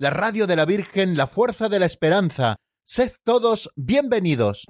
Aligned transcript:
la 0.00 0.08
radio 0.08 0.46
de 0.46 0.56
la 0.56 0.64
Virgen, 0.64 1.14
la 1.14 1.26
fuerza 1.26 1.68
de 1.68 1.78
la 1.78 1.84
esperanza. 1.84 2.56
Sed 2.86 3.12
todos 3.22 3.70
bienvenidos. 3.76 4.64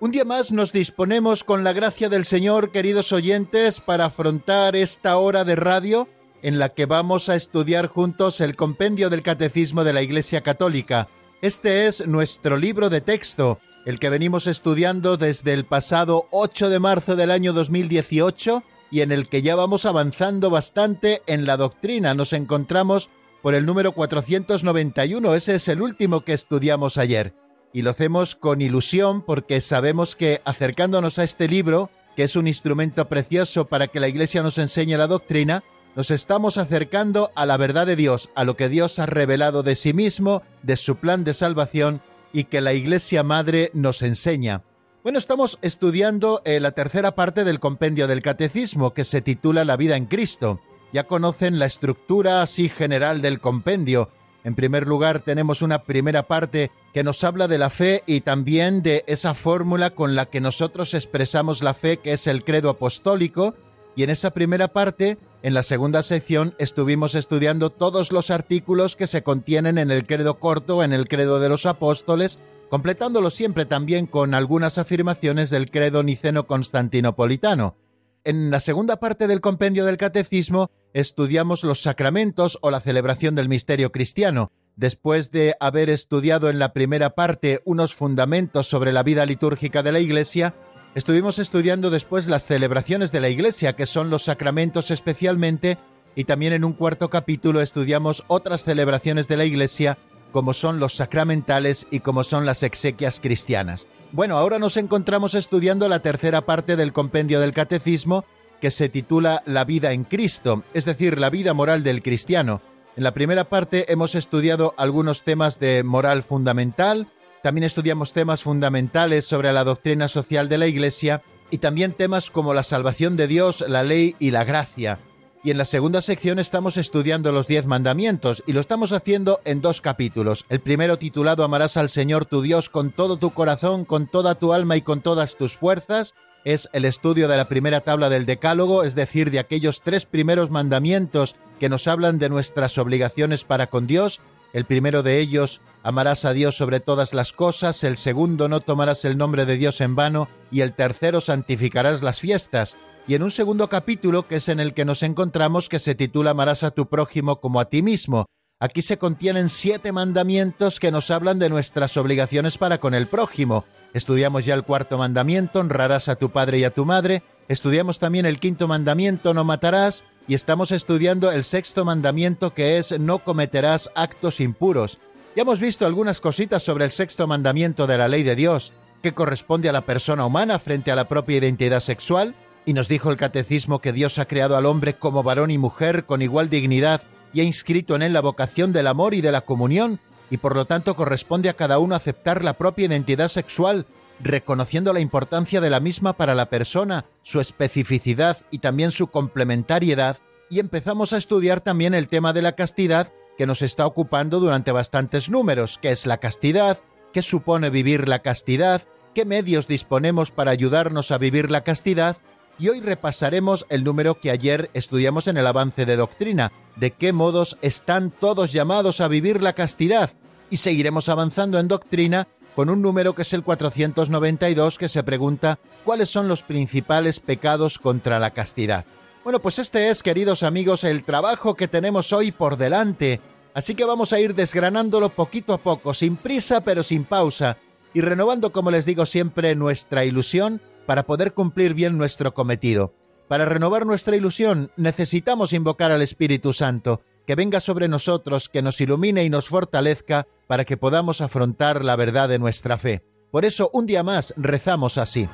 Un 0.00 0.10
día 0.10 0.24
más 0.24 0.50
nos 0.50 0.72
disponemos 0.72 1.44
con 1.44 1.62
la 1.62 1.72
gracia 1.72 2.08
del 2.08 2.24
Señor, 2.24 2.72
queridos 2.72 3.12
oyentes, 3.12 3.80
para 3.80 4.06
afrontar 4.06 4.74
esta 4.74 5.16
hora 5.18 5.44
de 5.44 5.54
radio 5.54 6.08
en 6.42 6.58
la 6.58 6.70
que 6.70 6.86
vamos 6.86 7.28
a 7.28 7.36
estudiar 7.36 7.86
juntos 7.86 8.40
el 8.40 8.56
compendio 8.56 9.08
del 9.08 9.22
Catecismo 9.22 9.84
de 9.84 9.92
la 9.92 10.02
Iglesia 10.02 10.40
Católica. 10.40 11.06
Este 11.42 11.86
es 11.86 12.06
nuestro 12.06 12.58
libro 12.58 12.90
de 12.90 13.00
texto, 13.00 13.60
el 13.86 13.98
que 13.98 14.10
venimos 14.10 14.46
estudiando 14.46 15.16
desde 15.16 15.54
el 15.54 15.64
pasado 15.64 16.28
8 16.32 16.68
de 16.68 16.78
marzo 16.78 17.16
del 17.16 17.30
año 17.30 17.54
2018 17.54 18.62
y 18.90 19.00
en 19.00 19.10
el 19.10 19.26
que 19.26 19.40
ya 19.40 19.56
vamos 19.56 19.86
avanzando 19.86 20.50
bastante 20.50 21.22
en 21.26 21.46
la 21.46 21.56
doctrina. 21.56 22.12
Nos 22.12 22.34
encontramos 22.34 23.08
por 23.40 23.54
el 23.54 23.64
número 23.64 23.92
491, 23.92 25.34
ese 25.34 25.54
es 25.54 25.68
el 25.68 25.80
último 25.80 26.26
que 26.26 26.34
estudiamos 26.34 26.98
ayer 26.98 27.32
y 27.72 27.80
lo 27.80 27.90
hacemos 27.90 28.34
con 28.34 28.60
ilusión 28.60 29.22
porque 29.22 29.62
sabemos 29.62 30.16
que 30.16 30.42
acercándonos 30.44 31.18
a 31.18 31.24
este 31.24 31.48
libro, 31.48 31.88
que 32.16 32.24
es 32.24 32.36
un 32.36 32.48
instrumento 32.48 33.08
precioso 33.08 33.66
para 33.66 33.86
que 33.88 34.00
la 34.00 34.08
Iglesia 34.08 34.42
nos 34.42 34.58
enseñe 34.58 34.98
la 34.98 35.06
doctrina, 35.06 35.62
nos 35.96 36.10
estamos 36.10 36.58
acercando 36.58 37.30
a 37.34 37.46
la 37.46 37.56
verdad 37.56 37.86
de 37.86 37.96
Dios, 37.96 38.30
a 38.34 38.44
lo 38.44 38.56
que 38.56 38.68
Dios 38.68 38.98
ha 38.98 39.06
revelado 39.06 39.62
de 39.62 39.76
sí 39.76 39.92
mismo, 39.92 40.42
de 40.62 40.76
su 40.76 40.96
plan 40.96 41.24
de 41.24 41.34
salvación 41.34 42.02
y 42.32 42.44
que 42.44 42.60
la 42.60 42.72
Iglesia 42.72 43.22
Madre 43.22 43.70
nos 43.74 44.02
enseña. 44.02 44.62
Bueno, 45.02 45.18
estamos 45.18 45.58
estudiando 45.62 46.42
eh, 46.44 46.60
la 46.60 46.72
tercera 46.72 47.14
parte 47.14 47.44
del 47.44 47.58
compendio 47.58 48.06
del 48.06 48.22
Catecismo 48.22 48.92
que 48.94 49.04
se 49.04 49.22
titula 49.22 49.64
La 49.64 49.76
vida 49.76 49.96
en 49.96 50.06
Cristo. 50.06 50.60
Ya 50.92 51.06
conocen 51.06 51.58
la 51.58 51.66
estructura 51.66 52.42
así 52.42 52.68
general 52.68 53.22
del 53.22 53.40
compendio, 53.40 54.10
en 54.42 54.54
primer 54.54 54.86
lugar, 54.86 55.20
tenemos 55.20 55.60
una 55.60 55.82
primera 55.82 56.22
parte 56.22 56.70
que 56.94 57.04
nos 57.04 57.22
habla 57.24 57.46
de 57.46 57.58
la 57.58 57.68
fe 57.68 58.02
y 58.06 58.22
también 58.22 58.82
de 58.82 59.04
esa 59.06 59.34
fórmula 59.34 59.90
con 59.90 60.14
la 60.14 60.26
que 60.26 60.40
nosotros 60.40 60.94
expresamos 60.94 61.62
la 61.62 61.74
fe, 61.74 61.98
que 61.98 62.12
es 62.12 62.26
el 62.26 62.42
credo 62.42 62.70
apostólico. 62.70 63.54
Y 63.96 64.02
en 64.02 64.10
esa 64.10 64.30
primera 64.30 64.68
parte, 64.68 65.18
en 65.42 65.54
la 65.54 65.62
segunda 65.62 66.02
sección, 66.02 66.54
estuvimos 66.58 67.14
estudiando 67.14 67.70
todos 67.70 68.12
los 68.12 68.30
artículos 68.30 68.96
que 68.96 69.06
se 69.06 69.22
contienen 69.22 69.78
en 69.78 69.90
el 69.90 70.06
credo 70.06 70.38
corto, 70.38 70.82
en 70.82 70.92
el 70.92 71.08
credo 71.08 71.40
de 71.40 71.48
los 71.48 71.66
apóstoles, 71.66 72.38
completándolo 72.70 73.30
siempre 73.30 73.66
también 73.66 74.06
con 74.06 74.32
algunas 74.32 74.78
afirmaciones 74.78 75.50
del 75.50 75.70
credo 75.70 76.02
niceno-constantinopolitano. 76.02 77.76
En 78.22 78.50
la 78.50 78.60
segunda 78.60 78.96
parte 78.96 79.26
del 79.26 79.40
compendio 79.40 79.86
del 79.86 79.96
catecismo 79.96 80.70
estudiamos 80.92 81.64
los 81.64 81.80
sacramentos 81.80 82.58
o 82.60 82.70
la 82.70 82.80
celebración 82.80 83.34
del 83.34 83.48
misterio 83.48 83.92
cristiano. 83.92 84.52
Después 84.76 85.30
de 85.30 85.56
haber 85.58 85.90
estudiado 85.90 86.48
en 86.48 86.58
la 86.58 86.72
primera 86.72 87.10
parte 87.10 87.60
unos 87.64 87.94
fundamentos 87.94 88.68
sobre 88.68 88.92
la 88.92 89.02
vida 89.02 89.26
litúrgica 89.26 89.82
de 89.82 89.92
la 89.92 90.00
Iglesia, 90.00 90.54
estuvimos 90.94 91.38
estudiando 91.38 91.90
después 91.90 92.26
las 92.26 92.46
celebraciones 92.46 93.12
de 93.12 93.20
la 93.20 93.28
Iglesia, 93.28 93.74
que 93.74 93.86
son 93.86 94.10
los 94.10 94.24
sacramentos 94.24 94.90
especialmente, 94.90 95.78
y 96.14 96.24
también 96.24 96.52
en 96.52 96.64
un 96.64 96.72
cuarto 96.72 97.08
capítulo 97.10 97.60
estudiamos 97.60 98.24
otras 98.26 98.64
celebraciones 98.64 99.28
de 99.28 99.36
la 99.36 99.44
Iglesia 99.44 99.98
como 100.32 100.52
son 100.52 100.78
los 100.80 100.94
sacramentales 100.94 101.86
y 101.90 102.00
como 102.00 102.24
son 102.24 102.46
las 102.46 102.62
exequias 102.62 103.20
cristianas. 103.20 103.86
Bueno, 104.12 104.38
ahora 104.38 104.58
nos 104.58 104.76
encontramos 104.76 105.34
estudiando 105.34 105.88
la 105.88 106.00
tercera 106.00 106.42
parte 106.42 106.76
del 106.76 106.92
compendio 106.92 107.40
del 107.40 107.52
catecismo 107.52 108.24
que 108.60 108.70
se 108.70 108.88
titula 108.88 109.42
La 109.46 109.64
vida 109.64 109.92
en 109.92 110.04
Cristo, 110.04 110.64
es 110.74 110.84
decir, 110.84 111.18
la 111.18 111.30
vida 111.30 111.54
moral 111.54 111.82
del 111.82 112.02
cristiano. 112.02 112.60
En 112.96 113.04
la 113.04 113.14
primera 113.14 113.44
parte 113.44 113.90
hemos 113.92 114.14
estudiado 114.14 114.74
algunos 114.76 115.22
temas 115.22 115.58
de 115.58 115.82
moral 115.82 116.22
fundamental, 116.22 117.08
también 117.42 117.64
estudiamos 117.64 118.12
temas 118.12 118.42
fundamentales 118.42 119.26
sobre 119.26 119.52
la 119.52 119.64
doctrina 119.64 120.08
social 120.08 120.48
de 120.48 120.58
la 120.58 120.66
Iglesia 120.66 121.22
y 121.50 121.58
también 121.58 121.92
temas 121.92 122.30
como 122.30 122.54
la 122.54 122.62
salvación 122.62 123.16
de 123.16 123.26
Dios, 123.26 123.64
la 123.66 123.82
ley 123.82 124.14
y 124.18 124.30
la 124.30 124.44
gracia 124.44 124.98
y 125.42 125.50
en 125.50 125.58
la 125.58 125.64
segunda 125.64 126.02
sección 126.02 126.38
estamos 126.38 126.76
estudiando 126.76 127.32
los 127.32 127.46
diez 127.46 127.64
mandamientos 127.66 128.42
y 128.46 128.52
lo 128.52 128.60
estamos 128.60 128.92
haciendo 128.92 129.40
en 129.44 129.60
dos 129.60 129.80
capítulos. 129.80 130.44
El 130.48 130.60
primero 130.60 130.98
titulado 130.98 131.44
Amarás 131.44 131.76
al 131.76 131.88
Señor 131.88 132.26
tu 132.26 132.42
Dios 132.42 132.68
con 132.68 132.90
todo 132.90 133.16
tu 133.16 133.30
corazón, 133.30 133.84
con 133.84 134.06
toda 134.06 134.34
tu 134.34 134.52
alma 134.52 134.76
y 134.76 134.82
con 134.82 135.00
todas 135.00 135.36
tus 135.36 135.56
fuerzas. 135.56 136.14
Es 136.44 136.68
el 136.72 136.84
estudio 136.84 137.28
de 137.28 137.36
la 137.36 137.48
primera 137.48 137.80
tabla 137.80 138.08
del 138.08 138.26
Decálogo, 138.26 138.84
es 138.84 138.94
decir, 138.94 139.30
de 139.30 139.38
aquellos 139.38 139.80
tres 139.82 140.04
primeros 140.04 140.50
mandamientos 140.50 141.36
que 141.58 141.68
nos 141.68 141.86
hablan 141.86 142.18
de 142.18 142.28
nuestras 142.28 142.76
obligaciones 142.78 143.44
para 143.44 143.68
con 143.68 143.86
Dios. 143.86 144.20
El 144.52 144.64
primero 144.64 145.02
de 145.02 145.20
ellos, 145.20 145.60
amarás 145.82 146.24
a 146.24 146.32
Dios 146.32 146.56
sobre 146.56 146.80
todas 146.80 147.14
las 147.14 147.32
cosas, 147.32 147.84
el 147.84 147.96
segundo, 147.96 148.48
no 148.48 148.60
tomarás 148.60 149.04
el 149.04 149.16
nombre 149.16 149.46
de 149.46 149.56
Dios 149.56 149.80
en 149.80 149.94
vano, 149.94 150.28
y 150.50 150.62
el 150.62 150.74
tercero, 150.74 151.20
santificarás 151.20 152.02
las 152.02 152.20
fiestas 152.20 152.76
y 153.10 153.16
en 153.16 153.24
un 153.24 153.32
segundo 153.32 153.68
capítulo 153.68 154.28
que 154.28 154.36
es 154.36 154.48
en 154.48 154.60
el 154.60 154.72
que 154.72 154.84
nos 154.84 155.02
encontramos 155.02 155.68
que 155.68 155.80
se 155.80 155.96
titula 155.96 156.30
Amarás 156.30 156.62
a 156.62 156.70
tu 156.70 156.88
prójimo 156.88 157.40
como 157.40 157.58
a 157.58 157.64
ti 157.64 157.82
mismo. 157.82 158.26
Aquí 158.60 158.82
se 158.82 158.98
contienen 158.98 159.48
siete 159.48 159.90
mandamientos 159.90 160.78
que 160.78 160.92
nos 160.92 161.10
hablan 161.10 161.38
de 161.38 161.48
nuestras 161.48 161.96
obligaciones 161.96 162.56
para 162.56 162.78
con 162.78 162.94
el 162.94 163.08
prójimo. 163.08 163.64
Estudiamos 163.94 164.44
ya 164.44 164.54
el 164.54 164.62
cuarto 164.64 164.96
mandamiento, 164.96 165.60
honrarás 165.60 166.08
a 166.08 166.16
tu 166.16 166.30
padre 166.30 166.58
y 166.58 166.64
a 166.64 166.70
tu 166.70 166.84
madre. 166.84 167.22
Estudiamos 167.48 167.98
también 167.98 168.26
el 168.26 168.38
quinto 168.38 168.68
mandamiento, 168.68 169.34
no 169.34 169.42
matarás. 169.42 170.04
Y 170.30 170.34
estamos 170.34 170.70
estudiando 170.70 171.32
el 171.32 171.42
sexto 171.42 171.84
mandamiento 171.84 172.54
que 172.54 172.78
es 172.78 172.96
no 173.00 173.18
cometerás 173.18 173.90
actos 173.96 174.38
impuros. 174.38 174.98
Ya 175.34 175.42
hemos 175.42 175.58
visto 175.58 175.86
algunas 175.86 176.20
cositas 176.20 176.62
sobre 176.62 176.84
el 176.84 176.92
sexto 176.92 177.26
mandamiento 177.26 177.88
de 177.88 177.98
la 177.98 178.06
ley 178.06 178.22
de 178.22 178.36
Dios, 178.36 178.72
que 179.02 179.10
corresponde 179.10 179.68
a 179.68 179.72
la 179.72 179.80
persona 179.80 180.24
humana 180.24 180.60
frente 180.60 180.92
a 180.92 180.94
la 180.94 181.08
propia 181.08 181.38
identidad 181.38 181.80
sexual, 181.80 182.36
y 182.64 182.74
nos 182.74 182.86
dijo 182.86 183.10
el 183.10 183.16
catecismo 183.16 183.80
que 183.80 183.92
Dios 183.92 184.20
ha 184.20 184.26
creado 184.26 184.56
al 184.56 184.66
hombre 184.66 184.94
como 184.94 185.24
varón 185.24 185.50
y 185.50 185.58
mujer 185.58 186.04
con 186.04 186.22
igual 186.22 186.48
dignidad 186.48 187.02
y 187.32 187.40
ha 187.40 187.42
inscrito 187.42 187.96
en 187.96 188.02
él 188.02 188.12
la 188.12 188.20
vocación 188.20 188.72
del 188.72 188.86
amor 188.86 189.14
y 189.14 189.22
de 189.22 189.32
la 189.32 189.40
comunión, 189.40 189.98
y 190.30 190.36
por 190.36 190.54
lo 190.54 190.64
tanto 190.64 190.94
corresponde 190.94 191.48
a 191.48 191.54
cada 191.54 191.80
uno 191.80 191.96
aceptar 191.96 192.44
la 192.44 192.52
propia 192.52 192.86
identidad 192.86 193.30
sexual, 193.30 193.84
reconociendo 194.22 194.92
la 194.92 195.00
importancia 195.00 195.60
de 195.60 195.70
la 195.70 195.80
misma 195.80 196.12
para 196.14 196.34
la 196.34 196.50
persona, 196.50 197.06
su 197.22 197.40
especificidad 197.40 198.38
y 198.50 198.58
también 198.58 198.90
su 198.90 199.08
complementariedad, 199.08 200.18
y 200.50 200.58
empezamos 200.58 201.12
a 201.12 201.16
estudiar 201.16 201.60
también 201.60 201.94
el 201.94 202.08
tema 202.08 202.32
de 202.32 202.42
la 202.42 202.52
castidad 202.52 203.12
que 203.38 203.46
nos 203.46 203.62
está 203.62 203.86
ocupando 203.86 204.40
durante 204.40 204.72
bastantes 204.72 205.30
números, 205.30 205.78
qué 205.80 205.90
es 205.90 206.06
la 206.06 206.18
castidad, 206.18 206.78
qué 207.12 207.22
supone 207.22 207.70
vivir 207.70 208.08
la 208.08 208.18
castidad, 208.18 208.82
qué 209.14 209.24
medios 209.24 209.66
disponemos 209.66 210.30
para 210.30 210.50
ayudarnos 210.50 211.10
a 211.10 211.18
vivir 211.18 211.50
la 211.50 211.62
castidad. 211.62 212.16
Y 212.58 212.68
hoy 212.68 212.80
repasaremos 212.80 213.64
el 213.70 213.84
número 213.84 214.20
que 214.20 214.30
ayer 214.30 214.70
estudiamos 214.74 215.26
en 215.26 215.38
el 215.38 215.46
avance 215.46 215.86
de 215.86 215.96
doctrina, 215.96 216.52
de 216.76 216.90
qué 216.90 217.12
modos 217.14 217.56
están 217.62 218.10
todos 218.10 218.52
llamados 218.52 219.00
a 219.00 219.08
vivir 219.08 219.42
la 219.42 219.54
castidad, 219.54 220.10
y 220.50 220.58
seguiremos 220.58 221.08
avanzando 221.08 221.58
en 221.58 221.68
doctrina 221.68 222.28
con 222.60 222.68
un 222.68 222.82
número 222.82 223.14
que 223.14 223.22
es 223.22 223.32
el 223.32 223.42
492 223.42 224.76
que 224.76 224.90
se 224.90 225.02
pregunta 225.02 225.58
cuáles 225.82 226.10
son 226.10 226.28
los 226.28 226.42
principales 226.42 227.18
pecados 227.18 227.78
contra 227.78 228.18
la 228.18 228.32
castidad. 228.32 228.84
Bueno, 229.24 229.40
pues 229.40 229.58
este 229.58 229.88
es, 229.88 230.02
queridos 230.02 230.42
amigos, 230.42 230.84
el 230.84 231.02
trabajo 231.02 231.54
que 231.54 231.68
tenemos 231.68 232.12
hoy 232.12 232.32
por 232.32 232.58
delante, 232.58 233.22
así 233.54 233.74
que 233.74 233.86
vamos 233.86 234.12
a 234.12 234.20
ir 234.20 234.34
desgranándolo 234.34 235.08
poquito 235.08 235.54
a 235.54 235.58
poco, 235.62 235.94
sin 235.94 236.16
prisa 236.16 236.60
pero 236.60 236.82
sin 236.82 237.04
pausa, 237.04 237.56
y 237.94 238.02
renovando, 238.02 238.52
como 238.52 238.70
les 238.70 238.84
digo 238.84 239.06
siempre, 239.06 239.54
nuestra 239.54 240.04
ilusión 240.04 240.60
para 240.84 241.04
poder 241.04 241.32
cumplir 241.32 241.72
bien 241.72 241.96
nuestro 241.96 242.34
cometido. 242.34 242.92
Para 243.26 243.46
renovar 243.46 243.86
nuestra 243.86 244.16
ilusión 244.16 244.70
necesitamos 244.76 245.54
invocar 245.54 245.92
al 245.92 246.02
Espíritu 246.02 246.52
Santo, 246.52 247.00
que 247.30 247.36
venga 247.36 247.60
sobre 247.60 247.86
nosotros, 247.86 248.48
que 248.48 248.60
nos 248.60 248.80
ilumine 248.80 249.22
y 249.22 249.30
nos 249.30 249.46
fortalezca 249.46 250.26
para 250.48 250.64
que 250.64 250.76
podamos 250.76 251.20
afrontar 251.20 251.84
la 251.84 251.94
verdad 251.94 252.28
de 252.28 252.40
nuestra 252.40 252.76
fe. 252.76 253.04
Por 253.30 253.44
eso 253.44 253.70
un 253.72 253.86
día 253.86 254.02
más 254.02 254.34
rezamos 254.36 254.98
así. 254.98 255.28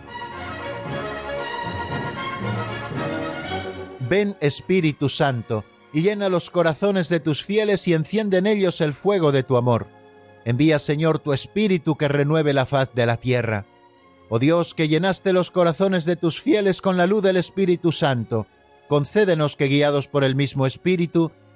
Ven 4.00 4.36
Espíritu 4.42 5.08
Santo, 5.08 5.64
y 5.90 6.02
llena 6.02 6.28
los 6.28 6.50
corazones 6.50 7.08
de 7.08 7.18
tus 7.18 7.42
fieles 7.42 7.88
y 7.88 7.94
enciende 7.94 8.36
en 8.36 8.46
ellos 8.46 8.82
el 8.82 8.92
fuego 8.92 9.32
de 9.32 9.42
tu 9.42 9.56
amor. 9.56 9.86
Envía, 10.44 10.78
Señor, 10.78 11.18
tu 11.18 11.32
Espíritu 11.32 11.96
que 11.96 12.08
renueve 12.08 12.52
la 12.52 12.66
faz 12.66 12.90
de 12.92 13.06
la 13.06 13.16
tierra. 13.16 13.64
Oh 14.28 14.38
Dios, 14.38 14.74
que 14.74 14.88
llenaste 14.88 15.32
los 15.32 15.50
corazones 15.50 16.04
de 16.04 16.16
tus 16.16 16.42
fieles 16.42 16.82
con 16.82 16.98
la 16.98 17.06
luz 17.06 17.22
del 17.22 17.38
Espíritu 17.38 17.90
Santo, 17.90 18.46
concédenos 18.86 19.56
que, 19.56 19.68
guiados 19.68 20.08
por 20.08 20.24
el 20.24 20.36
mismo 20.36 20.66
Espíritu, 20.66 21.32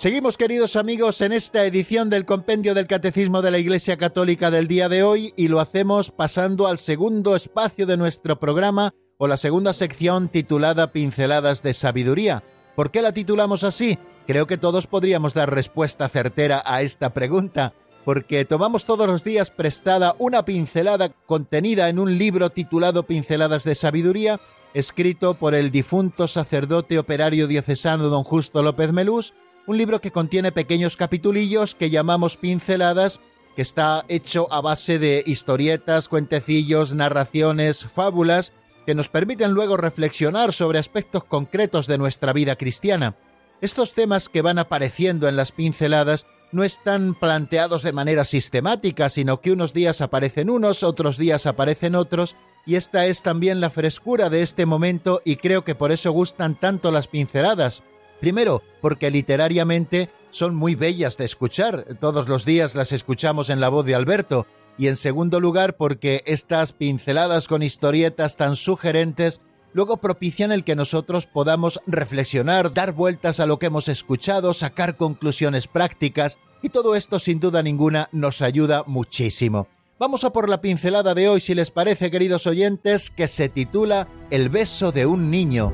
Seguimos, 0.00 0.38
queridos 0.38 0.76
amigos, 0.76 1.20
en 1.20 1.30
esta 1.30 1.66
edición 1.66 2.08
del 2.08 2.24
Compendio 2.24 2.72
del 2.72 2.86
Catecismo 2.86 3.42
de 3.42 3.50
la 3.50 3.58
Iglesia 3.58 3.98
Católica 3.98 4.50
del 4.50 4.66
día 4.66 4.88
de 4.88 5.02
hoy 5.02 5.34
y 5.36 5.48
lo 5.48 5.60
hacemos 5.60 6.10
pasando 6.10 6.66
al 6.68 6.78
segundo 6.78 7.36
espacio 7.36 7.84
de 7.84 7.98
nuestro 7.98 8.40
programa 8.40 8.94
o 9.18 9.28
la 9.28 9.36
segunda 9.36 9.74
sección 9.74 10.30
titulada 10.30 10.90
Pinceladas 10.92 11.62
de 11.62 11.74
Sabiduría. 11.74 12.42
¿Por 12.76 12.90
qué 12.90 13.02
la 13.02 13.12
titulamos 13.12 13.62
así? 13.62 13.98
Creo 14.26 14.46
que 14.46 14.56
todos 14.56 14.86
podríamos 14.86 15.34
dar 15.34 15.52
respuesta 15.52 16.08
certera 16.08 16.62
a 16.64 16.80
esta 16.80 17.12
pregunta, 17.12 17.74
porque 18.06 18.46
tomamos 18.46 18.86
todos 18.86 19.06
los 19.06 19.22
días 19.22 19.50
prestada 19.50 20.16
una 20.18 20.46
pincelada 20.46 21.10
contenida 21.10 21.90
en 21.90 21.98
un 21.98 22.16
libro 22.16 22.48
titulado 22.48 23.02
Pinceladas 23.02 23.64
de 23.64 23.74
Sabiduría, 23.74 24.40
escrito 24.72 25.34
por 25.34 25.54
el 25.54 25.70
difunto 25.70 26.26
sacerdote 26.26 26.98
operario 26.98 27.46
diocesano 27.46 28.04
don 28.04 28.24
Justo 28.24 28.62
López 28.62 28.92
Melús, 28.94 29.34
un 29.66 29.78
libro 29.78 30.00
que 30.00 30.10
contiene 30.10 30.52
pequeños 30.52 30.96
capitulillos 30.96 31.74
que 31.74 31.90
llamamos 31.90 32.36
pinceladas, 32.36 33.20
que 33.56 33.62
está 33.62 34.04
hecho 34.08 34.52
a 34.52 34.60
base 34.60 34.98
de 34.98 35.22
historietas, 35.26 36.08
cuentecillos, 36.08 36.94
narraciones, 36.94 37.84
fábulas, 37.84 38.52
que 38.86 38.94
nos 38.94 39.08
permiten 39.08 39.52
luego 39.52 39.76
reflexionar 39.76 40.52
sobre 40.52 40.78
aspectos 40.78 41.24
concretos 41.24 41.86
de 41.86 41.98
nuestra 41.98 42.32
vida 42.32 42.56
cristiana. 42.56 43.16
Estos 43.60 43.92
temas 43.94 44.28
que 44.28 44.42
van 44.42 44.58
apareciendo 44.58 45.28
en 45.28 45.36
las 45.36 45.52
pinceladas 45.52 46.26
no 46.52 46.64
están 46.64 47.14
planteados 47.14 47.82
de 47.82 47.92
manera 47.92 48.24
sistemática, 48.24 49.08
sino 49.08 49.40
que 49.40 49.52
unos 49.52 49.72
días 49.72 50.00
aparecen 50.00 50.50
unos, 50.50 50.82
otros 50.82 51.16
días 51.18 51.46
aparecen 51.46 51.94
otros, 51.94 52.34
y 52.66 52.74
esta 52.74 53.06
es 53.06 53.22
también 53.22 53.60
la 53.60 53.70
frescura 53.70 54.30
de 54.30 54.42
este 54.42 54.66
momento 54.66 55.22
y 55.24 55.36
creo 55.36 55.64
que 55.64 55.74
por 55.74 55.92
eso 55.92 56.10
gustan 56.10 56.58
tanto 56.58 56.90
las 56.90 57.08
pinceladas, 57.08 57.82
Primero, 58.20 58.62
porque 58.80 59.10
literariamente 59.10 60.10
son 60.30 60.54
muy 60.54 60.74
bellas 60.74 61.16
de 61.16 61.24
escuchar, 61.24 61.86
todos 62.00 62.28
los 62.28 62.44
días 62.44 62.74
las 62.74 62.92
escuchamos 62.92 63.50
en 63.50 63.60
la 63.60 63.68
voz 63.68 63.86
de 63.86 63.94
Alberto, 63.94 64.46
y 64.78 64.86
en 64.86 64.96
segundo 64.96 65.40
lugar 65.40 65.76
porque 65.76 66.22
estas 66.26 66.72
pinceladas 66.72 67.48
con 67.48 67.62
historietas 67.62 68.36
tan 68.36 68.56
sugerentes 68.56 69.40
luego 69.72 69.98
propician 69.98 70.52
el 70.52 70.64
que 70.64 70.76
nosotros 70.76 71.26
podamos 71.26 71.80
reflexionar, 71.86 72.72
dar 72.72 72.92
vueltas 72.92 73.40
a 73.40 73.46
lo 73.46 73.58
que 73.58 73.66
hemos 73.66 73.88
escuchado, 73.88 74.54
sacar 74.54 74.96
conclusiones 74.96 75.66
prácticas, 75.66 76.38
y 76.62 76.68
todo 76.68 76.94
esto 76.94 77.18
sin 77.18 77.40
duda 77.40 77.62
ninguna 77.62 78.08
nos 78.12 78.42
ayuda 78.42 78.84
muchísimo. 78.86 79.68
Vamos 79.98 80.24
a 80.24 80.32
por 80.32 80.48
la 80.48 80.60
pincelada 80.60 81.14
de 81.14 81.28
hoy, 81.28 81.40
si 81.40 81.54
les 81.54 81.70
parece, 81.70 82.10
queridos 82.10 82.46
oyentes, 82.46 83.10
que 83.10 83.28
se 83.28 83.48
titula 83.48 84.08
El 84.30 84.48
beso 84.48 84.92
de 84.92 85.06
un 85.06 85.30
niño. 85.30 85.72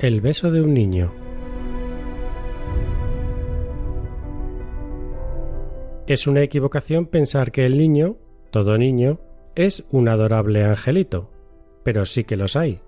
El 0.00 0.20
beso 0.20 0.52
de 0.52 0.62
un 0.62 0.74
niño. 0.74 1.12
Es 6.06 6.28
una 6.28 6.42
equivocación 6.42 7.06
pensar 7.06 7.50
que 7.50 7.66
el 7.66 7.76
niño, 7.76 8.16
todo 8.52 8.78
niño, 8.78 9.18
es 9.56 9.82
un 9.90 10.08
adorable 10.08 10.64
angelito, 10.64 11.32
pero 11.82 12.06
sí 12.06 12.22
que 12.22 12.36
los 12.36 12.54
hay. 12.54 12.80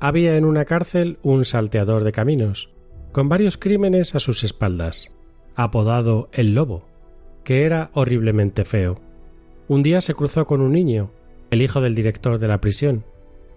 Había 0.00 0.36
en 0.36 0.44
una 0.44 0.64
cárcel 0.64 1.20
un 1.22 1.44
salteador 1.44 2.02
de 2.02 2.10
caminos, 2.10 2.70
con 3.12 3.28
varios 3.28 3.56
crímenes 3.56 4.16
a 4.16 4.18
sus 4.18 4.42
espaldas, 4.42 5.14
apodado 5.54 6.30
el 6.32 6.56
lobo, 6.56 6.84
que 7.44 7.64
era 7.64 7.92
horriblemente 7.94 8.64
feo. 8.64 9.00
Un 9.68 9.84
día 9.84 10.00
se 10.00 10.14
cruzó 10.14 10.48
con 10.48 10.62
un 10.62 10.72
niño, 10.72 11.12
el 11.52 11.62
hijo 11.62 11.80
del 11.80 11.94
director 11.94 12.40
de 12.40 12.48
la 12.48 12.60
prisión, 12.60 13.04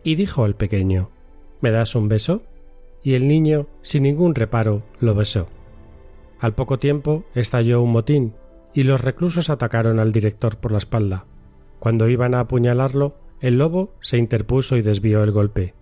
y 0.03 0.13
dijo 0.13 0.43
al 0.43 0.55
pequeño 0.55 1.09
¿Me 1.59 1.71
das 1.71 1.95
un 1.95 2.07
beso? 2.07 2.43
Y 3.03 3.13
el 3.13 3.27
niño, 3.27 3.67
sin 3.81 4.03
ningún 4.03 4.33
reparo, 4.33 4.83
lo 4.99 5.13
besó. 5.13 5.47
Al 6.39 6.55
poco 6.55 6.79
tiempo 6.79 7.25
estalló 7.35 7.81
un 7.81 7.91
motín 7.91 8.33
y 8.73 8.83
los 8.83 9.01
reclusos 9.01 9.49
atacaron 9.49 9.99
al 9.99 10.11
director 10.11 10.57
por 10.57 10.71
la 10.71 10.77
espalda. 10.77 11.25
Cuando 11.79 12.07
iban 12.07 12.33
a 12.33 12.41
apuñalarlo, 12.41 13.15
el 13.41 13.57
lobo 13.57 13.93
se 13.99 14.17
interpuso 14.17 14.77
y 14.77 14.81
desvió 14.81 15.21
el 15.23 15.31
golpe. 15.31 15.73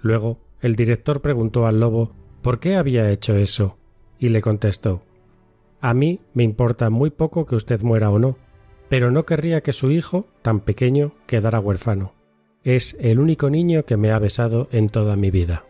Luego, 0.00 0.38
el 0.60 0.76
director 0.76 1.20
preguntó 1.20 1.66
al 1.66 1.80
lobo 1.80 2.12
por 2.42 2.60
qué 2.60 2.76
había 2.76 3.10
hecho 3.10 3.34
eso, 3.34 3.76
y 4.18 4.28
le 4.28 4.40
contestó 4.40 5.02
A 5.80 5.92
mí 5.92 6.20
me 6.34 6.44
importa 6.44 6.88
muy 6.88 7.10
poco 7.10 7.46
que 7.46 7.56
usted 7.56 7.80
muera 7.82 8.10
o 8.10 8.18
no, 8.18 8.36
pero 8.88 9.10
no 9.10 9.26
querría 9.26 9.62
que 9.62 9.72
su 9.72 9.90
hijo, 9.90 10.26
tan 10.42 10.60
pequeño, 10.60 11.12
quedara 11.26 11.60
huérfano. 11.60 12.12
Es 12.62 12.96
el 13.00 13.18
único 13.18 13.50
niño 13.50 13.84
que 13.84 13.96
me 13.96 14.10
ha 14.10 14.18
besado 14.18 14.68
en 14.72 14.88
toda 14.88 15.16
mi 15.16 15.30
vida. 15.30 15.64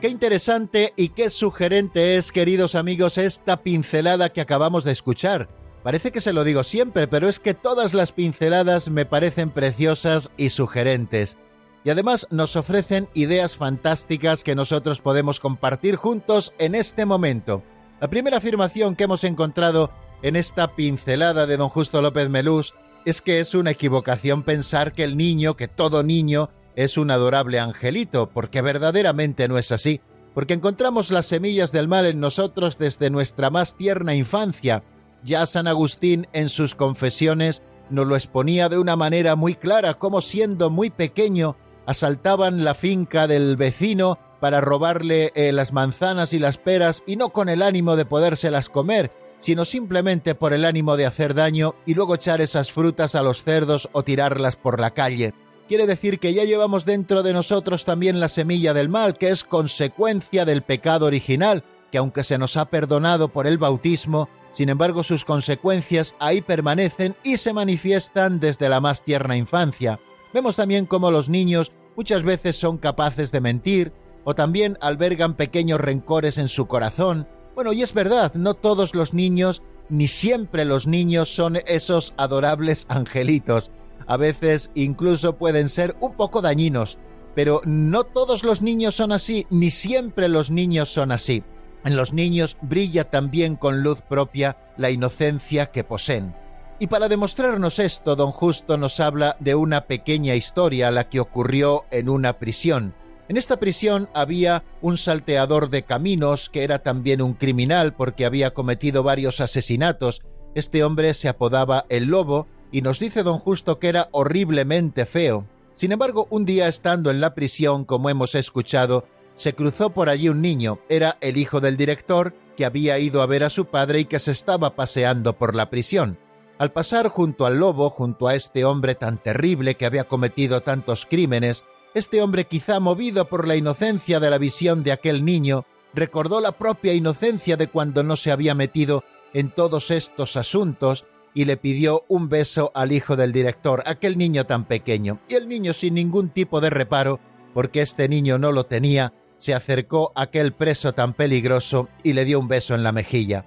Qué 0.00 0.08
interesante 0.08 0.92
y 0.94 1.08
qué 1.08 1.28
sugerente 1.28 2.14
es, 2.14 2.30
queridos 2.30 2.76
amigos, 2.76 3.18
esta 3.18 3.64
pincelada 3.64 4.28
que 4.32 4.40
acabamos 4.40 4.84
de 4.84 4.92
escuchar. 4.92 5.48
Parece 5.82 6.12
que 6.12 6.20
se 6.20 6.32
lo 6.32 6.44
digo 6.44 6.62
siempre, 6.62 7.08
pero 7.08 7.28
es 7.28 7.40
que 7.40 7.52
todas 7.52 7.94
las 7.94 8.12
pinceladas 8.12 8.90
me 8.90 9.06
parecen 9.06 9.50
preciosas 9.50 10.30
y 10.36 10.50
sugerentes. 10.50 11.36
Y 11.82 11.90
además 11.90 12.28
nos 12.30 12.54
ofrecen 12.54 13.08
ideas 13.14 13.56
fantásticas 13.56 14.44
que 14.44 14.54
nosotros 14.54 15.00
podemos 15.00 15.40
compartir 15.40 15.96
juntos 15.96 16.54
en 16.58 16.76
este 16.76 17.04
momento. 17.04 17.64
La 18.00 18.08
primera 18.08 18.36
afirmación 18.36 18.94
que 18.94 19.02
hemos 19.02 19.24
encontrado 19.24 19.90
en 20.22 20.36
esta 20.36 20.76
pincelada 20.76 21.44
de 21.46 21.56
don 21.56 21.70
Justo 21.70 22.00
López 22.02 22.28
Melús 22.28 22.72
es 23.04 23.20
que 23.20 23.40
es 23.40 23.52
una 23.52 23.72
equivocación 23.72 24.44
pensar 24.44 24.92
que 24.92 25.02
el 25.02 25.16
niño, 25.16 25.56
que 25.56 25.66
todo 25.66 26.04
niño, 26.04 26.50
es 26.78 26.96
un 26.96 27.10
adorable 27.10 27.58
angelito, 27.58 28.30
porque 28.30 28.62
verdaderamente 28.62 29.48
no 29.48 29.58
es 29.58 29.72
así, 29.72 30.00
porque 30.32 30.54
encontramos 30.54 31.10
las 31.10 31.26
semillas 31.26 31.72
del 31.72 31.88
mal 31.88 32.06
en 32.06 32.20
nosotros 32.20 32.78
desde 32.78 33.10
nuestra 33.10 33.50
más 33.50 33.76
tierna 33.76 34.14
infancia. 34.14 34.84
Ya 35.24 35.44
San 35.46 35.66
Agustín 35.66 36.28
en 36.32 36.48
sus 36.48 36.76
confesiones 36.76 37.64
nos 37.90 38.06
lo 38.06 38.14
exponía 38.14 38.68
de 38.68 38.78
una 38.78 38.94
manera 38.94 39.34
muy 39.34 39.56
clara, 39.56 39.94
como 39.94 40.22
siendo 40.22 40.70
muy 40.70 40.88
pequeño 40.88 41.56
asaltaban 41.84 42.62
la 42.62 42.74
finca 42.74 43.26
del 43.26 43.56
vecino 43.56 44.20
para 44.38 44.60
robarle 44.60 45.32
eh, 45.34 45.50
las 45.50 45.72
manzanas 45.72 46.32
y 46.32 46.38
las 46.38 46.58
peras 46.58 47.02
y 47.08 47.16
no 47.16 47.30
con 47.30 47.48
el 47.48 47.60
ánimo 47.60 47.96
de 47.96 48.04
podérselas 48.04 48.68
comer, 48.68 49.10
sino 49.40 49.64
simplemente 49.64 50.36
por 50.36 50.52
el 50.52 50.64
ánimo 50.64 50.96
de 50.96 51.06
hacer 51.06 51.34
daño 51.34 51.74
y 51.86 51.94
luego 51.94 52.14
echar 52.14 52.40
esas 52.40 52.70
frutas 52.70 53.16
a 53.16 53.22
los 53.24 53.42
cerdos 53.42 53.88
o 53.90 54.04
tirarlas 54.04 54.54
por 54.54 54.78
la 54.78 54.92
calle 54.92 55.34
quiere 55.68 55.86
decir 55.86 56.18
que 56.18 56.34
ya 56.34 56.44
llevamos 56.44 56.84
dentro 56.84 57.22
de 57.22 57.32
nosotros 57.32 57.84
también 57.84 58.18
la 58.18 58.28
semilla 58.28 58.74
del 58.74 58.88
mal, 58.88 59.14
que 59.14 59.28
es 59.30 59.44
consecuencia 59.44 60.44
del 60.44 60.62
pecado 60.62 61.06
original, 61.06 61.62
que 61.92 61.98
aunque 61.98 62.24
se 62.24 62.38
nos 62.38 62.56
ha 62.56 62.70
perdonado 62.70 63.28
por 63.28 63.46
el 63.46 63.58
bautismo, 63.58 64.28
sin 64.50 64.70
embargo 64.70 65.02
sus 65.02 65.24
consecuencias 65.24 66.16
ahí 66.18 66.40
permanecen 66.40 67.14
y 67.22 67.36
se 67.36 67.52
manifiestan 67.52 68.40
desde 68.40 68.68
la 68.68 68.80
más 68.80 69.04
tierna 69.04 69.36
infancia. 69.36 70.00
Vemos 70.32 70.56
también 70.56 70.86
cómo 70.86 71.10
los 71.10 71.28
niños 71.28 71.70
muchas 71.96 72.22
veces 72.22 72.56
son 72.56 72.78
capaces 72.78 73.30
de 73.30 73.40
mentir, 73.40 73.92
o 74.24 74.34
también 74.34 74.76
albergan 74.80 75.34
pequeños 75.34 75.80
rencores 75.80 76.38
en 76.38 76.48
su 76.48 76.66
corazón. 76.66 77.28
Bueno, 77.54 77.72
y 77.72 77.82
es 77.82 77.94
verdad, 77.94 78.34
no 78.34 78.54
todos 78.54 78.94
los 78.94 79.14
niños 79.14 79.62
ni 79.88 80.08
siempre 80.08 80.64
los 80.64 80.86
niños 80.86 81.28
son 81.34 81.56
esos 81.66 82.12
adorables 82.16 82.86
angelitos. 82.88 83.70
A 84.08 84.16
veces 84.16 84.70
incluso 84.74 85.36
pueden 85.36 85.68
ser 85.68 85.94
un 86.00 86.14
poco 86.14 86.40
dañinos, 86.40 86.98
pero 87.34 87.60
no 87.64 88.04
todos 88.04 88.42
los 88.42 88.62
niños 88.62 88.96
son 88.96 89.12
así, 89.12 89.46
ni 89.50 89.70
siempre 89.70 90.28
los 90.28 90.50
niños 90.50 90.88
son 90.88 91.12
así. 91.12 91.44
En 91.84 91.94
los 91.94 92.12
niños 92.12 92.56
brilla 92.62 93.04
también 93.04 93.54
con 93.54 93.82
luz 93.82 94.00
propia 94.00 94.56
la 94.78 94.90
inocencia 94.90 95.66
que 95.66 95.84
poseen. 95.84 96.34
Y 96.80 96.86
para 96.86 97.08
demostrarnos 97.08 97.78
esto, 97.78 98.16
don 98.16 98.32
Justo 98.32 98.78
nos 98.78 98.98
habla 98.98 99.36
de 99.40 99.54
una 99.54 99.82
pequeña 99.82 100.34
historia, 100.34 100.90
la 100.90 101.08
que 101.08 101.20
ocurrió 101.20 101.84
en 101.90 102.08
una 102.08 102.38
prisión. 102.38 102.94
En 103.28 103.36
esta 103.36 103.58
prisión 103.58 104.08
había 104.14 104.64
un 104.80 104.96
salteador 104.96 105.68
de 105.68 105.82
caminos 105.82 106.48
que 106.48 106.64
era 106.64 106.78
también 106.78 107.20
un 107.20 107.34
criminal 107.34 107.94
porque 107.94 108.24
había 108.24 108.54
cometido 108.54 109.02
varios 109.02 109.40
asesinatos. 109.40 110.22
Este 110.54 110.82
hombre 110.82 111.12
se 111.12 111.28
apodaba 111.28 111.84
el 111.90 112.06
lobo 112.06 112.46
y 112.70 112.82
nos 112.82 112.98
dice 112.98 113.22
don 113.22 113.38
Justo 113.38 113.78
que 113.78 113.88
era 113.88 114.08
horriblemente 114.12 115.06
feo. 115.06 115.46
Sin 115.76 115.92
embargo, 115.92 116.26
un 116.30 116.44
día 116.44 116.68
estando 116.68 117.10
en 117.10 117.20
la 117.20 117.34
prisión, 117.34 117.84
como 117.84 118.10
hemos 118.10 118.34
escuchado, 118.34 119.04
se 119.36 119.54
cruzó 119.54 119.90
por 119.90 120.08
allí 120.08 120.28
un 120.28 120.42
niño. 120.42 120.80
Era 120.88 121.16
el 121.20 121.36
hijo 121.36 121.60
del 121.60 121.76
director 121.76 122.34
que 122.56 122.64
había 122.64 122.98
ido 122.98 123.22
a 123.22 123.26
ver 123.26 123.44
a 123.44 123.50
su 123.50 123.66
padre 123.66 124.00
y 124.00 124.04
que 124.04 124.18
se 124.18 124.32
estaba 124.32 124.74
paseando 124.74 125.38
por 125.38 125.54
la 125.54 125.70
prisión. 125.70 126.18
Al 126.58 126.72
pasar 126.72 127.08
junto 127.08 127.46
al 127.46 127.60
lobo, 127.60 127.88
junto 127.88 128.26
a 128.26 128.34
este 128.34 128.64
hombre 128.64 128.96
tan 128.96 129.22
terrible 129.22 129.76
que 129.76 129.86
había 129.86 130.04
cometido 130.04 130.60
tantos 130.60 131.06
crímenes, 131.06 131.62
este 131.94 132.20
hombre, 132.20 132.46
quizá 132.46 132.80
movido 132.80 133.28
por 133.28 133.46
la 133.46 133.54
inocencia 133.54 134.18
de 134.18 134.30
la 134.30 134.38
visión 134.38 134.82
de 134.82 134.90
aquel 134.90 135.24
niño, 135.24 135.64
recordó 135.94 136.40
la 136.40 136.52
propia 136.52 136.92
inocencia 136.94 137.56
de 137.56 137.68
cuando 137.68 138.02
no 138.02 138.16
se 138.16 138.32
había 138.32 138.54
metido 138.54 139.04
en 139.32 139.50
todos 139.50 139.92
estos 139.92 140.36
asuntos 140.36 141.04
y 141.38 141.44
le 141.44 141.56
pidió 141.56 142.04
un 142.08 142.28
beso 142.28 142.72
al 142.74 142.90
hijo 142.90 143.14
del 143.14 143.30
director, 143.30 143.84
aquel 143.86 144.18
niño 144.18 144.42
tan 144.42 144.64
pequeño. 144.64 145.20
Y 145.28 145.34
el 145.34 145.48
niño, 145.48 145.72
sin 145.72 145.94
ningún 145.94 146.30
tipo 146.30 146.60
de 146.60 146.68
reparo, 146.68 147.20
porque 147.54 147.80
este 147.80 148.08
niño 148.08 148.38
no 148.38 148.50
lo 148.50 148.66
tenía, 148.66 149.12
se 149.38 149.54
acercó 149.54 150.10
a 150.16 150.22
aquel 150.22 150.52
preso 150.52 150.94
tan 150.94 151.12
peligroso 151.14 151.88
y 152.02 152.14
le 152.14 152.24
dio 152.24 152.40
un 152.40 152.48
beso 152.48 152.74
en 152.74 152.82
la 152.82 152.90
mejilla. 152.90 153.44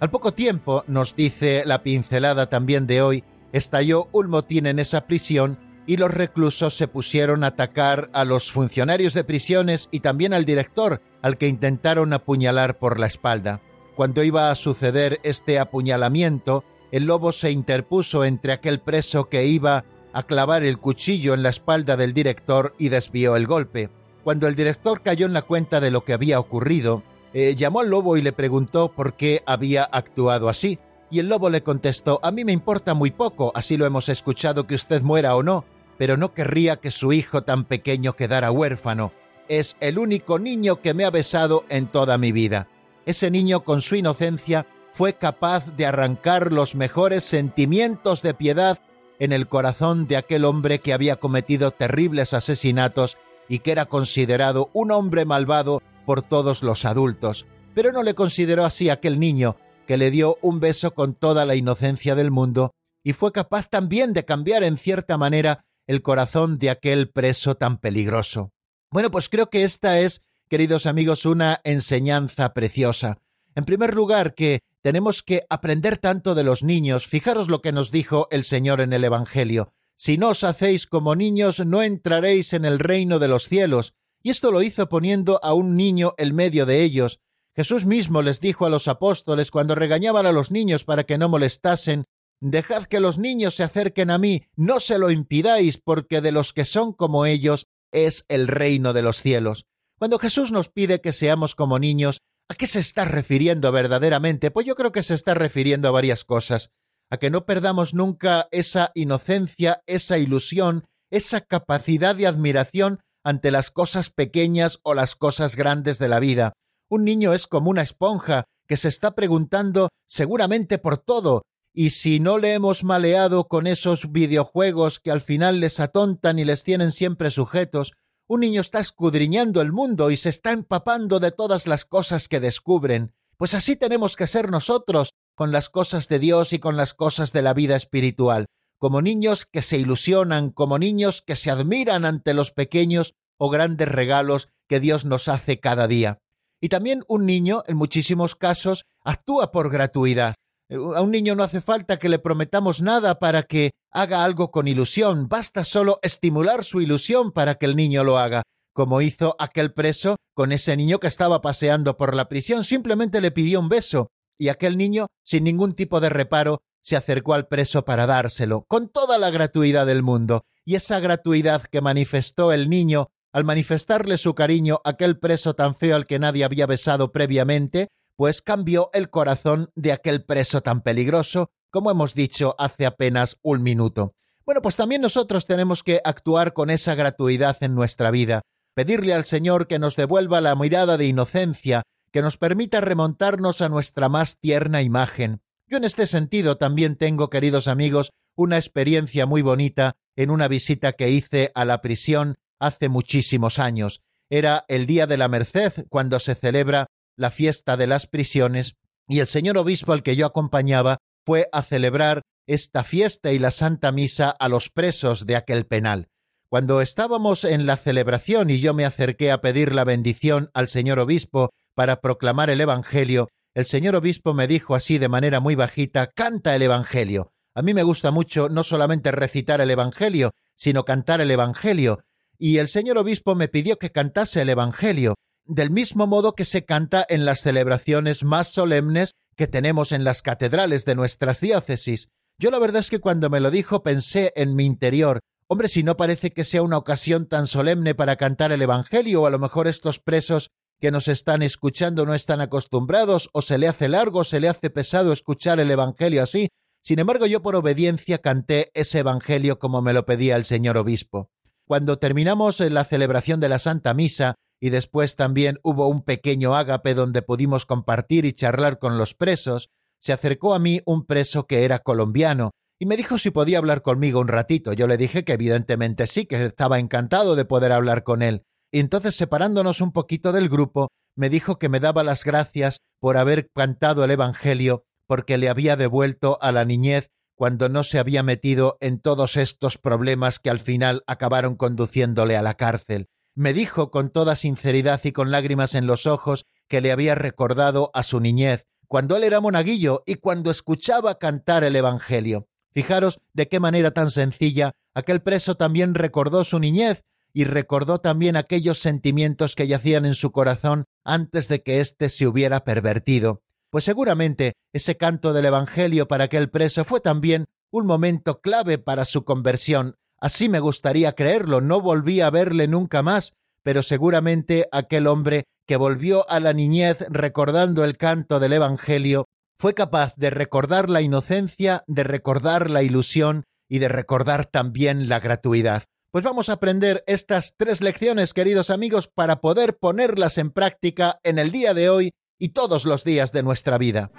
Al 0.00 0.08
poco 0.08 0.32
tiempo, 0.32 0.84
nos 0.86 1.16
dice 1.16 1.64
la 1.66 1.82
pincelada 1.82 2.48
también 2.48 2.86
de 2.86 3.02
hoy, 3.02 3.24
estalló 3.52 4.08
un 4.12 4.30
motín 4.30 4.64
en 4.64 4.78
esa 4.78 5.06
prisión 5.06 5.58
y 5.86 5.98
los 5.98 6.10
reclusos 6.10 6.74
se 6.74 6.88
pusieron 6.88 7.44
a 7.44 7.48
atacar 7.48 8.08
a 8.14 8.24
los 8.24 8.50
funcionarios 8.52 9.12
de 9.12 9.22
prisiones 9.22 9.90
y 9.90 10.00
también 10.00 10.32
al 10.32 10.46
director, 10.46 11.02
al 11.20 11.36
que 11.36 11.48
intentaron 11.48 12.14
apuñalar 12.14 12.78
por 12.78 12.98
la 12.98 13.06
espalda. 13.06 13.60
Cuando 13.96 14.24
iba 14.24 14.50
a 14.50 14.54
suceder 14.54 15.20
este 15.24 15.58
apuñalamiento, 15.58 16.64
el 16.94 17.06
lobo 17.06 17.32
se 17.32 17.50
interpuso 17.50 18.24
entre 18.24 18.52
aquel 18.52 18.78
preso 18.78 19.28
que 19.28 19.46
iba 19.46 19.84
a 20.12 20.22
clavar 20.22 20.62
el 20.62 20.78
cuchillo 20.78 21.34
en 21.34 21.42
la 21.42 21.48
espalda 21.48 21.96
del 21.96 22.14
director 22.14 22.72
y 22.78 22.88
desvió 22.88 23.34
el 23.34 23.48
golpe. 23.48 23.90
Cuando 24.22 24.46
el 24.46 24.54
director 24.54 25.02
cayó 25.02 25.26
en 25.26 25.32
la 25.32 25.42
cuenta 25.42 25.80
de 25.80 25.90
lo 25.90 26.04
que 26.04 26.12
había 26.12 26.38
ocurrido, 26.38 27.02
eh, 27.32 27.56
llamó 27.56 27.80
al 27.80 27.90
lobo 27.90 28.16
y 28.16 28.22
le 28.22 28.30
preguntó 28.30 28.92
por 28.92 29.14
qué 29.14 29.42
había 29.44 29.82
actuado 29.82 30.48
así. 30.48 30.78
Y 31.10 31.18
el 31.18 31.28
lobo 31.28 31.50
le 31.50 31.64
contestó, 31.64 32.20
a 32.22 32.30
mí 32.30 32.44
me 32.44 32.52
importa 32.52 32.94
muy 32.94 33.10
poco, 33.10 33.50
así 33.56 33.76
lo 33.76 33.86
hemos 33.86 34.08
escuchado 34.08 34.68
que 34.68 34.76
usted 34.76 35.02
muera 35.02 35.34
o 35.34 35.42
no, 35.42 35.64
pero 35.98 36.16
no 36.16 36.32
querría 36.32 36.76
que 36.76 36.92
su 36.92 37.12
hijo 37.12 37.42
tan 37.42 37.64
pequeño 37.64 38.12
quedara 38.12 38.52
huérfano. 38.52 39.10
Es 39.48 39.76
el 39.80 39.98
único 39.98 40.38
niño 40.38 40.80
que 40.80 40.94
me 40.94 41.04
ha 41.04 41.10
besado 41.10 41.64
en 41.70 41.88
toda 41.88 42.18
mi 42.18 42.30
vida. 42.30 42.68
Ese 43.04 43.32
niño 43.32 43.64
con 43.64 43.82
su 43.82 43.96
inocencia 43.96 44.64
fue 44.94 45.14
capaz 45.14 45.76
de 45.76 45.86
arrancar 45.86 46.52
los 46.52 46.76
mejores 46.76 47.24
sentimientos 47.24 48.22
de 48.22 48.32
piedad 48.32 48.78
en 49.18 49.32
el 49.32 49.48
corazón 49.48 50.06
de 50.06 50.16
aquel 50.16 50.44
hombre 50.44 50.78
que 50.78 50.92
había 50.92 51.16
cometido 51.16 51.72
terribles 51.72 52.32
asesinatos 52.32 53.16
y 53.48 53.58
que 53.58 53.72
era 53.72 53.86
considerado 53.86 54.70
un 54.72 54.92
hombre 54.92 55.24
malvado 55.24 55.82
por 56.06 56.22
todos 56.22 56.62
los 56.62 56.84
adultos. 56.84 57.44
Pero 57.74 57.90
no 57.90 58.04
le 58.04 58.14
consideró 58.14 58.64
así 58.64 58.88
aquel 58.88 59.18
niño 59.18 59.56
que 59.88 59.96
le 59.96 60.12
dio 60.12 60.38
un 60.42 60.60
beso 60.60 60.94
con 60.94 61.14
toda 61.14 61.44
la 61.44 61.56
inocencia 61.56 62.14
del 62.14 62.30
mundo 62.30 62.70
y 63.02 63.14
fue 63.14 63.32
capaz 63.32 63.68
también 63.68 64.12
de 64.12 64.24
cambiar 64.24 64.62
en 64.62 64.78
cierta 64.78 65.18
manera 65.18 65.64
el 65.88 66.02
corazón 66.02 66.56
de 66.58 66.70
aquel 66.70 67.10
preso 67.10 67.56
tan 67.56 67.78
peligroso. 67.78 68.52
Bueno, 68.92 69.10
pues 69.10 69.28
creo 69.28 69.50
que 69.50 69.64
esta 69.64 69.98
es, 69.98 70.22
queridos 70.48 70.86
amigos, 70.86 71.26
una 71.26 71.60
enseñanza 71.64 72.54
preciosa. 72.54 73.18
En 73.56 73.64
primer 73.64 73.92
lugar, 73.94 74.34
que 74.34 74.62
tenemos 74.84 75.22
que 75.22 75.46
aprender 75.48 75.96
tanto 75.96 76.34
de 76.34 76.44
los 76.44 76.62
niños. 76.62 77.06
Fijaros 77.06 77.48
lo 77.48 77.62
que 77.62 77.72
nos 77.72 77.90
dijo 77.90 78.28
el 78.30 78.44
Señor 78.44 78.82
en 78.82 78.92
el 78.92 79.02
Evangelio. 79.02 79.72
Si 79.96 80.18
no 80.18 80.28
os 80.28 80.44
hacéis 80.44 80.86
como 80.86 81.16
niños, 81.16 81.58
no 81.64 81.82
entraréis 81.82 82.52
en 82.52 82.66
el 82.66 82.78
reino 82.78 83.18
de 83.18 83.28
los 83.28 83.48
cielos. 83.48 83.94
Y 84.22 84.28
esto 84.28 84.50
lo 84.50 84.60
hizo 84.60 84.90
poniendo 84.90 85.40
a 85.42 85.54
un 85.54 85.78
niño 85.78 86.12
en 86.18 86.34
medio 86.34 86.66
de 86.66 86.82
ellos. 86.82 87.20
Jesús 87.56 87.86
mismo 87.86 88.20
les 88.20 88.42
dijo 88.42 88.66
a 88.66 88.68
los 88.68 88.86
apóstoles 88.86 89.50
cuando 89.50 89.74
regañaban 89.74 90.26
a 90.26 90.32
los 90.32 90.50
niños 90.50 90.84
para 90.84 91.04
que 91.04 91.16
no 91.16 91.30
molestasen 91.30 92.04
Dejad 92.40 92.84
que 92.84 93.00
los 93.00 93.16
niños 93.16 93.54
se 93.54 93.62
acerquen 93.62 94.10
a 94.10 94.18
mí, 94.18 94.42
no 94.54 94.80
se 94.80 94.98
lo 94.98 95.10
impidáis, 95.10 95.78
porque 95.78 96.20
de 96.20 96.30
los 96.30 96.52
que 96.52 96.66
son 96.66 96.92
como 96.92 97.24
ellos 97.24 97.68
es 97.90 98.26
el 98.28 98.48
reino 98.48 98.92
de 98.92 99.00
los 99.00 99.22
cielos. 99.22 99.64
Cuando 99.98 100.18
Jesús 100.18 100.52
nos 100.52 100.68
pide 100.68 101.00
que 101.00 101.14
seamos 101.14 101.54
como 101.54 101.78
niños, 101.78 102.20
¿a 102.48 102.54
qué 102.54 102.66
se 102.66 102.80
está 102.80 103.04
refiriendo 103.04 103.72
verdaderamente? 103.72 104.50
Pues 104.50 104.66
yo 104.66 104.74
creo 104.74 104.92
que 104.92 105.02
se 105.02 105.14
está 105.14 105.34
refiriendo 105.34 105.88
a 105.88 105.92
varias 105.92 106.24
cosas, 106.24 106.70
a 107.10 107.16
que 107.16 107.30
no 107.30 107.46
perdamos 107.46 107.94
nunca 107.94 108.48
esa 108.50 108.90
inocencia, 108.94 109.82
esa 109.86 110.18
ilusión, 110.18 110.84
esa 111.10 111.40
capacidad 111.40 112.14
de 112.16 112.26
admiración 112.26 113.00
ante 113.24 113.50
las 113.50 113.70
cosas 113.70 114.10
pequeñas 114.10 114.78
o 114.82 114.94
las 114.94 115.14
cosas 115.14 115.56
grandes 115.56 115.98
de 115.98 116.08
la 116.08 116.20
vida. 116.20 116.52
Un 116.90 117.04
niño 117.04 117.32
es 117.32 117.46
como 117.46 117.70
una 117.70 117.82
esponja 117.82 118.44
que 118.66 118.76
se 118.76 118.88
está 118.88 119.14
preguntando 119.14 119.88
seguramente 120.06 120.78
por 120.78 120.98
todo, 120.98 121.42
y 121.72 121.90
si 121.90 122.20
no 122.20 122.38
le 122.38 122.52
hemos 122.52 122.84
maleado 122.84 123.48
con 123.48 123.66
esos 123.66 124.12
videojuegos 124.12 125.00
que 125.00 125.10
al 125.10 125.20
final 125.20 125.60
les 125.60 125.80
atontan 125.80 126.38
y 126.38 126.44
les 126.44 126.62
tienen 126.62 126.92
siempre 126.92 127.30
sujetos, 127.30 127.92
un 128.26 128.40
niño 128.40 128.60
está 128.60 128.80
escudriñando 128.80 129.60
el 129.60 129.72
mundo 129.72 130.10
y 130.10 130.16
se 130.16 130.30
está 130.30 130.52
empapando 130.52 131.20
de 131.20 131.30
todas 131.30 131.66
las 131.66 131.84
cosas 131.84 132.28
que 132.28 132.40
descubren. 132.40 133.12
Pues 133.36 133.54
así 133.54 133.76
tenemos 133.76 134.16
que 134.16 134.26
ser 134.26 134.50
nosotros 134.50 135.10
con 135.34 135.52
las 135.52 135.68
cosas 135.68 136.08
de 136.08 136.18
Dios 136.18 136.52
y 136.52 136.58
con 136.58 136.76
las 136.76 136.94
cosas 136.94 137.32
de 137.32 137.42
la 137.42 137.52
vida 137.52 137.76
espiritual, 137.76 138.46
como 138.78 139.02
niños 139.02 139.44
que 139.44 139.62
se 139.62 139.78
ilusionan, 139.78 140.50
como 140.50 140.78
niños 140.78 141.22
que 141.22 141.36
se 141.36 141.50
admiran 141.50 142.04
ante 142.04 142.32
los 142.32 142.52
pequeños 142.52 143.14
o 143.36 143.50
grandes 143.50 143.88
regalos 143.88 144.48
que 144.68 144.80
Dios 144.80 145.04
nos 145.04 145.28
hace 145.28 145.60
cada 145.60 145.86
día. 145.86 146.18
Y 146.60 146.68
también 146.70 147.02
un 147.08 147.26
niño, 147.26 147.62
en 147.66 147.76
muchísimos 147.76 148.36
casos, 148.36 148.86
actúa 149.04 149.52
por 149.52 149.70
gratuidad. 149.70 150.34
Eh, 150.70 150.76
a 150.76 151.02
un 151.02 151.10
niño 151.10 151.34
no 151.34 151.42
hace 151.42 151.60
falta 151.60 151.98
que 151.98 152.08
le 152.08 152.18
prometamos 152.18 152.80
nada 152.80 153.18
para 153.18 153.42
que 153.42 153.72
haga 153.94 154.24
algo 154.24 154.50
con 154.50 154.68
ilusión, 154.68 155.28
basta 155.28 155.64
solo 155.64 156.00
estimular 156.02 156.64
su 156.64 156.80
ilusión 156.80 157.32
para 157.32 157.54
que 157.54 157.66
el 157.66 157.76
niño 157.76 158.02
lo 158.02 158.18
haga, 158.18 158.42
como 158.74 159.00
hizo 159.00 159.36
aquel 159.38 159.72
preso 159.72 160.16
con 160.34 160.50
ese 160.50 160.76
niño 160.76 160.98
que 160.98 161.06
estaba 161.06 161.40
paseando 161.40 161.96
por 161.96 162.14
la 162.14 162.28
prisión, 162.28 162.64
simplemente 162.64 163.20
le 163.20 163.30
pidió 163.30 163.60
un 163.60 163.68
beso, 163.68 164.08
y 164.36 164.48
aquel 164.48 164.76
niño, 164.76 165.06
sin 165.22 165.44
ningún 165.44 165.74
tipo 165.74 166.00
de 166.00 166.08
reparo, 166.08 166.60
se 166.82 166.96
acercó 166.96 167.34
al 167.34 167.46
preso 167.46 167.84
para 167.84 168.06
dárselo, 168.06 168.64
con 168.68 168.88
toda 168.88 169.16
la 169.16 169.30
gratuidad 169.30 169.86
del 169.86 170.02
mundo, 170.02 170.44
y 170.64 170.74
esa 170.74 170.98
gratuidad 170.98 171.62
que 171.62 171.80
manifestó 171.80 172.52
el 172.52 172.68
niño 172.68 173.08
al 173.32 173.44
manifestarle 173.44 174.18
su 174.18 174.34
cariño 174.34 174.80
a 174.84 174.90
aquel 174.90 175.18
preso 175.18 175.54
tan 175.54 175.74
feo 175.74 175.94
al 175.94 176.06
que 176.06 176.18
nadie 176.18 176.44
había 176.44 176.66
besado 176.66 177.12
previamente, 177.12 177.88
pues 178.16 178.42
cambió 178.42 178.90
el 178.92 179.08
corazón 179.10 179.70
de 179.76 179.92
aquel 179.92 180.24
preso 180.24 180.62
tan 180.62 180.82
peligroso, 180.82 181.50
como 181.74 181.90
hemos 181.90 182.14
dicho 182.14 182.54
hace 182.56 182.86
apenas 182.86 183.36
un 183.42 183.64
minuto. 183.64 184.14
Bueno, 184.46 184.62
pues 184.62 184.76
también 184.76 185.02
nosotros 185.02 185.44
tenemos 185.44 185.82
que 185.82 186.00
actuar 186.04 186.52
con 186.52 186.70
esa 186.70 186.94
gratuidad 186.94 187.56
en 187.62 187.74
nuestra 187.74 188.12
vida, 188.12 188.42
pedirle 188.74 189.12
al 189.12 189.24
Señor 189.24 189.66
que 189.66 189.80
nos 189.80 189.96
devuelva 189.96 190.40
la 190.40 190.54
mirada 190.54 190.96
de 190.96 191.06
inocencia, 191.06 191.82
que 192.12 192.22
nos 192.22 192.36
permita 192.36 192.80
remontarnos 192.80 193.60
a 193.60 193.68
nuestra 193.68 194.08
más 194.08 194.38
tierna 194.38 194.82
imagen. 194.82 195.40
Yo 195.66 195.78
en 195.78 195.82
este 195.82 196.06
sentido 196.06 196.58
también 196.58 196.94
tengo, 196.94 197.28
queridos 197.28 197.66
amigos, 197.66 198.12
una 198.36 198.56
experiencia 198.56 199.26
muy 199.26 199.42
bonita 199.42 199.96
en 200.14 200.30
una 200.30 200.46
visita 200.46 200.92
que 200.92 201.10
hice 201.10 201.50
a 201.56 201.64
la 201.64 201.80
prisión 201.80 202.36
hace 202.60 202.88
muchísimos 202.88 203.58
años. 203.58 204.00
Era 204.30 204.64
el 204.68 204.86
Día 204.86 205.08
de 205.08 205.16
la 205.16 205.26
Merced, 205.26 205.86
cuando 205.88 206.20
se 206.20 206.36
celebra 206.36 206.86
la 207.16 207.32
fiesta 207.32 207.76
de 207.76 207.88
las 207.88 208.06
prisiones, 208.06 208.76
y 209.08 209.18
el 209.18 209.26
señor 209.26 209.58
obispo 209.58 209.92
al 209.92 210.04
que 210.04 210.14
yo 210.14 210.24
acompañaba 210.24 210.98
fue 211.24 211.48
a 211.52 211.62
celebrar 211.62 212.22
esta 212.46 212.84
fiesta 212.84 213.32
y 213.32 213.38
la 213.38 213.50
Santa 213.50 213.92
Misa 213.92 214.30
a 214.30 214.48
los 214.48 214.68
presos 214.68 215.26
de 215.26 215.36
aquel 215.36 215.66
penal. 215.66 216.08
Cuando 216.48 216.80
estábamos 216.80 217.44
en 217.44 217.66
la 217.66 217.76
celebración 217.76 218.50
y 218.50 218.60
yo 218.60 218.74
me 218.74 218.84
acerqué 218.84 219.32
a 219.32 219.40
pedir 219.40 219.74
la 219.74 219.84
bendición 219.84 220.50
al 220.54 220.68
señor 220.68 220.98
obispo 220.98 221.50
para 221.74 222.00
proclamar 222.00 222.50
el 222.50 222.60
Evangelio, 222.60 223.28
el 223.54 223.66
señor 223.66 223.96
obispo 223.96 224.34
me 224.34 224.46
dijo 224.46 224.74
así 224.74 224.98
de 224.98 225.08
manera 225.08 225.40
muy 225.40 225.54
bajita, 225.54 226.08
canta 226.08 226.54
el 226.54 226.62
Evangelio. 226.62 227.32
A 227.54 227.62
mí 227.62 227.72
me 227.72 227.82
gusta 227.82 228.10
mucho 228.10 228.48
no 228.48 228.62
solamente 228.62 229.10
recitar 229.12 229.60
el 229.60 229.70
Evangelio, 229.70 230.32
sino 230.56 230.84
cantar 230.84 231.20
el 231.20 231.30
Evangelio. 231.30 232.04
Y 232.36 232.58
el 232.58 232.68
señor 232.68 232.98
obispo 232.98 233.34
me 233.34 233.48
pidió 233.48 233.78
que 233.78 233.90
cantase 233.90 234.42
el 234.42 234.48
Evangelio, 234.48 235.14
del 235.44 235.70
mismo 235.70 236.06
modo 236.06 236.34
que 236.34 236.44
se 236.44 236.64
canta 236.64 237.04
en 237.08 237.24
las 237.24 237.40
celebraciones 237.40 238.24
más 238.24 238.48
solemnes 238.48 239.12
que 239.36 239.46
tenemos 239.46 239.92
en 239.92 240.04
las 240.04 240.22
catedrales 240.22 240.84
de 240.84 240.94
nuestras 240.94 241.40
diócesis. 241.40 242.08
Yo 242.38 242.50
la 242.50 242.58
verdad 242.58 242.80
es 242.80 242.90
que 242.90 243.00
cuando 243.00 243.30
me 243.30 243.40
lo 243.40 243.50
dijo 243.50 243.82
pensé 243.82 244.32
en 244.36 244.56
mi 244.56 244.64
interior, 244.64 245.20
hombre, 245.46 245.68
si 245.68 245.82
no 245.82 245.96
parece 245.96 246.32
que 246.32 246.44
sea 246.44 246.62
una 246.62 246.78
ocasión 246.78 247.26
tan 247.26 247.46
solemne 247.46 247.94
para 247.94 248.16
cantar 248.16 248.52
el 248.52 248.62
Evangelio, 248.62 249.22
o 249.22 249.26
a 249.26 249.30
lo 249.30 249.38
mejor 249.38 249.68
estos 249.68 249.98
presos 249.98 250.50
que 250.80 250.90
nos 250.90 251.08
están 251.08 251.42
escuchando 251.42 252.04
no 252.06 252.14
están 252.14 252.40
acostumbrados, 252.40 253.30
o 253.32 253.42
se 253.42 253.58
le 253.58 253.68
hace 253.68 253.88
largo, 253.88 254.20
o 254.20 254.24
se 254.24 254.40
le 254.40 254.48
hace 254.48 254.70
pesado 254.70 255.12
escuchar 255.12 255.60
el 255.60 255.70
Evangelio 255.70 256.22
así. 256.22 256.48
Sin 256.82 256.98
embargo, 256.98 257.26
yo 257.26 257.40
por 257.40 257.56
obediencia 257.56 258.18
canté 258.18 258.70
ese 258.74 258.98
Evangelio 258.98 259.58
como 259.58 259.80
me 259.80 259.92
lo 259.92 260.04
pedía 260.04 260.36
el 260.36 260.44
señor 260.44 260.76
obispo. 260.76 261.30
Cuando 261.66 261.98
terminamos 261.98 262.60
la 262.60 262.84
celebración 262.84 263.40
de 263.40 263.48
la 263.48 263.58
Santa 263.58 263.94
Misa, 263.94 264.34
y 264.60 264.70
después 264.70 265.16
también 265.16 265.58
hubo 265.62 265.88
un 265.88 266.02
pequeño 266.02 266.54
ágape 266.54 266.94
donde 266.94 267.22
pudimos 267.22 267.66
compartir 267.66 268.24
y 268.24 268.32
charlar 268.32 268.78
con 268.78 268.98
los 268.98 269.14
presos, 269.14 269.70
se 270.00 270.12
acercó 270.12 270.54
a 270.54 270.58
mí 270.58 270.80
un 270.84 271.06
preso 271.06 271.46
que 271.46 271.64
era 271.64 271.78
colombiano, 271.78 272.52
y 272.78 272.86
me 272.86 272.96
dijo 272.96 273.18
si 273.18 273.30
podía 273.30 273.58
hablar 273.58 273.82
conmigo 273.82 274.20
un 274.20 274.28
ratito. 274.28 274.72
Yo 274.72 274.86
le 274.86 274.96
dije 274.96 275.24
que 275.24 275.34
evidentemente 275.34 276.06
sí, 276.06 276.26
que 276.26 276.44
estaba 276.44 276.78
encantado 276.78 277.36
de 277.36 277.44
poder 277.44 277.72
hablar 277.72 278.02
con 278.02 278.20
él. 278.20 278.42
Y 278.72 278.80
entonces, 278.80 279.14
separándonos 279.14 279.80
un 279.80 279.92
poquito 279.92 280.32
del 280.32 280.48
grupo, 280.48 280.88
me 281.16 281.30
dijo 281.30 281.58
que 281.58 281.68
me 281.68 281.80
daba 281.80 282.02
las 282.02 282.24
gracias 282.24 282.78
por 283.00 283.16
haber 283.16 283.48
cantado 283.54 284.04
el 284.04 284.10
Evangelio, 284.10 284.84
porque 285.06 285.38
le 285.38 285.48
había 285.48 285.76
devuelto 285.76 286.38
a 286.42 286.50
la 286.50 286.64
niñez 286.64 287.08
cuando 287.36 287.68
no 287.68 287.84
se 287.84 287.98
había 287.98 288.22
metido 288.22 288.76
en 288.80 289.00
todos 289.00 289.36
estos 289.36 289.78
problemas 289.78 290.38
que 290.38 290.50
al 290.50 290.58
final 290.58 291.02
acabaron 291.06 291.56
conduciéndole 291.56 292.36
a 292.36 292.42
la 292.42 292.54
cárcel. 292.54 293.08
Me 293.34 293.52
dijo 293.52 293.90
con 293.90 294.10
toda 294.10 294.36
sinceridad 294.36 295.00
y 295.04 295.12
con 295.12 295.30
lágrimas 295.30 295.74
en 295.74 295.86
los 295.86 296.06
ojos 296.06 296.46
que 296.68 296.80
le 296.80 296.92
había 296.92 297.14
recordado 297.14 297.90
a 297.92 298.02
su 298.02 298.20
niñez, 298.20 298.66
cuando 298.86 299.16
él 299.16 299.24
era 299.24 299.40
monaguillo 299.40 300.04
y 300.06 300.16
cuando 300.16 300.50
escuchaba 300.50 301.18
cantar 301.18 301.64
el 301.64 301.74
Evangelio. 301.74 302.48
Fijaros 302.70 303.20
de 303.32 303.48
qué 303.48 303.60
manera 303.60 303.92
tan 303.92 304.10
sencilla 304.10 304.72
aquel 304.94 305.20
preso 305.22 305.56
también 305.56 305.94
recordó 305.94 306.44
su 306.44 306.58
niñez 306.58 307.02
y 307.32 307.44
recordó 307.44 307.98
también 307.98 308.36
aquellos 308.36 308.78
sentimientos 308.78 309.56
que 309.56 309.66
yacían 309.66 310.06
en 310.06 310.14
su 310.14 310.30
corazón 310.30 310.84
antes 311.04 311.48
de 311.48 311.62
que 311.62 311.80
éste 311.80 312.10
se 312.10 312.28
hubiera 312.28 312.64
pervertido. 312.64 313.42
Pues 313.70 313.84
seguramente 313.84 314.52
ese 314.72 314.96
canto 314.96 315.32
del 315.32 315.46
Evangelio 315.46 316.06
para 316.06 316.24
aquel 316.24 316.48
preso 316.48 316.84
fue 316.84 317.00
también 317.00 317.46
un 317.72 317.86
momento 317.86 318.40
clave 318.40 318.78
para 318.78 319.04
su 319.04 319.24
conversión. 319.24 319.96
Así 320.24 320.48
me 320.48 320.58
gustaría 320.58 321.12
creerlo, 321.12 321.60
no 321.60 321.82
volví 321.82 322.22
a 322.22 322.30
verle 322.30 322.66
nunca 322.66 323.02
más, 323.02 323.34
pero 323.62 323.82
seguramente 323.82 324.66
aquel 324.72 325.06
hombre 325.06 325.44
que 325.68 325.76
volvió 325.76 326.26
a 326.30 326.40
la 326.40 326.54
niñez 326.54 327.04
recordando 327.10 327.84
el 327.84 327.98
canto 327.98 328.40
del 328.40 328.54
Evangelio 328.54 329.26
fue 329.58 329.74
capaz 329.74 330.14
de 330.16 330.30
recordar 330.30 330.88
la 330.88 331.02
inocencia, 331.02 331.84
de 331.86 332.04
recordar 332.04 332.70
la 332.70 332.82
ilusión 332.82 333.44
y 333.68 333.80
de 333.80 333.88
recordar 333.88 334.46
también 334.46 335.10
la 335.10 335.20
gratuidad. 335.20 335.82
Pues 336.10 336.24
vamos 336.24 336.48
a 336.48 336.54
aprender 336.54 337.04
estas 337.06 337.52
tres 337.58 337.82
lecciones, 337.82 338.32
queridos 338.32 338.70
amigos, 338.70 339.10
para 339.14 339.42
poder 339.42 339.76
ponerlas 339.76 340.38
en 340.38 340.52
práctica 340.52 341.20
en 341.22 341.38
el 341.38 341.50
día 341.50 341.74
de 341.74 341.90
hoy 341.90 342.12
y 342.38 342.48
todos 342.54 342.86
los 342.86 343.04
días 343.04 343.30
de 343.32 343.42
nuestra 343.42 343.76
vida. 343.76 344.10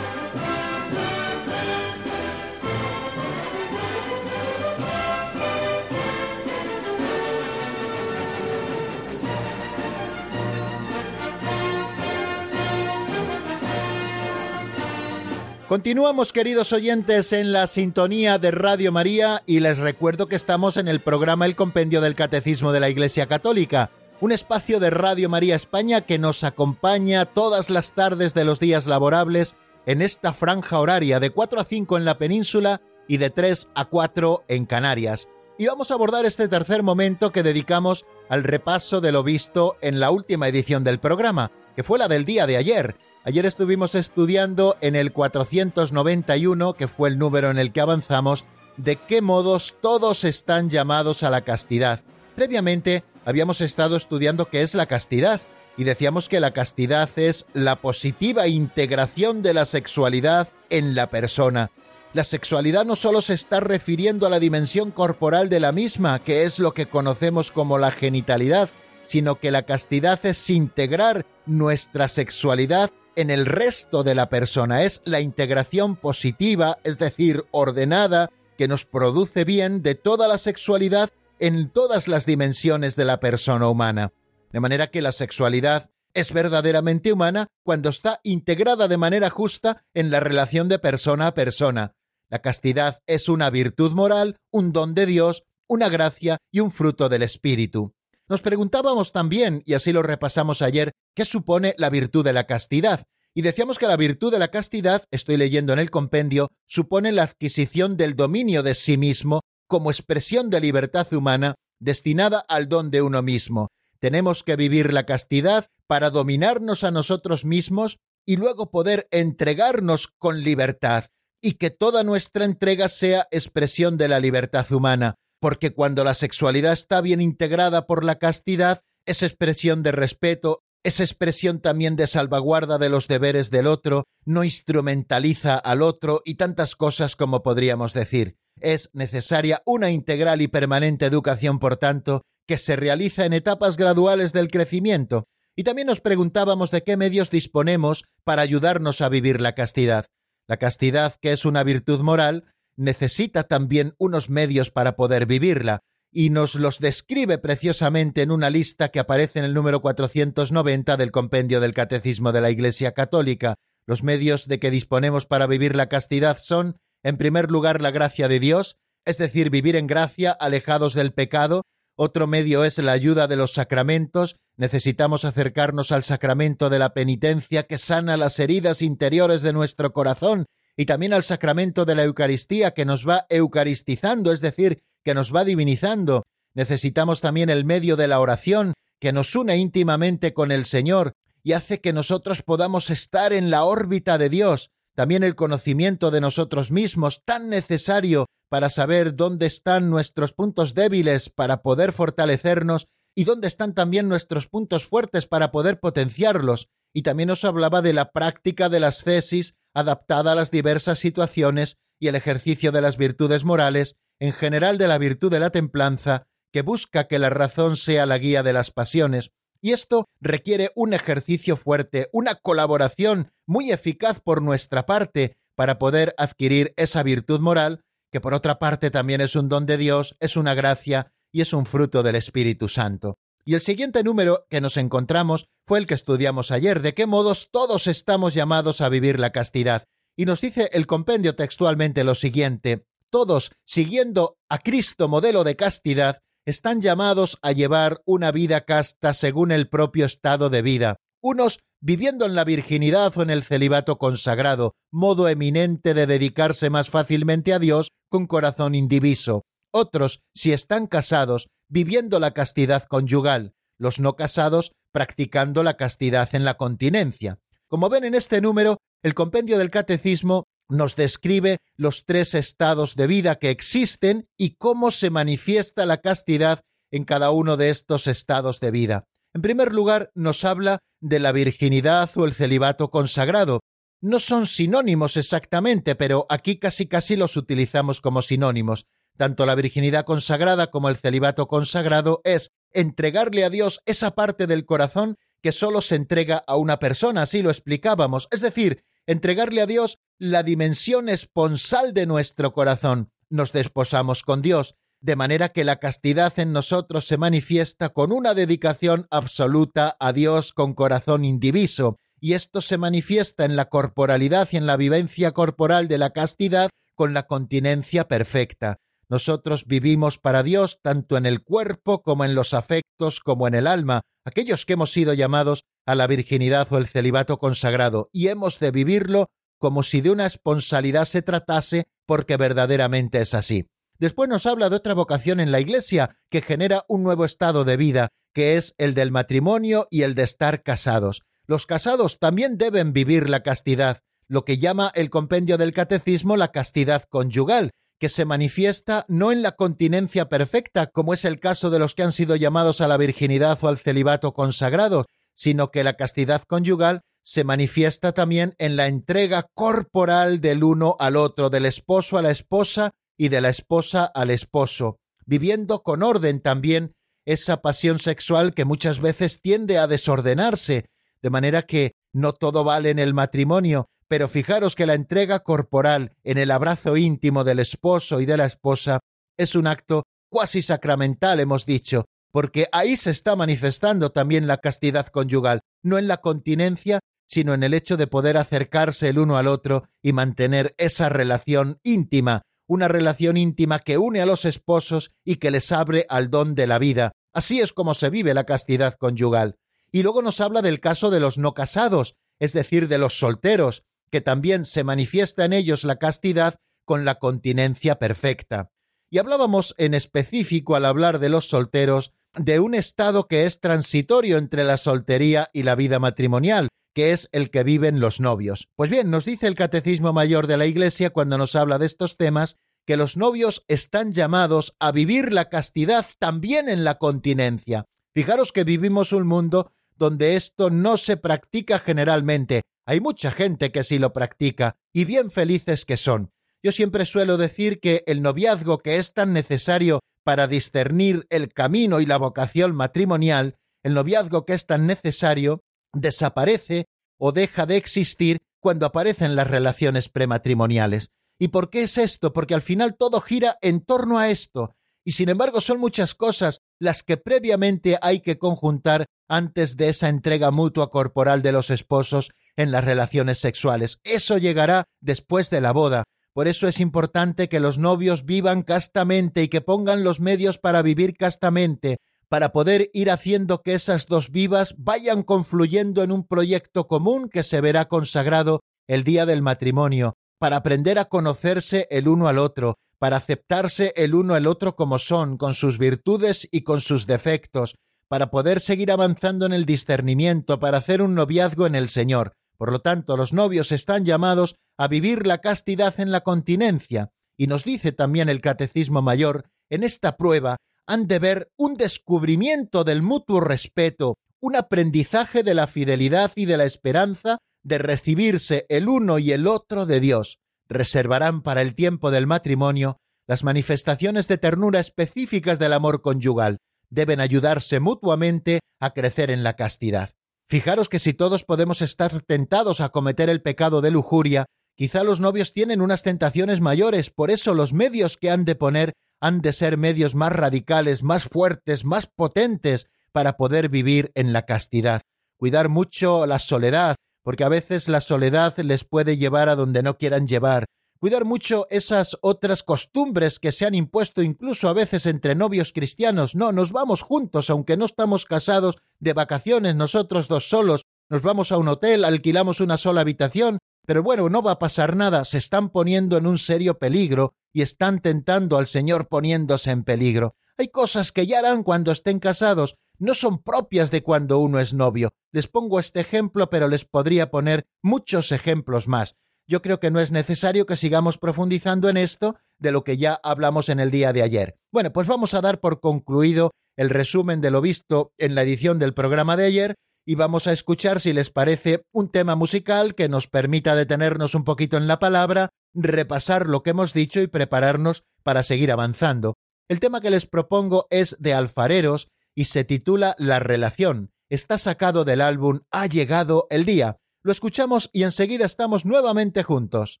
Continuamos, 15.70 16.32
queridos 16.32 16.72
oyentes, 16.72 17.32
en 17.32 17.52
la 17.52 17.68
sintonía 17.68 18.40
de 18.40 18.50
Radio 18.50 18.90
María 18.90 19.44
y 19.46 19.60
les 19.60 19.78
recuerdo 19.78 20.26
que 20.26 20.34
estamos 20.34 20.76
en 20.76 20.88
el 20.88 20.98
programa 20.98 21.46
El 21.46 21.54
Compendio 21.54 22.00
del 22.00 22.16
Catecismo 22.16 22.72
de 22.72 22.80
la 22.80 22.88
Iglesia 22.88 23.26
Católica, 23.26 23.92
un 24.20 24.32
espacio 24.32 24.80
de 24.80 24.90
Radio 24.90 25.28
María 25.28 25.54
España 25.54 26.00
que 26.00 26.18
nos 26.18 26.42
acompaña 26.42 27.24
todas 27.24 27.70
las 27.70 27.92
tardes 27.92 28.34
de 28.34 28.44
los 28.44 28.58
días 28.58 28.88
laborables 28.88 29.54
en 29.86 30.02
esta 30.02 30.32
franja 30.32 30.80
horaria 30.80 31.20
de 31.20 31.30
4 31.30 31.60
a 31.60 31.64
5 31.64 31.98
en 31.98 32.04
la 32.04 32.18
península 32.18 32.80
y 33.06 33.18
de 33.18 33.30
3 33.30 33.68
a 33.72 33.84
4 33.84 34.46
en 34.48 34.66
Canarias. 34.66 35.28
Y 35.56 35.66
vamos 35.66 35.92
a 35.92 35.94
abordar 35.94 36.26
este 36.26 36.48
tercer 36.48 36.82
momento 36.82 37.30
que 37.30 37.44
dedicamos 37.44 38.06
al 38.28 38.42
repaso 38.42 39.00
de 39.00 39.12
lo 39.12 39.22
visto 39.22 39.76
en 39.82 40.00
la 40.00 40.10
última 40.10 40.48
edición 40.48 40.82
del 40.82 40.98
programa, 40.98 41.52
que 41.76 41.84
fue 41.84 41.96
la 41.96 42.08
del 42.08 42.24
día 42.24 42.48
de 42.48 42.56
ayer, 42.56 42.96
Ayer 43.22 43.44
estuvimos 43.44 43.94
estudiando 43.94 44.78
en 44.80 44.96
el 44.96 45.12
491, 45.12 46.72
que 46.72 46.88
fue 46.88 47.10
el 47.10 47.18
número 47.18 47.50
en 47.50 47.58
el 47.58 47.70
que 47.70 47.82
avanzamos, 47.82 48.44
de 48.78 48.96
qué 48.96 49.20
modos 49.20 49.76
todos 49.82 50.24
están 50.24 50.70
llamados 50.70 51.22
a 51.22 51.28
la 51.28 51.42
castidad. 51.42 52.00
Previamente 52.34 53.04
habíamos 53.26 53.60
estado 53.60 53.96
estudiando 53.96 54.46
qué 54.46 54.62
es 54.62 54.74
la 54.74 54.86
castidad 54.86 55.42
y 55.76 55.84
decíamos 55.84 56.30
que 56.30 56.40
la 56.40 56.52
castidad 56.52 57.10
es 57.16 57.44
la 57.52 57.76
positiva 57.76 58.48
integración 58.48 59.42
de 59.42 59.52
la 59.52 59.66
sexualidad 59.66 60.48
en 60.70 60.94
la 60.94 61.10
persona. 61.10 61.70
La 62.14 62.24
sexualidad 62.24 62.86
no 62.86 62.96
solo 62.96 63.20
se 63.20 63.34
está 63.34 63.60
refiriendo 63.60 64.26
a 64.26 64.30
la 64.30 64.40
dimensión 64.40 64.90
corporal 64.90 65.50
de 65.50 65.60
la 65.60 65.72
misma, 65.72 66.20
que 66.20 66.44
es 66.44 66.58
lo 66.58 66.72
que 66.72 66.86
conocemos 66.86 67.50
como 67.50 67.76
la 67.76 67.92
genitalidad, 67.92 68.70
sino 69.06 69.38
que 69.38 69.50
la 69.50 69.64
castidad 69.64 70.24
es 70.24 70.48
integrar 70.48 71.26
nuestra 71.44 72.08
sexualidad 72.08 72.90
en 73.20 73.28
el 73.28 73.44
resto 73.44 74.02
de 74.02 74.14
la 74.14 74.30
persona. 74.30 74.82
Es 74.82 75.02
la 75.04 75.20
integración 75.20 75.94
positiva, 75.96 76.78
es 76.84 76.98
decir, 76.98 77.44
ordenada, 77.50 78.30
que 78.56 78.66
nos 78.66 78.86
produce 78.86 79.44
bien 79.44 79.82
de 79.82 79.94
toda 79.94 80.26
la 80.26 80.38
sexualidad 80.38 81.10
en 81.38 81.68
todas 81.68 82.08
las 82.08 82.24
dimensiones 82.24 82.96
de 82.96 83.04
la 83.04 83.20
persona 83.20 83.68
humana. 83.68 84.14
De 84.52 84.60
manera 84.60 84.86
que 84.86 85.02
la 85.02 85.12
sexualidad 85.12 85.90
es 86.14 86.32
verdaderamente 86.32 87.12
humana 87.12 87.48
cuando 87.62 87.90
está 87.90 88.20
integrada 88.22 88.88
de 88.88 88.96
manera 88.96 89.28
justa 89.28 89.84
en 89.92 90.10
la 90.10 90.20
relación 90.20 90.70
de 90.70 90.78
persona 90.78 91.26
a 91.26 91.34
persona. 91.34 91.92
La 92.30 92.40
castidad 92.40 93.00
es 93.06 93.28
una 93.28 93.50
virtud 93.50 93.92
moral, 93.92 94.36
un 94.50 94.72
don 94.72 94.94
de 94.94 95.04
Dios, 95.04 95.44
una 95.68 95.90
gracia 95.90 96.38
y 96.50 96.60
un 96.60 96.72
fruto 96.72 97.10
del 97.10 97.22
Espíritu. 97.22 97.92
Nos 98.30 98.42
preguntábamos 98.42 99.10
también, 99.10 99.64
y 99.66 99.74
así 99.74 99.92
lo 99.92 100.04
repasamos 100.04 100.62
ayer, 100.62 100.92
qué 101.16 101.24
supone 101.24 101.74
la 101.78 101.90
virtud 101.90 102.24
de 102.24 102.32
la 102.32 102.46
castidad. 102.46 103.04
Y 103.34 103.42
decíamos 103.42 103.76
que 103.76 103.88
la 103.88 103.96
virtud 103.96 104.30
de 104.30 104.38
la 104.38 104.52
castidad, 104.52 105.02
estoy 105.10 105.36
leyendo 105.36 105.72
en 105.72 105.80
el 105.80 105.90
compendio, 105.90 106.46
supone 106.68 107.10
la 107.10 107.24
adquisición 107.24 107.96
del 107.96 108.14
dominio 108.14 108.62
de 108.62 108.76
sí 108.76 108.96
mismo 108.96 109.40
como 109.66 109.90
expresión 109.90 110.48
de 110.48 110.60
libertad 110.60 111.12
humana 111.12 111.56
destinada 111.80 112.40
al 112.48 112.68
don 112.68 112.92
de 112.92 113.02
uno 113.02 113.20
mismo. 113.20 113.66
Tenemos 113.98 114.44
que 114.44 114.54
vivir 114.54 114.92
la 114.92 115.06
castidad 115.06 115.66
para 115.88 116.10
dominarnos 116.10 116.84
a 116.84 116.92
nosotros 116.92 117.44
mismos 117.44 117.96
y 118.24 118.36
luego 118.36 118.70
poder 118.70 119.08
entregarnos 119.10 120.06
con 120.06 120.42
libertad, 120.42 121.06
y 121.42 121.54
que 121.54 121.70
toda 121.70 122.04
nuestra 122.04 122.44
entrega 122.44 122.88
sea 122.88 123.26
expresión 123.32 123.98
de 123.98 124.06
la 124.06 124.20
libertad 124.20 124.70
humana 124.70 125.16
porque 125.40 125.72
cuando 125.72 126.04
la 126.04 126.14
sexualidad 126.14 126.74
está 126.74 127.00
bien 127.00 127.20
integrada 127.20 127.86
por 127.86 128.04
la 128.04 128.16
castidad, 128.16 128.82
es 129.06 129.22
expresión 129.22 129.82
de 129.82 129.92
respeto, 129.92 130.62
es 130.82 131.00
expresión 131.00 131.60
también 131.60 131.96
de 131.96 132.06
salvaguarda 132.06 132.78
de 132.78 132.88
los 132.88 133.08
deberes 133.08 133.50
del 133.50 133.66
otro, 133.66 134.04
no 134.24 134.44
instrumentaliza 134.44 135.56
al 135.56 135.82
otro 135.82 136.22
y 136.24 136.34
tantas 136.34 136.76
cosas 136.76 137.16
como 137.16 137.42
podríamos 137.42 137.92
decir. 137.92 138.36
Es 138.60 138.90
necesaria 138.92 139.62
una 139.66 139.90
integral 139.90 140.42
y 140.42 140.48
permanente 140.48 141.06
educación, 141.06 141.58
por 141.58 141.76
tanto, 141.76 142.22
que 142.46 142.58
se 142.58 142.76
realiza 142.76 143.24
en 143.24 143.32
etapas 143.32 143.76
graduales 143.76 144.32
del 144.32 144.50
crecimiento. 144.50 145.24
Y 145.56 145.64
también 145.64 145.86
nos 145.86 146.00
preguntábamos 146.00 146.70
de 146.70 146.82
qué 146.82 146.96
medios 146.96 147.30
disponemos 147.30 148.04
para 148.24 148.42
ayudarnos 148.42 149.00
a 149.00 149.08
vivir 149.08 149.40
la 149.40 149.54
castidad. 149.54 150.06
La 150.46 150.56
castidad, 150.56 151.14
que 151.20 151.32
es 151.32 151.44
una 151.44 151.62
virtud 151.62 152.00
moral, 152.00 152.44
necesita 152.76 153.44
también 153.44 153.94
unos 153.98 154.30
medios 154.30 154.70
para 154.70 154.96
poder 154.96 155.26
vivirla, 155.26 155.80
y 156.12 156.30
nos 156.30 156.54
los 156.54 156.80
describe 156.80 157.38
preciosamente 157.38 158.22
en 158.22 158.30
una 158.30 158.50
lista 158.50 158.88
que 158.88 158.98
aparece 158.98 159.38
en 159.38 159.44
el 159.44 159.54
número 159.54 159.80
490 159.80 160.96
del 160.96 161.10
compendio 161.10 161.60
del 161.60 161.74
Catecismo 161.74 162.32
de 162.32 162.40
la 162.40 162.50
Iglesia 162.50 162.92
Católica. 162.92 163.54
Los 163.86 164.02
medios 164.02 164.48
de 164.48 164.58
que 164.58 164.70
disponemos 164.70 165.26
para 165.26 165.46
vivir 165.46 165.76
la 165.76 165.88
castidad 165.88 166.38
son, 166.38 166.78
en 167.02 167.16
primer 167.16 167.50
lugar, 167.50 167.80
la 167.80 167.90
gracia 167.90 168.28
de 168.28 168.40
Dios, 168.40 168.76
es 169.04 169.18
decir, 169.18 169.50
vivir 169.50 169.76
en 169.76 169.86
gracia, 169.86 170.32
alejados 170.32 170.94
del 170.94 171.12
pecado. 171.12 171.62
Otro 171.96 172.26
medio 172.26 172.64
es 172.64 172.78
la 172.78 172.92
ayuda 172.92 173.28
de 173.28 173.36
los 173.36 173.52
sacramentos. 173.52 174.36
Necesitamos 174.56 175.24
acercarnos 175.24 175.92
al 175.92 176.02
sacramento 176.02 176.70
de 176.70 176.78
la 176.78 176.92
penitencia 176.92 177.64
que 177.64 177.78
sana 177.78 178.16
las 178.16 178.38
heridas 178.38 178.82
interiores 178.82 179.42
de 179.42 179.52
nuestro 179.52 179.92
corazón 179.92 180.46
y 180.76 180.86
también 180.86 181.12
al 181.12 181.22
sacramento 181.22 181.84
de 181.84 181.94
la 181.94 182.04
Eucaristía 182.04 182.72
que 182.72 182.84
nos 182.84 183.08
va 183.08 183.26
eucaristizando, 183.28 184.32
es 184.32 184.40
decir, 184.40 184.82
que 185.04 185.14
nos 185.14 185.34
va 185.34 185.44
divinizando. 185.44 186.24
Necesitamos 186.54 187.20
también 187.20 187.50
el 187.50 187.64
medio 187.64 187.96
de 187.96 188.08
la 188.08 188.20
oración 188.20 188.74
que 188.98 189.12
nos 189.12 189.34
une 189.34 189.56
íntimamente 189.56 190.34
con 190.34 190.52
el 190.52 190.66
Señor 190.66 191.12
y 191.42 191.52
hace 191.52 191.80
que 191.80 191.92
nosotros 191.92 192.42
podamos 192.42 192.90
estar 192.90 193.32
en 193.32 193.50
la 193.50 193.64
órbita 193.64 194.18
de 194.18 194.28
Dios. 194.28 194.70
También 194.94 195.22
el 195.22 195.36
conocimiento 195.36 196.10
de 196.10 196.20
nosotros 196.20 196.70
mismos, 196.70 197.22
tan 197.24 197.48
necesario 197.48 198.26
para 198.48 198.68
saber 198.68 199.14
dónde 199.14 199.46
están 199.46 199.88
nuestros 199.88 200.32
puntos 200.32 200.74
débiles 200.74 201.30
para 201.30 201.62
poder 201.62 201.92
fortalecernos 201.92 202.88
y 203.14 203.24
dónde 203.24 203.48
están 203.48 203.74
también 203.74 204.08
nuestros 204.08 204.48
puntos 204.48 204.86
fuertes 204.86 205.26
para 205.26 205.52
poder 205.52 205.80
potenciarlos. 205.80 206.68
Y 206.92 207.02
también 207.02 207.28
nos 207.28 207.44
hablaba 207.44 207.82
de 207.82 207.92
la 207.92 208.10
práctica 208.10 208.68
de 208.68 208.80
las 208.80 209.02
cesis 209.02 209.54
adaptada 209.74 210.32
a 210.32 210.34
las 210.34 210.50
diversas 210.50 210.98
situaciones 210.98 211.78
y 211.98 212.08
el 212.08 212.14
ejercicio 212.14 212.72
de 212.72 212.80
las 212.80 212.96
virtudes 212.96 213.44
morales, 213.44 213.96
en 214.18 214.32
general 214.32 214.78
de 214.78 214.88
la 214.88 214.98
virtud 214.98 215.30
de 215.30 215.40
la 215.40 215.50
templanza, 215.50 216.26
que 216.52 216.62
busca 216.62 217.06
que 217.06 217.18
la 217.18 217.30
razón 217.30 217.76
sea 217.76 218.06
la 218.06 218.18
guía 218.18 218.42
de 218.42 218.52
las 218.52 218.70
pasiones, 218.70 219.30
y 219.60 219.72
esto 219.72 220.06
requiere 220.20 220.70
un 220.74 220.94
ejercicio 220.94 221.56
fuerte, 221.56 222.08
una 222.12 222.34
colaboración 222.34 223.32
muy 223.46 223.70
eficaz 223.70 224.20
por 224.20 224.42
nuestra 224.42 224.86
parte 224.86 225.36
para 225.54 225.78
poder 225.78 226.14
adquirir 226.16 226.72
esa 226.76 227.02
virtud 227.02 227.40
moral, 227.40 227.82
que 228.10 228.20
por 228.20 228.34
otra 228.34 228.58
parte 228.58 228.90
también 228.90 229.20
es 229.20 229.36
un 229.36 229.48
don 229.48 229.66
de 229.66 229.76
Dios, 229.76 230.16
es 230.18 230.36
una 230.36 230.54
gracia 230.54 231.12
y 231.30 231.42
es 231.42 231.52
un 231.52 231.66
fruto 231.66 232.02
del 232.02 232.16
Espíritu 232.16 232.68
Santo. 232.68 233.18
Y 233.50 233.54
el 233.54 233.62
siguiente 233.62 234.04
número 234.04 234.46
que 234.48 234.60
nos 234.60 234.76
encontramos 234.76 235.48
fue 235.66 235.80
el 235.80 235.88
que 235.88 235.94
estudiamos 235.94 236.52
ayer, 236.52 236.82
de 236.82 236.94
qué 236.94 237.06
modos 237.06 237.48
todos 237.50 237.88
estamos 237.88 238.32
llamados 238.32 238.80
a 238.80 238.88
vivir 238.88 239.18
la 239.18 239.32
castidad. 239.32 239.86
Y 240.16 240.24
nos 240.24 240.40
dice 240.40 240.70
el 240.72 240.86
compendio 240.86 241.34
textualmente 241.34 242.04
lo 242.04 242.14
siguiente, 242.14 242.86
todos, 243.10 243.50
siguiendo 243.64 244.36
a 244.48 244.58
Cristo 244.58 245.08
modelo 245.08 245.42
de 245.42 245.56
castidad, 245.56 246.20
están 246.46 246.80
llamados 246.80 247.38
a 247.42 247.50
llevar 247.50 248.00
una 248.04 248.30
vida 248.30 248.60
casta 248.60 249.14
según 249.14 249.50
el 249.50 249.68
propio 249.68 250.06
estado 250.06 250.48
de 250.48 250.62
vida, 250.62 250.98
unos 251.20 251.58
viviendo 251.80 252.26
en 252.26 252.36
la 252.36 252.44
virginidad 252.44 253.12
o 253.18 253.22
en 253.22 253.30
el 253.30 253.42
celibato 253.42 253.98
consagrado, 253.98 254.76
modo 254.92 255.26
eminente 255.28 255.92
de 255.92 256.06
dedicarse 256.06 256.70
más 256.70 256.88
fácilmente 256.88 257.52
a 257.52 257.58
Dios 257.58 257.90
con 258.10 258.28
corazón 258.28 258.76
indiviso, 258.76 259.42
otros, 259.72 260.20
si 260.34 260.52
están 260.52 260.86
casados, 260.86 261.48
viviendo 261.70 262.20
la 262.20 262.32
castidad 262.32 262.84
conyugal, 262.84 263.54
los 263.78 263.98
no 263.98 264.16
casados 264.16 264.72
practicando 264.92 265.62
la 265.62 265.78
castidad 265.78 266.28
en 266.34 266.44
la 266.44 266.54
continencia. 266.54 267.38
Como 267.68 267.88
ven 267.88 268.04
en 268.04 268.14
este 268.14 268.40
número, 268.40 268.78
el 269.02 269.14
compendio 269.14 269.56
del 269.56 269.70
catecismo 269.70 270.44
nos 270.68 270.96
describe 270.96 271.58
los 271.76 272.04
tres 272.04 272.34
estados 272.34 272.96
de 272.96 273.06
vida 273.06 273.36
que 273.36 273.50
existen 273.50 274.28
y 274.36 274.56
cómo 274.56 274.90
se 274.90 275.10
manifiesta 275.10 275.86
la 275.86 276.00
castidad 276.00 276.60
en 276.90 277.04
cada 277.04 277.30
uno 277.30 277.56
de 277.56 277.70
estos 277.70 278.06
estados 278.06 278.60
de 278.60 278.70
vida. 278.70 279.04
En 279.32 279.42
primer 279.42 279.72
lugar, 279.72 280.10
nos 280.14 280.44
habla 280.44 280.80
de 281.00 281.20
la 281.20 281.32
virginidad 281.32 282.10
o 282.16 282.24
el 282.24 282.34
celibato 282.34 282.90
consagrado. 282.90 283.60
No 284.00 284.18
son 284.18 284.46
sinónimos 284.46 285.16
exactamente, 285.16 285.94
pero 285.94 286.26
aquí 286.28 286.58
casi 286.58 286.86
casi 286.86 287.16
los 287.16 287.36
utilizamos 287.36 288.00
como 288.00 288.22
sinónimos. 288.22 288.86
Tanto 289.20 289.44
la 289.44 289.54
virginidad 289.54 290.06
consagrada 290.06 290.68
como 290.68 290.88
el 290.88 290.96
celibato 290.96 291.46
consagrado 291.46 292.22
es 292.24 292.52
entregarle 292.72 293.44
a 293.44 293.50
Dios 293.50 293.82
esa 293.84 294.12
parte 294.12 294.46
del 294.46 294.64
corazón 294.64 295.16
que 295.42 295.52
solo 295.52 295.82
se 295.82 295.96
entrega 295.96 296.42
a 296.46 296.56
una 296.56 296.78
persona, 296.78 297.20
así 297.20 297.42
lo 297.42 297.50
explicábamos, 297.50 298.28
es 298.30 298.40
decir, 298.40 298.82
entregarle 299.06 299.60
a 299.60 299.66
Dios 299.66 299.98
la 300.18 300.42
dimensión 300.42 301.10
esponsal 301.10 301.92
de 301.92 302.06
nuestro 302.06 302.54
corazón. 302.54 303.10
Nos 303.28 303.52
desposamos 303.52 304.22
con 304.22 304.40
Dios, 304.40 304.74
de 305.02 305.16
manera 305.16 305.50
que 305.50 305.64
la 305.64 305.76
castidad 305.76 306.38
en 306.38 306.54
nosotros 306.54 307.06
se 307.06 307.18
manifiesta 307.18 307.90
con 307.90 308.12
una 308.12 308.32
dedicación 308.32 309.06
absoluta 309.10 309.98
a 310.00 310.14
Dios 310.14 310.54
con 310.54 310.72
corazón 310.72 311.26
indiviso, 311.26 311.98
y 312.20 312.32
esto 312.32 312.62
se 312.62 312.78
manifiesta 312.78 313.44
en 313.44 313.54
la 313.54 313.66
corporalidad 313.66 314.48
y 314.50 314.56
en 314.56 314.64
la 314.64 314.78
vivencia 314.78 315.32
corporal 315.32 315.88
de 315.88 315.98
la 315.98 316.08
castidad 316.08 316.70
con 316.94 317.12
la 317.12 317.26
continencia 317.26 318.08
perfecta. 318.08 318.78
Nosotros 319.10 319.66
vivimos 319.66 320.18
para 320.18 320.44
Dios 320.44 320.78
tanto 320.82 321.16
en 321.16 321.26
el 321.26 321.42
cuerpo 321.42 322.02
como 322.02 322.24
en 322.24 322.36
los 322.36 322.54
afectos 322.54 323.18
como 323.18 323.48
en 323.48 323.56
el 323.56 323.66
alma, 323.66 324.02
aquellos 324.24 324.64
que 324.64 324.74
hemos 324.74 324.92
sido 324.92 325.14
llamados 325.14 325.64
a 325.84 325.96
la 325.96 326.06
virginidad 326.06 326.72
o 326.72 326.78
el 326.78 326.86
celibato 326.86 327.38
consagrado, 327.38 328.08
y 328.12 328.28
hemos 328.28 328.60
de 328.60 328.70
vivirlo 328.70 329.26
como 329.58 329.82
si 329.82 330.00
de 330.00 330.10
una 330.10 330.26
esponsalidad 330.26 331.06
se 331.06 331.22
tratase, 331.22 331.88
porque 332.06 332.36
verdaderamente 332.36 333.20
es 333.20 333.34
así. 333.34 333.66
Después 333.98 334.30
nos 334.30 334.46
habla 334.46 334.70
de 334.70 334.76
otra 334.76 334.94
vocación 334.94 335.40
en 335.40 335.50
la 335.50 335.60
Iglesia 335.60 336.16
que 336.30 336.40
genera 336.40 336.84
un 336.88 337.02
nuevo 337.02 337.24
estado 337.24 337.64
de 337.64 337.76
vida, 337.76 338.08
que 338.32 338.56
es 338.56 338.74
el 338.78 338.94
del 338.94 339.10
matrimonio 339.10 339.88
y 339.90 340.02
el 340.02 340.14
de 340.14 340.22
estar 340.22 340.62
casados. 340.62 341.22
Los 341.46 341.66
casados 341.66 342.20
también 342.20 342.58
deben 342.58 342.92
vivir 342.92 343.28
la 343.28 343.42
castidad, 343.42 344.02
lo 344.28 344.44
que 344.44 344.58
llama 344.58 344.92
el 344.94 345.10
compendio 345.10 345.58
del 345.58 345.72
catecismo 345.72 346.36
la 346.36 346.52
castidad 346.52 347.02
conyugal, 347.08 347.72
que 348.00 348.08
se 348.08 348.24
manifiesta 348.24 349.04
no 349.08 349.30
en 349.30 349.42
la 349.42 349.52
continencia 349.52 350.28
perfecta, 350.28 350.86
como 350.86 351.12
es 351.12 351.26
el 351.26 351.38
caso 351.38 351.68
de 351.68 351.78
los 351.78 351.94
que 351.94 352.02
han 352.02 352.12
sido 352.12 352.34
llamados 352.34 352.80
a 352.80 352.88
la 352.88 352.96
virginidad 352.96 353.58
o 353.60 353.68
al 353.68 353.78
celibato 353.78 354.32
consagrado, 354.32 355.04
sino 355.34 355.70
que 355.70 355.84
la 355.84 355.94
castidad 355.94 356.42
conyugal 356.48 357.02
se 357.22 357.44
manifiesta 357.44 358.12
también 358.12 358.54
en 358.58 358.76
la 358.76 358.86
entrega 358.86 359.46
corporal 359.52 360.40
del 360.40 360.64
uno 360.64 360.96
al 360.98 361.16
otro, 361.16 361.50
del 361.50 361.66
esposo 361.66 362.16
a 362.16 362.22
la 362.22 362.30
esposa 362.30 362.92
y 363.18 363.28
de 363.28 363.42
la 363.42 363.50
esposa 363.50 364.06
al 364.06 364.30
esposo, 364.30 364.98
viviendo 365.26 365.82
con 365.82 366.02
orden 366.02 366.40
también 366.40 366.94
esa 367.26 367.60
pasión 367.60 367.98
sexual 367.98 368.54
que 368.54 368.64
muchas 368.64 369.00
veces 369.00 369.42
tiende 369.42 369.76
a 369.76 369.86
desordenarse, 369.86 370.86
de 371.20 371.30
manera 371.30 371.62
que 371.62 371.92
no 372.14 372.32
todo 372.32 372.64
vale 372.64 372.88
en 372.88 372.98
el 372.98 373.12
matrimonio, 373.12 373.90
pero 374.10 374.26
fijaros 374.26 374.74
que 374.74 374.86
la 374.86 374.94
entrega 374.94 375.38
corporal 375.44 376.16
en 376.24 376.36
el 376.36 376.50
abrazo 376.50 376.96
íntimo 376.96 377.44
del 377.44 377.60
esposo 377.60 378.20
y 378.20 378.26
de 378.26 378.36
la 378.36 378.44
esposa 378.44 378.98
es 379.38 379.54
un 379.54 379.68
acto 379.68 380.02
cuasi 380.28 380.62
sacramental, 380.62 381.38
hemos 381.38 381.64
dicho, 381.64 382.06
porque 382.32 382.66
ahí 382.72 382.96
se 382.96 383.10
está 383.10 383.36
manifestando 383.36 384.10
también 384.10 384.48
la 384.48 384.56
castidad 384.56 385.06
conyugal, 385.06 385.60
no 385.84 385.96
en 385.96 386.08
la 386.08 386.16
continencia, 386.16 386.98
sino 387.28 387.54
en 387.54 387.62
el 387.62 387.72
hecho 387.72 387.96
de 387.96 388.08
poder 388.08 388.36
acercarse 388.36 389.08
el 389.08 389.20
uno 389.20 389.36
al 389.36 389.46
otro 389.46 389.84
y 390.02 390.12
mantener 390.12 390.74
esa 390.76 391.08
relación 391.08 391.78
íntima, 391.84 392.42
una 392.66 392.88
relación 392.88 393.36
íntima 393.36 393.78
que 393.78 393.96
une 393.96 394.20
a 394.20 394.26
los 394.26 394.44
esposos 394.44 395.12
y 395.24 395.36
que 395.36 395.52
les 395.52 395.70
abre 395.70 396.06
al 396.08 396.30
don 396.30 396.56
de 396.56 396.66
la 396.66 396.80
vida. 396.80 397.12
Así 397.32 397.60
es 397.60 397.72
como 397.72 397.94
se 397.94 398.10
vive 398.10 398.34
la 398.34 398.42
castidad 398.42 398.94
conyugal. 398.94 399.54
Y 399.92 400.02
luego 400.02 400.20
nos 400.20 400.40
habla 400.40 400.62
del 400.62 400.80
caso 400.80 401.10
de 401.10 401.20
los 401.20 401.38
no 401.38 401.54
casados, 401.54 402.16
es 402.40 402.52
decir, 402.52 402.88
de 402.88 402.98
los 402.98 403.16
solteros, 403.16 403.84
que 404.10 404.20
también 404.20 404.64
se 404.64 404.84
manifiesta 404.84 405.44
en 405.44 405.52
ellos 405.52 405.84
la 405.84 405.96
castidad 405.96 406.56
con 406.84 407.04
la 407.04 407.16
continencia 407.16 407.98
perfecta. 407.98 408.70
Y 409.10 409.18
hablábamos 409.18 409.74
en 409.78 409.94
específico 409.94 410.76
al 410.76 410.84
hablar 410.84 411.18
de 411.18 411.28
los 411.28 411.48
solteros 411.48 412.12
de 412.36 412.60
un 412.60 412.74
estado 412.74 413.26
que 413.26 413.44
es 413.44 413.60
transitorio 413.60 414.38
entre 414.38 414.64
la 414.64 414.76
soltería 414.76 415.50
y 415.52 415.64
la 415.64 415.74
vida 415.74 415.98
matrimonial, 415.98 416.68
que 416.94 417.12
es 417.12 417.28
el 417.32 417.50
que 417.50 417.64
viven 417.64 418.00
los 418.00 418.20
novios. 418.20 418.68
Pues 418.76 418.90
bien, 418.90 419.10
nos 419.10 419.24
dice 419.24 419.46
el 419.46 419.54
Catecismo 419.54 420.12
Mayor 420.12 420.46
de 420.46 420.56
la 420.56 420.66
Iglesia 420.66 421.10
cuando 421.10 421.38
nos 421.38 421.56
habla 421.56 421.78
de 421.78 421.86
estos 421.86 422.16
temas 422.16 422.56
que 422.86 422.96
los 422.96 423.16
novios 423.16 423.64
están 423.68 424.12
llamados 424.12 424.74
a 424.80 424.90
vivir 424.92 425.32
la 425.32 425.48
castidad 425.48 426.06
también 426.18 426.68
en 426.68 426.84
la 426.84 426.98
continencia. 426.98 427.84
Fijaros 428.14 428.52
que 428.52 428.64
vivimos 428.64 429.12
un 429.12 429.26
mundo 429.26 429.72
donde 429.96 430.34
esto 430.36 430.70
no 430.70 430.96
se 430.96 431.16
practica 431.16 431.78
generalmente, 431.78 432.62
hay 432.86 433.00
mucha 433.00 433.30
gente 433.30 433.72
que 433.72 433.84
sí 433.84 433.98
lo 433.98 434.12
practica 434.12 434.76
y 434.92 435.04
bien 435.04 435.30
felices 435.30 435.84
que 435.84 435.96
son. 435.96 436.32
Yo 436.62 436.72
siempre 436.72 437.06
suelo 437.06 437.36
decir 437.36 437.80
que 437.80 438.04
el 438.06 438.22
noviazgo 438.22 438.78
que 438.78 438.96
es 438.96 439.14
tan 439.14 439.32
necesario 439.32 440.00
para 440.24 440.46
discernir 440.46 441.26
el 441.30 441.52
camino 441.52 442.00
y 442.00 442.06
la 442.06 442.18
vocación 442.18 442.74
matrimonial, 442.74 443.56
el 443.82 443.94
noviazgo 443.94 444.44
que 444.44 444.54
es 444.54 444.66
tan 444.66 444.86
necesario, 444.86 445.62
desaparece 445.94 446.86
o 447.18 447.32
deja 447.32 447.66
de 447.66 447.76
existir 447.76 448.38
cuando 448.60 448.86
aparecen 448.86 449.36
las 449.36 449.48
relaciones 449.48 450.08
prematrimoniales. 450.08 451.10
¿Y 451.38 451.48
por 451.48 451.70
qué 451.70 451.84
es 451.84 451.96
esto? 451.96 452.32
Porque 452.32 452.54
al 452.54 452.62
final 452.62 452.96
todo 452.96 453.20
gira 453.20 453.56
en 453.62 453.80
torno 453.80 454.18
a 454.18 454.28
esto, 454.28 454.76
y 455.04 455.12
sin 455.12 455.30
embargo 455.30 455.60
son 455.62 455.80
muchas 455.80 456.14
cosas 456.14 456.60
las 456.78 457.02
que 457.02 457.16
previamente 457.16 457.98
hay 458.02 458.20
que 458.20 458.38
conjuntar 458.38 459.06
antes 459.28 459.76
de 459.76 459.88
esa 459.88 460.08
entrega 460.08 460.50
mutua 460.50 460.90
corporal 460.90 461.40
de 461.40 461.52
los 461.52 461.70
esposos 461.70 462.30
en 462.56 462.70
las 462.72 462.84
relaciones 462.84 463.38
sexuales. 463.38 464.00
Eso 464.04 464.38
llegará 464.38 464.84
después 465.00 465.50
de 465.50 465.60
la 465.60 465.72
boda. 465.72 466.04
Por 466.32 466.48
eso 466.48 466.68
es 466.68 466.80
importante 466.80 467.48
que 467.48 467.60
los 467.60 467.78
novios 467.78 468.24
vivan 468.24 468.62
castamente 468.62 469.42
y 469.42 469.48
que 469.48 469.60
pongan 469.60 470.04
los 470.04 470.20
medios 470.20 470.58
para 470.58 470.82
vivir 470.82 471.16
castamente, 471.16 471.98
para 472.28 472.52
poder 472.52 472.90
ir 472.92 473.10
haciendo 473.10 473.60
que 473.62 473.74
esas 473.74 474.06
dos 474.06 474.30
vivas 474.30 474.74
vayan 474.78 475.24
confluyendo 475.24 476.04
en 476.04 476.12
un 476.12 476.26
proyecto 476.26 476.86
común 476.86 477.28
que 477.28 477.42
se 477.42 477.60
verá 477.60 477.88
consagrado 477.88 478.60
el 478.86 479.02
día 479.02 479.26
del 479.26 479.42
matrimonio, 479.42 480.16
para 480.38 480.56
aprender 480.56 480.98
a 481.00 481.06
conocerse 481.06 481.88
el 481.90 482.06
uno 482.06 482.28
al 482.28 482.38
otro, 482.38 482.78
para 482.98 483.16
aceptarse 483.16 483.92
el 483.96 484.14
uno 484.14 484.34
al 484.34 484.46
otro 484.46 484.76
como 484.76 484.98
son, 484.98 485.38
con 485.38 485.54
sus 485.54 485.78
virtudes 485.78 486.46
y 486.52 486.62
con 486.62 486.80
sus 486.80 487.06
defectos, 487.06 487.74
para 488.08 488.30
poder 488.30 488.60
seguir 488.60 488.92
avanzando 488.92 489.46
en 489.46 489.52
el 489.52 489.64
discernimiento, 489.64 490.60
para 490.60 490.78
hacer 490.78 491.02
un 491.02 491.14
noviazgo 491.14 491.66
en 491.66 491.74
el 491.74 491.88
Señor. 491.88 492.34
Por 492.60 492.72
lo 492.72 492.80
tanto, 492.80 493.16
los 493.16 493.32
novios 493.32 493.72
están 493.72 494.04
llamados 494.04 494.54
a 494.76 494.86
vivir 494.86 495.26
la 495.26 495.38
castidad 495.38 495.98
en 495.98 496.12
la 496.12 496.20
continencia, 496.20 497.08
y 497.38 497.46
nos 497.46 497.64
dice 497.64 497.90
también 497.90 498.28
el 498.28 498.42
Catecismo 498.42 499.00
Mayor, 499.00 499.46
en 499.70 499.82
esta 499.82 500.18
prueba 500.18 500.58
han 500.86 501.06
de 501.06 501.20
ver 501.20 501.48
un 501.56 501.76
descubrimiento 501.76 502.84
del 502.84 503.00
mutuo 503.00 503.40
respeto, 503.40 504.18
un 504.42 504.56
aprendizaje 504.56 505.42
de 505.42 505.54
la 505.54 505.68
fidelidad 505.68 506.32
y 506.34 506.44
de 506.44 506.58
la 506.58 506.64
esperanza 506.66 507.38
de 507.62 507.78
recibirse 507.78 508.66
el 508.68 508.90
uno 508.90 509.18
y 509.18 509.32
el 509.32 509.46
otro 509.46 509.86
de 509.86 509.98
Dios, 509.98 510.36
reservarán 510.68 511.40
para 511.40 511.62
el 511.62 511.74
tiempo 511.74 512.10
del 512.10 512.26
matrimonio 512.26 512.98
las 513.26 513.42
manifestaciones 513.42 514.28
de 514.28 514.36
ternura 514.36 514.80
específicas 514.80 515.58
del 515.58 515.72
amor 515.72 516.02
conyugal, 516.02 516.58
deben 516.90 517.20
ayudarse 517.20 517.80
mutuamente 517.80 518.60
a 518.80 518.92
crecer 518.92 519.30
en 519.30 519.44
la 519.44 519.56
castidad. 519.56 520.10
Fijaros 520.50 520.88
que 520.88 520.98
si 520.98 521.14
todos 521.14 521.44
podemos 521.44 521.80
estar 521.80 522.10
tentados 522.22 522.80
a 522.80 522.88
cometer 522.88 523.30
el 523.30 523.40
pecado 523.40 523.80
de 523.82 523.92
lujuria, 523.92 524.46
quizá 524.74 525.04
los 525.04 525.20
novios 525.20 525.52
tienen 525.52 525.80
unas 525.80 526.02
tentaciones 526.02 526.60
mayores, 526.60 527.08
por 527.08 527.30
eso 527.30 527.54
los 527.54 527.72
medios 527.72 528.16
que 528.16 528.32
han 528.32 528.44
de 528.44 528.56
poner 528.56 528.92
han 529.20 529.42
de 529.42 529.52
ser 529.52 529.76
medios 529.76 530.16
más 530.16 530.32
radicales, 530.32 531.04
más 531.04 531.26
fuertes, 531.26 531.84
más 531.84 532.08
potentes 532.08 532.88
para 533.12 533.36
poder 533.36 533.68
vivir 533.68 534.10
en 534.16 534.32
la 534.32 534.44
castidad. 534.44 535.02
Cuidar 535.36 535.68
mucho 535.68 536.26
la 536.26 536.40
soledad, 536.40 536.96
porque 537.22 537.44
a 537.44 537.48
veces 537.48 537.88
la 537.88 538.00
soledad 538.00 538.58
les 538.58 538.82
puede 538.82 539.16
llevar 539.16 539.48
a 539.48 539.54
donde 539.54 539.84
no 539.84 539.98
quieran 539.98 540.26
llevar. 540.26 540.64
Cuidar 541.00 541.24
mucho 541.24 541.66
esas 541.70 542.18
otras 542.20 542.62
costumbres 542.62 543.38
que 543.38 543.52
se 543.52 543.64
han 543.64 543.74
impuesto 543.74 544.20
incluso 544.22 544.68
a 544.68 544.74
veces 544.74 545.06
entre 545.06 545.34
novios 545.34 545.72
cristianos. 545.72 546.34
No, 546.34 546.52
nos 546.52 546.72
vamos 546.72 547.00
juntos, 547.00 547.48
aunque 547.48 547.78
no 547.78 547.86
estamos 547.86 548.26
casados, 548.26 548.76
de 548.98 549.14
vacaciones 549.14 549.74
nosotros 549.74 550.28
dos 550.28 550.50
solos. 550.50 550.84
Nos 551.08 551.22
vamos 551.22 551.52
a 551.52 551.56
un 551.56 551.68
hotel, 551.68 552.04
alquilamos 552.04 552.60
una 552.60 552.76
sola 552.76 553.00
habitación, 553.00 553.60
pero 553.86 554.02
bueno, 554.02 554.28
no 554.28 554.42
va 554.42 554.52
a 554.52 554.58
pasar 554.58 554.94
nada, 554.94 555.24
se 555.24 555.38
están 555.38 555.70
poniendo 555.70 556.18
en 556.18 556.26
un 556.26 556.36
serio 556.36 556.78
peligro 556.78 557.32
y 557.54 557.62
están 557.62 558.00
tentando 558.00 558.58
al 558.58 558.66
Señor 558.66 559.08
poniéndose 559.08 559.70
en 559.70 559.84
peligro. 559.84 560.34
Hay 560.58 560.68
cosas 560.68 561.12
que 561.12 561.26
ya 561.26 561.38
harán 561.38 561.62
cuando 561.62 561.92
estén 561.92 562.18
casados, 562.18 562.74
no 562.98 563.14
son 563.14 563.42
propias 563.42 563.90
de 563.90 564.02
cuando 564.02 564.38
uno 564.38 564.58
es 564.58 564.74
novio. 564.74 565.14
Les 565.32 565.48
pongo 565.48 565.80
este 565.80 566.00
ejemplo, 566.00 566.50
pero 566.50 566.68
les 566.68 566.84
podría 566.84 567.30
poner 567.30 567.64
muchos 567.82 568.32
ejemplos 568.32 568.86
más. 568.86 569.16
Yo 569.50 569.62
creo 569.62 569.80
que 569.80 569.90
no 569.90 569.98
es 569.98 570.12
necesario 570.12 570.64
que 570.64 570.76
sigamos 570.76 571.18
profundizando 571.18 571.88
en 571.88 571.96
esto 571.96 572.36
de 572.60 572.70
lo 572.70 572.84
que 572.84 572.98
ya 572.98 573.18
hablamos 573.24 573.68
en 573.68 573.80
el 573.80 573.90
día 573.90 574.12
de 574.12 574.22
ayer. 574.22 574.56
Bueno, 574.70 574.92
pues 574.92 575.08
vamos 575.08 575.34
a 575.34 575.40
dar 575.40 575.58
por 575.58 575.80
concluido 575.80 576.52
el 576.76 576.88
resumen 576.88 577.40
de 577.40 577.50
lo 577.50 577.60
visto 577.60 578.12
en 578.16 578.36
la 578.36 578.42
edición 578.42 578.78
del 578.78 578.94
programa 578.94 579.36
de 579.36 579.46
ayer 579.46 579.74
y 580.06 580.14
vamos 580.14 580.46
a 580.46 580.52
escuchar, 580.52 581.00
si 581.00 581.12
les 581.12 581.30
parece, 581.30 581.82
un 581.92 582.12
tema 582.12 582.36
musical 582.36 582.94
que 582.94 583.08
nos 583.08 583.26
permita 583.26 583.74
detenernos 583.74 584.36
un 584.36 584.44
poquito 584.44 584.76
en 584.76 584.86
la 584.86 585.00
palabra, 585.00 585.48
repasar 585.74 586.46
lo 586.46 586.62
que 586.62 586.70
hemos 586.70 586.94
dicho 586.94 587.20
y 587.20 587.26
prepararnos 587.26 588.04
para 588.22 588.44
seguir 588.44 588.70
avanzando. 588.70 589.34
El 589.68 589.80
tema 589.80 590.00
que 590.00 590.10
les 590.10 590.26
propongo 590.26 590.86
es 590.90 591.16
de 591.18 591.34
Alfareros 591.34 592.06
y 592.36 592.44
se 592.44 592.62
titula 592.62 593.16
La 593.18 593.40
relación. 593.40 594.12
Está 594.28 594.58
sacado 594.58 595.04
del 595.04 595.20
álbum 595.20 595.62
Ha 595.72 595.86
llegado 595.86 596.46
el 596.50 596.64
día. 596.64 596.98
Lo 597.22 597.32
escuchamos 597.32 597.90
y 597.92 598.04
enseguida 598.04 598.46
estamos 598.46 598.86
nuevamente 598.86 599.42
juntos. 599.42 600.00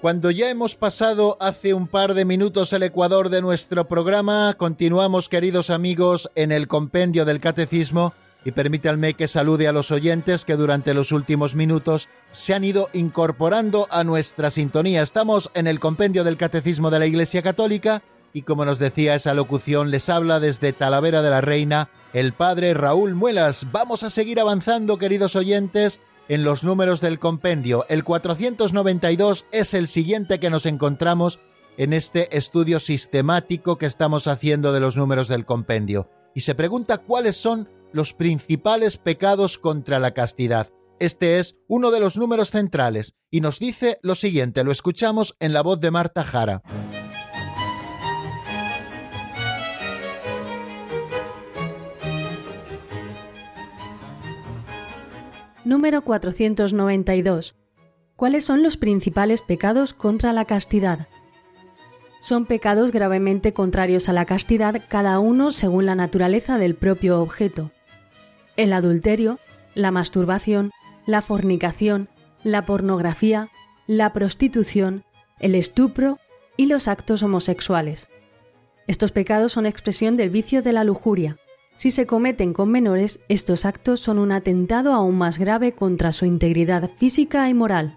Cuando 0.00 0.30
ya 0.30 0.48
hemos 0.48 0.76
pasado 0.76 1.36
hace 1.40 1.74
un 1.74 1.86
par 1.86 2.14
de 2.14 2.24
minutos 2.24 2.72
el 2.72 2.82
ecuador 2.82 3.28
de 3.28 3.42
nuestro 3.42 3.86
programa, 3.86 4.54
continuamos, 4.56 5.28
queridos 5.28 5.68
amigos, 5.68 6.30
en 6.36 6.52
el 6.52 6.68
compendio 6.68 7.26
del 7.26 7.38
catecismo 7.38 8.14
y 8.42 8.52
permítanme 8.52 9.12
que 9.12 9.28
salude 9.28 9.68
a 9.68 9.72
los 9.72 9.90
oyentes 9.90 10.46
que 10.46 10.56
durante 10.56 10.94
los 10.94 11.12
últimos 11.12 11.54
minutos 11.54 12.08
se 12.32 12.54
han 12.54 12.64
ido 12.64 12.88
incorporando 12.94 13.88
a 13.90 14.02
nuestra 14.02 14.50
sintonía. 14.50 15.02
Estamos 15.02 15.50
en 15.52 15.66
el 15.66 15.80
compendio 15.80 16.24
del 16.24 16.38
catecismo 16.38 16.90
de 16.90 16.98
la 16.98 17.06
Iglesia 17.06 17.42
Católica 17.42 18.02
y 18.32 18.40
como 18.40 18.64
nos 18.64 18.78
decía 18.78 19.14
esa 19.14 19.34
locución, 19.34 19.90
les 19.90 20.08
habla 20.08 20.40
desde 20.40 20.72
Talavera 20.72 21.20
de 21.20 21.28
la 21.28 21.42
Reina 21.42 21.90
el 22.14 22.32
padre 22.32 22.72
Raúl 22.72 23.14
Muelas. 23.14 23.66
Vamos 23.70 24.02
a 24.02 24.08
seguir 24.08 24.40
avanzando, 24.40 24.96
queridos 24.96 25.36
oyentes, 25.36 26.00
en 26.30 26.44
los 26.44 26.62
números 26.62 27.00
del 27.00 27.18
compendio. 27.18 27.84
El 27.88 28.04
492 28.04 29.46
es 29.50 29.74
el 29.74 29.88
siguiente 29.88 30.38
que 30.38 30.48
nos 30.48 30.64
encontramos 30.64 31.40
en 31.76 31.92
este 31.92 32.36
estudio 32.36 32.78
sistemático 32.78 33.78
que 33.78 33.86
estamos 33.86 34.28
haciendo 34.28 34.72
de 34.72 34.78
los 34.78 34.96
números 34.96 35.26
del 35.26 35.44
compendio. 35.44 36.08
Y 36.32 36.42
se 36.42 36.54
pregunta 36.54 36.98
cuáles 36.98 37.36
son 37.36 37.68
los 37.92 38.14
principales 38.14 38.96
pecados 38.96 39.58
contra 39.58 39.98
la 39.98 40.14
castidad. 40.14 40.68
Este 41.00 41.40
es 41.40 41.56
uno 41.66 41.90
de 41.90 41.98
los 41.98 42.16
números 42.16 42.52
centrales 42.52 43.16
y 43.28 43.40
nos 43.40 43.58
dice 43.58 43.98
lo 44.02 44.14
siguiente, 44.14 44.62
lo 44.62 44.70
escuchamos 44.70 45.34
en 45.40 45.52
la 45.52 45.62
voz 45.62 45.80
de 45.80 45.90
Marta 45.90 46.22
Jara. 46.22 46.62
Número 55.64 56.00
492. 56.00 57.54
¿Cuáles 58.16 58.46
son 58.46 58.62
los 58.62 58.78
principales 58.78 59.42
pecados 59.42 59.92
contra 59.92 60.32
la 60.32 60.46
castidad? 60.46 61.06
Son 62.22 62.46
pecados 62.46 62.92
gravemente 62.92 63.52
contrarios 63.52 64.08
a 64.08 64.14
la 64.14 64.24
castidad, 64.24 64.82
cada 64.88 65.18
uno 65.18 65.50
según 65.50 65.84
la 65.84 65.94
naturaleza 65.94 66.56
del 66.56 66.76
propio 66.76 67.20
objeto. 67.20 67.72
El 68.56 68.72
adulterio, 68.72 69.38
la 69.74 69.90
masturbación, 69.90 70.70
la 71.04 71.20
fornicación, 71.20 72.08
la 72.42 72.64
pornografía, 72.64 73.50
la 73.86 74.14
prostitución, 74.14 75.04
el 75.40 75.54
estupro 75.54 76.18
y 76.56 76.66
los 76.66 76.88
actos 76.88 77.22
homosexuales. 77.22 78.08
Estos 78.86 79.12
pecados 79.12 79.52
son 79.52 79.66
expresión 79.66 80.16
del 80.16 80.30
vicio 80.30 80.62
de 80.62 80.72
la 80.72 80.84
lujuria, 80.84 81.36
si 81.80 81.90
se 81.90 82.04
cometen 82.04 82.52
con 82.52 82.70
menores, 82.70 83.20
estos 83.30 83.64
actos 83.64 84.00
son 84.00 84.18
un 84.18 84.32
atentado 84.32 84.92
aún 84.92 85.16
más 85.16 85.38
grave 85.38 85.72
contra 85.72 86.12
su 86.12 86.26
integridad 86.26 86.90
física 86.98 87.48
y 87.48 87.54
moral. 87.54 87.96